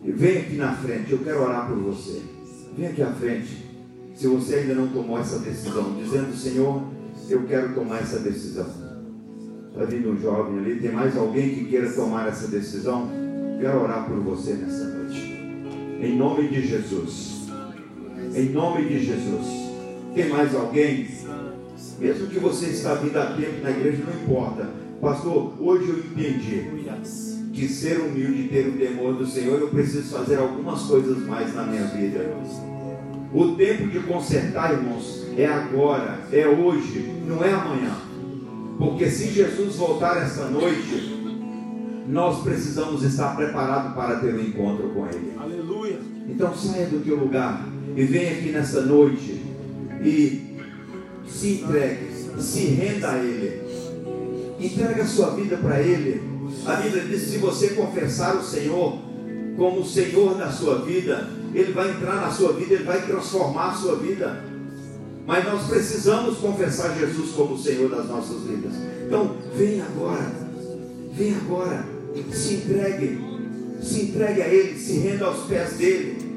E 0.04 0.10
vem 0.12 0.38
aqui 0.38 0.56
na 0.56 0.74
frente, 0.74 1.12
eu 1.12 1.18
quero 1.18 1.42
orar 1.42 1.68
por 1.68 1.78
você. 1.78 2.31
Vem 2.76 2.86
aqui 2.86 3.02
à 3.02 3.12
frente, 3.12 3.70
se 4.14 4.26
você 4.26 4.56
ainda 4.56 4.74
não 4.74 4.88
tomou 4.88 5.18
essa 5.18 5.38
decisão, 5.40 5.94
dizendo: 5.94 6.34
Senhor, 6.34 6.82
eu 7.28 7.44
quero 7.44 7.74
tomar 7.74 8.00
essa 8.00 8.18
decisão. 8.18 8.66
Está 9.68 9.84
vindo 9.84 10.10
um 10.10 10.20
jovem 10.20 10.58
ali, 10.58 10.80
tem 10.80 10.92
mais 10.92 11.16
alguém 11.16 11.54
que 11.54 11.64
queira 11.66 11.90
tomar 11.92 12.28
essa 12.28 12.48
decisão? 12.48 13.08
Quero 13.60 13.82
orar 13.82 14.06
por 14.06 14.18
você 14.20 14.54
nessa 14.54 14.84
noite. 14.84 15.20
Em 16.00 16.16
nome 16.16 16.48
de 16.48 16.66
Jesus. 16.66 17.48
Em 18.34 18.48
nome 18.50 18.88
de 18.88 19.04
Jesus. 19.04 19.46
Tem 20.14 20.28
mais 20.28 20.54
alguém? 20.54 21.08
Mesmo 21.98 22.26
que 22.26 22.38
você 22.38 22.66
está 22.66 22.94
vindo 22.94 23.16
a 23.16 23.26
tempo 23.34 23.62
na 23.62 23.70
igreja, 23.70 24.02
não 24.04 24.22
importa. 24.22 24.68
Pastor, 25.00 25.54
hoje 25.60 25.88
eu 25.88 25.98
entendi 25.98 26.68
que 27.62 27.68
ser 27.68 28.00
humilde 28.00 28.42
e 28.42 28.48
ter 28.48 28.66
o 28.66 28.72
temor 28.72 29.14
do 29.14 29.24
Senhor, 29.24 29.60
eu 29.60 29.68
preciso 29.68 30.16
fazer 30.16 30.36
algumas 30.36 30.82
coisas 30.82 31.18
mais 31.18 31.54
na 31.54 31.62
minha 31.62 31.84
vida. 31.84 32.36
O 33.32 33.54
tempo 33.54 33.86
de 33.86 34.00
consertar, 34.00 34.72
irmãos, 34.72 35.24
é 35.36 35.46
agora, 35.46 36.18
é 36.32 36.46
hoje, 36.46 37.08
não 37.24 37.42
é 37.44 37.52
amanhã. 37.52 37.96
Porque 38.78 39.08
se 39.08 39.28
Jesus 39.28 39.76
voltar 39.76 40.20
esta 40.22 40.46
noite, 40.46 41.22
nós 42.08 42.42
precisamos 42.42 43.04
estar 43.04 43.36
preparados 43.36 43.94
para 43.94 44.16
ter 44.16 44.34
um 44.34 44.40
encontro 44.40 44.88
com 44.88 45.06
Ele. 45.06 45.32
Aleluia. 45.38 46.00
Então 46.28 46.52
saia 46.54 46.86
do 46.86 47.02
teu 47.04 47.16
lugar 47.16 47.64
e 47.96 48.02
venha 48.02 48.32
aqui 48.32 48.50
nesta 48.50 48.80
noite 48.80 49.40
e 50.02 50.56
se 51.28 51.62
entregue, 51.62 52.08
se 52.40 52.64
renda 52.66 53.12
a 53.12 53.18
Ele. 53.18 53.62
Entregue 54.58 55.00
a 55.00 55.06
sua 55.06 55.30
vida 55.30 55.56
para 55.58 55.80
Ele. 55.80 56.31
A 56.66 56.74
Bíblia 56.76 57.04
diz: 57.04 57.22
se 57.22 57.38
você 57.38 57.68
confessar 57.70 58.36
o 58.36 58.42
Senhor 58.42 58.98
como 59.56 59.80
o 59.80 59.86
Senhor 59.86 60.34
da 60.34 60.50
sua 60.50 60.80
vida, 60.80 61.28
Ele 61.54 61.72
vai 61.72 61.90
entrar 61.90 62.16
na 62.16 62.30
sua 62.30 62.52
vida, 62.52 62.74
Ele 62.74 62.84
vai 62.84 63.02
transformar 63.02 63.70
a 63.70 63.74
sua 63.74 63.96
vida. 63.96 64.42
Mas 65.26 65.44
nós 65.44 65.68
precisamos 65.68 66.38
confessar 66.38 66.98
Jesus 66.98 67.30
como 67.32 67.54
o 67.54 67.58
Senhor 67.58 67.88
das 67.88 68.06
nossas 68.08 68.42
vidas. 68.42 68.72
Então, 69.06 69.36
vem 69.56 69.80
agora, 69.80 70.32
vem 71.12 71.34
agora, 71.36 71.86
se 72.32 72.54
entregue, 72.54 73.20
se 73.80 74.02
entregue 74.02 74.42
a 74.42 74.48
Ele, 74.48 74.78
se 74.78 74.98
renda 74.98 75.26
aos 75.26 75.46
pés 75.46 75.74
dele. 75.74 76.32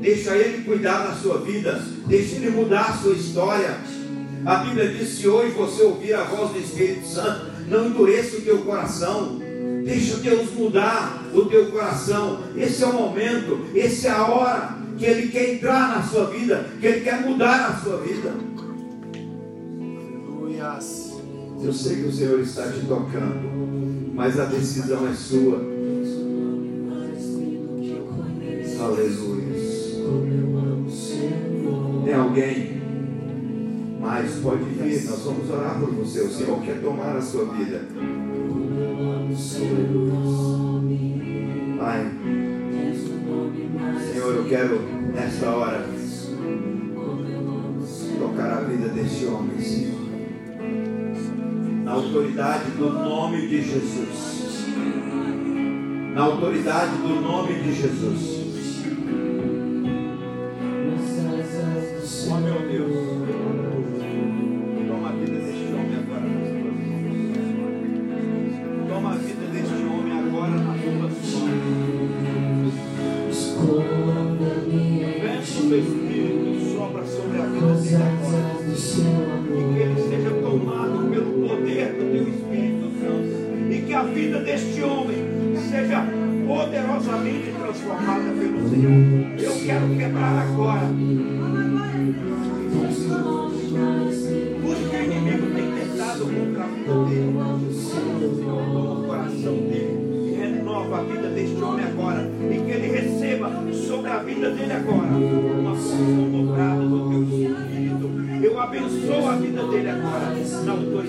Deixa 0.00 0.36
Ele 0.36 0.64
cuidar 0.64 1.06
da 1.06 1.14
sua 1.14 1.38
vida, 1.38 1.80
deixa 2.06 2.36
Ele 2.36 2.50
mudar 2.50 2.90
a 2.90 2.96
sua 2.96 3.14
história. 3.14 3.78
A 4.44 4.56
Bíblia 4.56 4.88
diz: 4.88 5.10
se 5.10 5.28
hoje 5.28 5.52
você 5.52 5.82
ouvir 5.82 6.14
a 6.14 6.24
voz 6.24 6.52
do 6.52 6.58
Espírito 6.58 7.06
Santo, 7.06 7.53
não 7.68 7.86
endureça 7.86 8.36
o 8.36 8.42
teu 8.42 8.58
coração. 8.58 9.40
Deixa 9.84 10.16
Deus 10.16 10.50
mudar 10.52 11.26
o 11.34 11.44
teu 11.44 11.66
coração. 11.70 12.40
Esse 12.56 12.82
é 12.82 12.86
o 12.86 12.92
momento, 12.92 13.66
essa 13.74 14.08
é 14.08 14.10
a 14.10 14.26
hora 14.26 14.78
que 14.96 15.04
Ele 15.04 15.28
quer 15.28 15.54
entrar 15.54 15.96
na 15.96 16.02
sua 16.02 16.26
vida, 16.26 16.66
que 16.80 16.86
Ele 16.86 17.00
quer 17.00 17.20
mudar 17.20 17.70
a 17.70 17.74
sua 17.76 17.98
vida. 17.98 18.32
Aleluias. 20.26 21.12
Eu 21.62 21.72
sei 21.72 21.96
que 21.96 22.08
o 22.08 22.12
Senhor 22.12 22.40
está 22.40 22.70
te 22.70 22.80
tocando, 22.80 24.12
mas 24.14 24.38
a 24.38 24.44
decisão 24.44 25.08
é 25.08 25.14
sua. 25.14 25.74
Aleluia. 28.80 29.44
Tem 32.04 32.14
alguém? 32.14 32.83
Mas 34.04 34.34
pode 34.40 34.64
vir, 34.64 35.02
nós 35.04 35.20
vamos 35.20 35.48
orar 35.48 35.80
por 35.80 35.88
você. 35.94 36.20
O 36.20 36.30
Senhor 36.30 36.60
quer 36.60 36.78
tomar 36.82 37.16
a 37.16 37.22
sua 37.22 37.46
vida. 37.46 37.80
Pai, 41.78 42.12
Senhor, 44.12 44.34
eu 44.34 44.44
quero 44.44 44.78
nesta 45.14 45.48
hora 45.48 45.86
tocar 48.18 48.58
a 48.58 48.60
vida 48.60 48.88
deste 48.88 49.24
homem, 49.24 49.58
Senhor. 49.58 50.00
Na 51.82 51.92
autoridade 51.92 52.70
do 52.72 52.90
nome 52.90 53.48
de 53.48 53.62
Jesus. 53.62 54.66
Na 56.14 56.24
autoridade 56.24 56.96
do 56.98 57.20
nome 57.22 57.54
de 57.54 57.72
Jesus. 57.72 58.43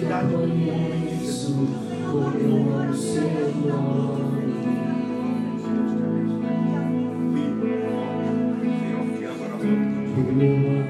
Nome 0.10 0.48
de 0.48 1.10
Jesus. 1.20 1.70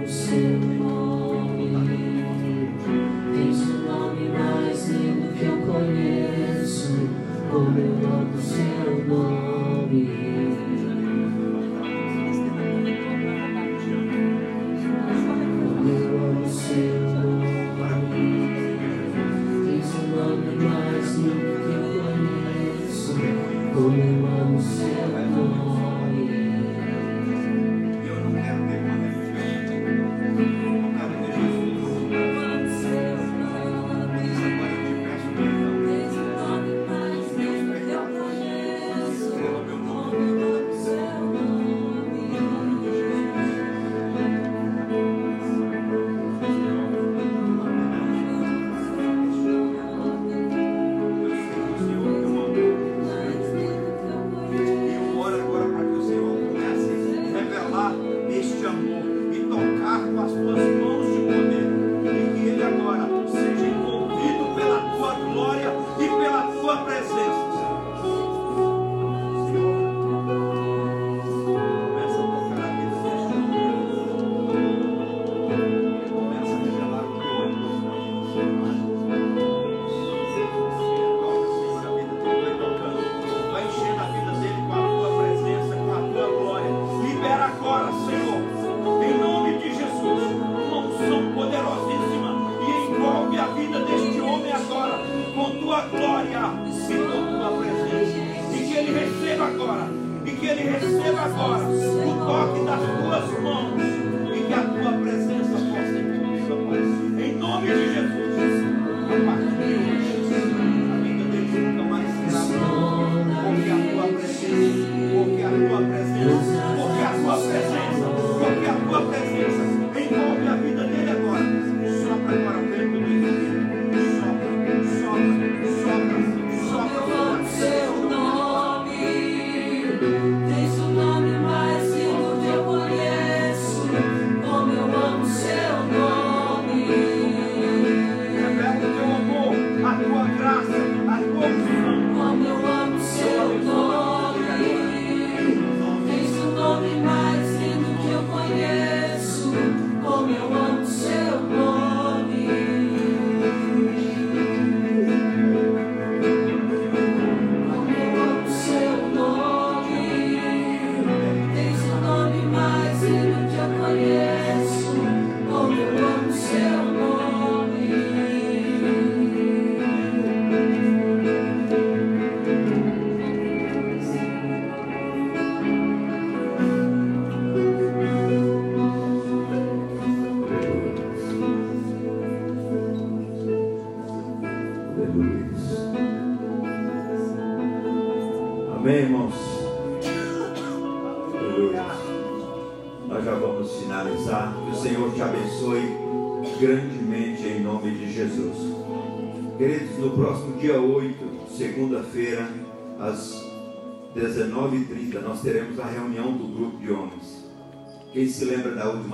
Senhor, 0.07 0.44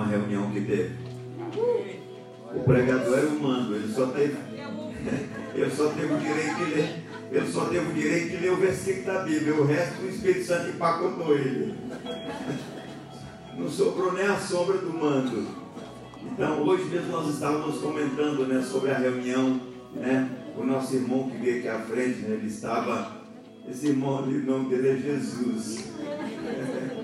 última 0.02 0.06
reunião 0.08 0.52
que 0.52 0.62
teve? 0.62 0.96
O 2.54 2.60
pregador 2.64 3.18
era 3.18 3.28
humano, 3.28 3.76
ele 3.76 3.94
só 3.94 4.08
teve, 4.08 4.36
só 5.76 5.90
teve 5.90 6.14
o 6.14 6.18
direito 6.18 6.56
de 6.56 6.66
ler, 6.66 7.04
ele 7.32 7.48
só 7.48 7.66
teve 7.66 7.90
o 7.90 7.94
direito 7.94 8.30
de 8.30 8.38
ler 8.38 8.52
o 8.52 8.58
versículo 8.58 9.06
da 9.06 9.24
Bíblia, 9.24 9.56
o 9.56 9.66
resto 9.66 10.02
o 10.02 10.10
Espírito 10.10 10.46
Santo 10.46 10.70
empacotou 10.70 11.38
ele. 11.38 11.76
Não 13.58 13.70
sobrou 13.70 14.14
nem 14.14 14.26
a 14.26 14.38
sombra 14.38 14.78
do 14.78 14.94
mando. 14.94 15.46
Então, 16.24 16.62
hoje 16.64 16.86
mesmo 16.86 17.12
nós 17.12 17.34
estávamos 17.34 17.80
comentando 17.80 18.48
né, 18.48 18.62
sobre 18.62 18.92
a 18.92 18.98
reunião, 18.98 19.60
né? 19.94 20.30
O 20.58 20.64
nosso 20.64 20.96
irmão 20.96 21.30
que 21.30 21.38
veio 21.38 21.60
aqui 21.60 21.68
à 21.68 21.80
frente, 21.80 22.20
né, 22.20 22.36
ele 22.36 22.48
estava. 22.48 23.22
Esse 23.70 23.88
irmão 23.88 24.20
ali, 24.20 24.38
o 24.38 24.46
nome 24.46 24.70
dele 24.70 24.90
é 24.90 24.96
Jesus. 24.96 25.92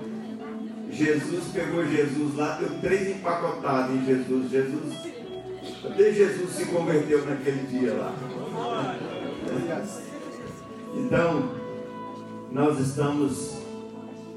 Jesus 0.90 1.44
pegou 1.52 1.86
Jesus 1.86 2.36
lá, 2.36 2.56
deu 2.56 2.70
três 2.80 3.08
empacotados 3.16 3.94
em 3.94 4.04
Jesus. 4.04 4.50
Jesus. 4.50 4.94
Até 5.84 6.12
Jesus 6.12 6.50
se 6.50 6.66
converteu 6.66 7.24
naquele 7.24 7.66
dia 7.66 7.94
lá. 7.94 8.14
Então, 10.94 11.50
nós 12.50 12.80
estamos 12.80 13.58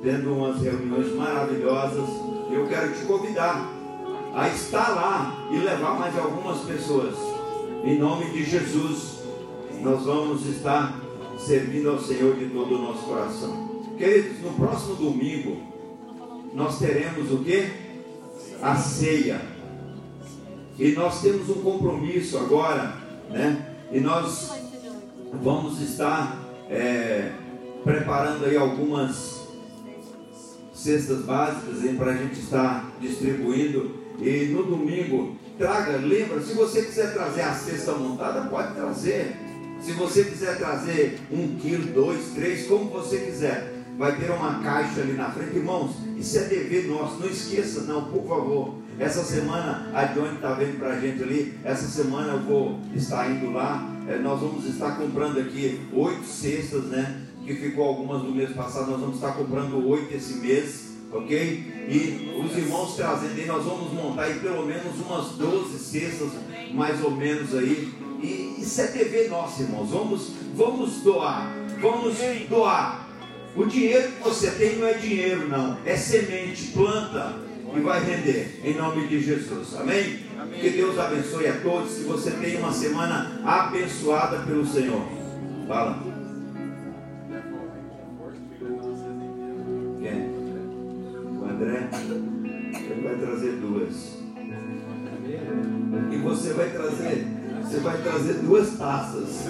tendo 0.04 0.34
umas 0.34 0.62
reuniões 0.62 1.14
maravilhosas. 1.16 2.10
Eu 2.52 2.68
quero 2.68 2.94
te 2.94 3.06
convidar 3.06 3.72
a 4.36 4.48
estar 4.50 4.90
lá 4.90 5.48
e 5.52 5.58
levar 5.58 5.98
mais 5.98 6.18
algumas 6.18 6.60
pessoas. 6.62 7.16
Em 7.84 7.98
nome 7.98 8.30
de 8.32 8.44
Jesus, 8.44 9.22
nós 9.82 10.04
vamos 10.04 10.46
estar 10.46 11.00
servindo 11.38 11.90
ao 11.90 12.00
Senhor 12.00 12.36
de 12.36 12.46
todo 12.48 12.76
o 12.76 12.82
nosso 12.82 13.04
coração. 13.06 13.70
Queridos, 13.98 14.42
no 14.42 14.54
próximo 14.54 14.96
domingo, 14.96 15.71
nós 16.54 16.80
teremos 16.80 17.32
o 17.32 17.44
que? 17.44 17.68
A 18.62 18.76
ceia. 18.76 19.42
E 20.78 20.92
nós 20.94 21.22
temos 21.22 21.50
um 21.50 21.62
compromisso 21.62 22.38
agora, 22.38 22.96
né? 23.30 23.76
E 23.92 24.00
nós 24.00 24.52
vamos 25.42 25.82
estar 25.82 26.38
é, 26.70 27.32
preparando 27.84 28.46
aí 28.46 28.58
algumas 28.58 29.42
cestas 30.74 31.20
básicas 31.20 31.78
para 31.98 32.12
a 32.12 32.18
gente 32.18 32.40
estar 32.40 32.92
distribuindo. 33.00 34.02
E 34.20 34.48
no 34.48 34.64
domingo, 34.64 35.36
traga, 35.58 35.98
lembra, 35.98 36.42
se 36.42 36.54
você 36.54 36.82
quiser 36.84 37.14
trazer 37.14 37.42
a 37.42 37.54
cesta 37.54 37.94
montada, 37.94 38.50
pode 38.50 38.74
trazer. 38.74 39.36
Se 39.80 39.94
você 39.94 40.24
quiser 40.24 40.58
trazer 40.58 41.20
um 41.32 41.56
quilo, 41.60 41.92
dois, 41.92 42.34
três, 42.34 42.68
como 42.68 42.86
você 42.86 43.18
quiser. 43.20 43.71
Vai 43.98 44.16
ter 44.18 44.32
uma 44.32 44.60
caixa 44.62 45.02
ali 45.02 45.14
na 45.14 45.30
frente, 45.32 45.58
irmãos. 45.58 45.96
Isso 46.18 46.38
é 46.38 46.44
dever 46.44 46.88
nosso, 46.88 47.20
não 47.20 47.28
esqueça, 47.28 47.82
não, 47.82 48.06
por 48.06 48.28
favor. 48.28 48.76
Essa 49.00 49.24
semana 49.24 49.90
a 49.94 50.06
Johnny 50.06 50.36
está 50.36 50.54
vendo 50.54 50.78
para 50.78 50.90
a 50.90 51.00
gente 51.00 51.24
ali. 51.24 51.58
Essa 51.64 51.88
semana 51.88 52.34
eu 52.34 52.40
vou 52.42 52.80
estar 52.94 53.30
indo 53.32 53.52
lá. 53.52 53.90
É, 54.08 54.18
nós 54.18 54.40
vamos 54.40 54.66
estar 54.66 54.98
comprando 54.98 55.40
aqui 55.40 55.82
oito 55.94 56.26
cestas, 56.26 56.84
né? 56.86 57.22
Que 57.44 57.56
ficou 57.56 57.86
algumas 57.86 58.22
do 58.22 58.32
mês 58.32 58.52
passado. 58.52 58.92
Nós 58.92 59.00
vamos 59.00 59.16
estar 59.16 59.32
comprando 59.34 59.88
oito 59.88 60.14
esse 60.14 60.36
mês, 60.36 60.92
ok? 61.12 61.88
E 61.90 62.44
os 62.46 62.56
irmãos 62.56 62.96
trazendo 62.96 63.40
aí, 63.40 63.46
nós 63.48 63.64
vamos 63.64 63.92
montar 63.92 64.24
aí 64.24 64.40
pelo 64.40 64.66
menos 64.66 64.96
umas 65.00 65.30
12 65.32 65.80
cestas, 65.80 66.30
mais 66.74 67.04
ou 67.04 67.12
menos 67.12 67.56
aí. 67.56 67.92
E 68.22 68.62
isso 68.62 68.82
é 68.82 68.88
dever 68.88 69.30
nosso, 69.30 69.64
irmãos. 69.64 69.90
Vamos, 69.90 70.32
vamos 70.56 71.02
doar. 71.02 71.52
Vamos 71.82 72.18
doar. 72.48 73.11
O 73.56 73.66
dinheiro 73.66 74.12
que 74.12 74.24
você 74.24 74.52
tem 74.52 74.78
não 74.78 74.88
é 74.88 74.94
dinheiro, 74.94 75.48
não. 75.48 75.78
É 75.86 75.96
semente, 75.96 76.68
planta 76.68 77.36
e 77.76 77.80
vai 77.82 78.04
render. 78.04 78.62
Em 78.64 78.76
nome 78.76 79.08
de 79.08 79.22
Jesus. 79.22 79.76
Amém? 79.76 80.20
Que 80.60 80.70
Deus 80.70 80.98
abençoe 80.98 81.48
a 81.48 81.60
todos. 81.60 81.96
Que 81.96 82.04
você 82.04 82.32
tenha 82.32 82.60
uma 82.60 82.72
semana 82.72 83.42
abençoada 83.44 84.40
pelo 84.40 84.66
Senhor. 84.66 85.06
Fala. 85.68 86.00
Quem? 90.00 90.30
O 91.38 91.46
André? 91.50 91.90
Ele 92.74 93.02
vai 93.04 93.16
trazer 93.16 93.52
duas. 93.54 94.22
E 96.12 96.18
você 96.18 96.54
vai 96.54 96.70
trazer, 96.70 97.28
você 97.62 97.80
vai 97.80 98.02
trazer 98.02 98.34
duas 98.36 98.78
taças. 98.78 99.46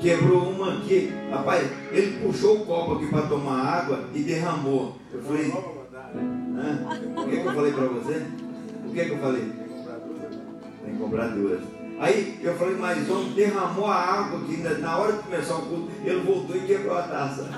Quebrou 0.00 0.50
uma 0.50 0.74
aqui. 0.74 1.12
Rapaz, 1.30 1.68
ele 1.92 2.18
puxou 2.22 2.58
o 2.62 2.66
copo 2.66 2.94
aqui 2.94 3.06
para 3.08 3.22
tomar 3.22 3.60
água 3.62 4.04
e 4.14 4.20
derramou. 4.22 4.96
Eu 5.12 5.22
falei, 5.22 5.52
Hã? 5.52 7.20
o 7.20 7.24
que, 7.24 7.36
que 7.36 7.46
eu 7.46 7.54
falei 7.54 7.72
para 7.72 7.84
você? 7.86 8.22
O 8.86 8.90
que, 8.92 9.04
que 9.04 9.10
eu 9.10 9.18
falei? 9.18 9.52
Tem 10.84 10.94
que 10.94 10.98
comprar 11.00 11.28
duas. 11.28 11.60
Aí 12.00 12.38
eu 12.42 12.54
falei, 12.54 12.76
mas 12.76 13.10
homem 13.10 13.32
derramou 13.32 13.86
a 13.86 13.94
água 13.96 14.38
aqui, 14.40 14.56
na- 14.58 14.78
na 14.78 14.98
hora 14.98 15.12
de 15.14 15.18
começar 15.24 15.56
o 15.56 15.62
culto, 15.62 15.90
ele 16.04 16.20
voltou 16.20 16.56
e 16.56 16.60
quebrou 16.60 16.96
a 16.96 17.02
taça. 17.02 17.50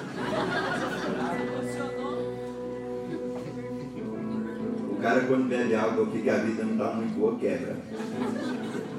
O 4.91 4.97
cara 5.03 5.21
quando 5.23 5.49
bebe 5.49 5.75
água 5.75 6.05
aqui 6.07 6.23
que 6.23 6.31
a 6.31 6.37
vida 6.37 6.65
não 6.65 6.73
está 6.73 6.93
muito 6.95 7.15
boa, 7.19 7.37
quebra. 7.39 7.77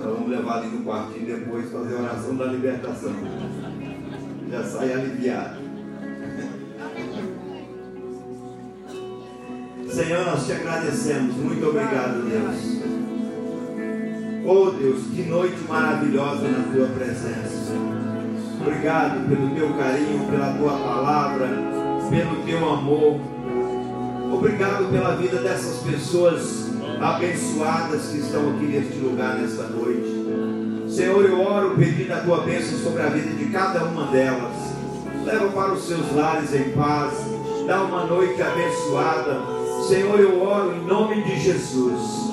Nós 0.03 0.15
vamos 0.15 0.29
levar 0.31 0.57
ali 0.57 0.67
no 0.69 0.83
quartinho 0.83 1.27
depois 1.27 1.71
fazer 1.71 1.95
a 1.95 1.99
oração 1.99 2.35
da 2.35 2.45
libertação. 2.45 3.13
Já 4.49 4.63
sai 4.63 4.93
aliviado. 4.93 5.61
Senhor, 9.87 10.25
nós 10.25 10.45
te 10.47 10.53
agradecemos. 10.53 11.35
Muito 11.35 11.67
obrigado, 11.67 12.27
Deus. 12.27 12.81
Oh 14.43 14.71
Deus, 14.71 15.03
que 15.15 15.21
noite 15.21 15.61
maravilhosa 15.69 16.47
na 16.47 16.73
tua 16.73 16.87
presença. 16.87 17.73
Obrigado 18.59 19.29
pelo 19.29 19.53
teu 19.53 19.73
carinho, 19.75 20.27
pela 20.31 20.53
tua 20.53 20.79
palavra, 20.79 21.47
pelo 22.09 22.43
teu 22.43 22.69
amor. 22.69 23.21
Obrigado 24.33 24.91
pela 24.91 25.15
vida 25.15 25.41
dessas 25.41 25.83
pessoas 25.83 26.70
abençoadas 27.01 28.07
que 28.11 28.19
estão 28.19 28.51
aqui 28.51 28.65
neste 28.65 28.97
lugar 28.99 29.39
nesta 29.39 29.63
noite. 29.63 30.21
Senhor, 30.87 31.25
eu 31.25 31.41
oro 31.41 31.75
pedindo 31.75 32.13
a 32.13 32.17
tua 32.17 32.41
bênção 32.41 32.77
sobre 32.77 33.01
a 33.01 33.07
vida 33.07 33.33
de 33.35 33.45
cada 33.45 33.85
uma 33.85 34.07
delas. 34.11 34.53
Leva 35.25 35.47
para 35.49 35.73
os 35.73 35.87
seus 35.87 36.13
lares 36.13 36.53
em 36.53 36.71
paz. 36.71 37.13
Dá 37.65 37.83
uma 37.83 38.05
noite 38.05 38.41
abençoada. 38.41 39.39
Senhor, 39.87 40.19
eu 40.19 40.41
oro 40.41 40.75
em 40.75 40.85
nome 40.85 41.23
de 41.23 41.39
Jesus. 41.39 42.31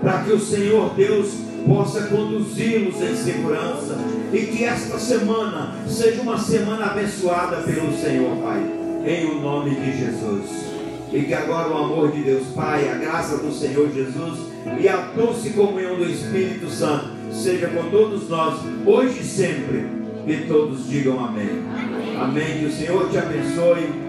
Para 0.00 0.22
que 0.22 0.32
o 0.32 0.40
Senhor 0.40 0.94
Deus 0.94 1.32
possa 1.66 2.02
conduzi-los 2.02 3.00
em 3.00 3.16
segurança. 3.16 3.96
E 4.32 4.38
que 4.46 4.64
esta 4.64 4.98
semana 4.98 5.74
seja 5.88 6.22
uma 6.22 6.38
semana 6.38 6.86
abençoada 6.86 7.56
pelo 7.62 7.96
Senhor, 7.96 8.36
Pai. 8.36 8.62
Em 9.06 9.26
o 9.26 9.40
nome 9.40 9.74
de 9.74 9.98
Jesus. 9.98 10.73
E 11.14 11.22
que 11.22 11.32
agora 11.32 11.68
o 11.68 11.78
amor 11.78 12.10
de 12.10 12.22
Deus 12.22 12.48
Pai, 12.48 12.88
a 12.90 12.96
graça 12.96 13.38
do 13.38 13.52
Senhor 13.52 13.88
Jesus 13.92 14.48
e 14.80 14.88
a 14.88 14.96
doce 14.96 15.50
comunhão 15.50 15.94
do 15.96 16.10
Espírito 16.10 16.68
Santo 16.68 17.06
seja 17.30 17.68
com 17.68 17.88
todos 17.88 18.28
nós, 18.28 18.58
hoje 18.84 19.20
e 19.20 19.24
sempre. 19.24 19.86
E 20.26 20.48
todos 20.48 20.88
digam 20.88 21.24
amém. 21.24 21.62
Amém. 22.20 22.58
Que 22.58 22.64
o 22.64 22.72
Senhor 22.72 23.08
te 23.10 23.18
abençoe. 23.18 24.03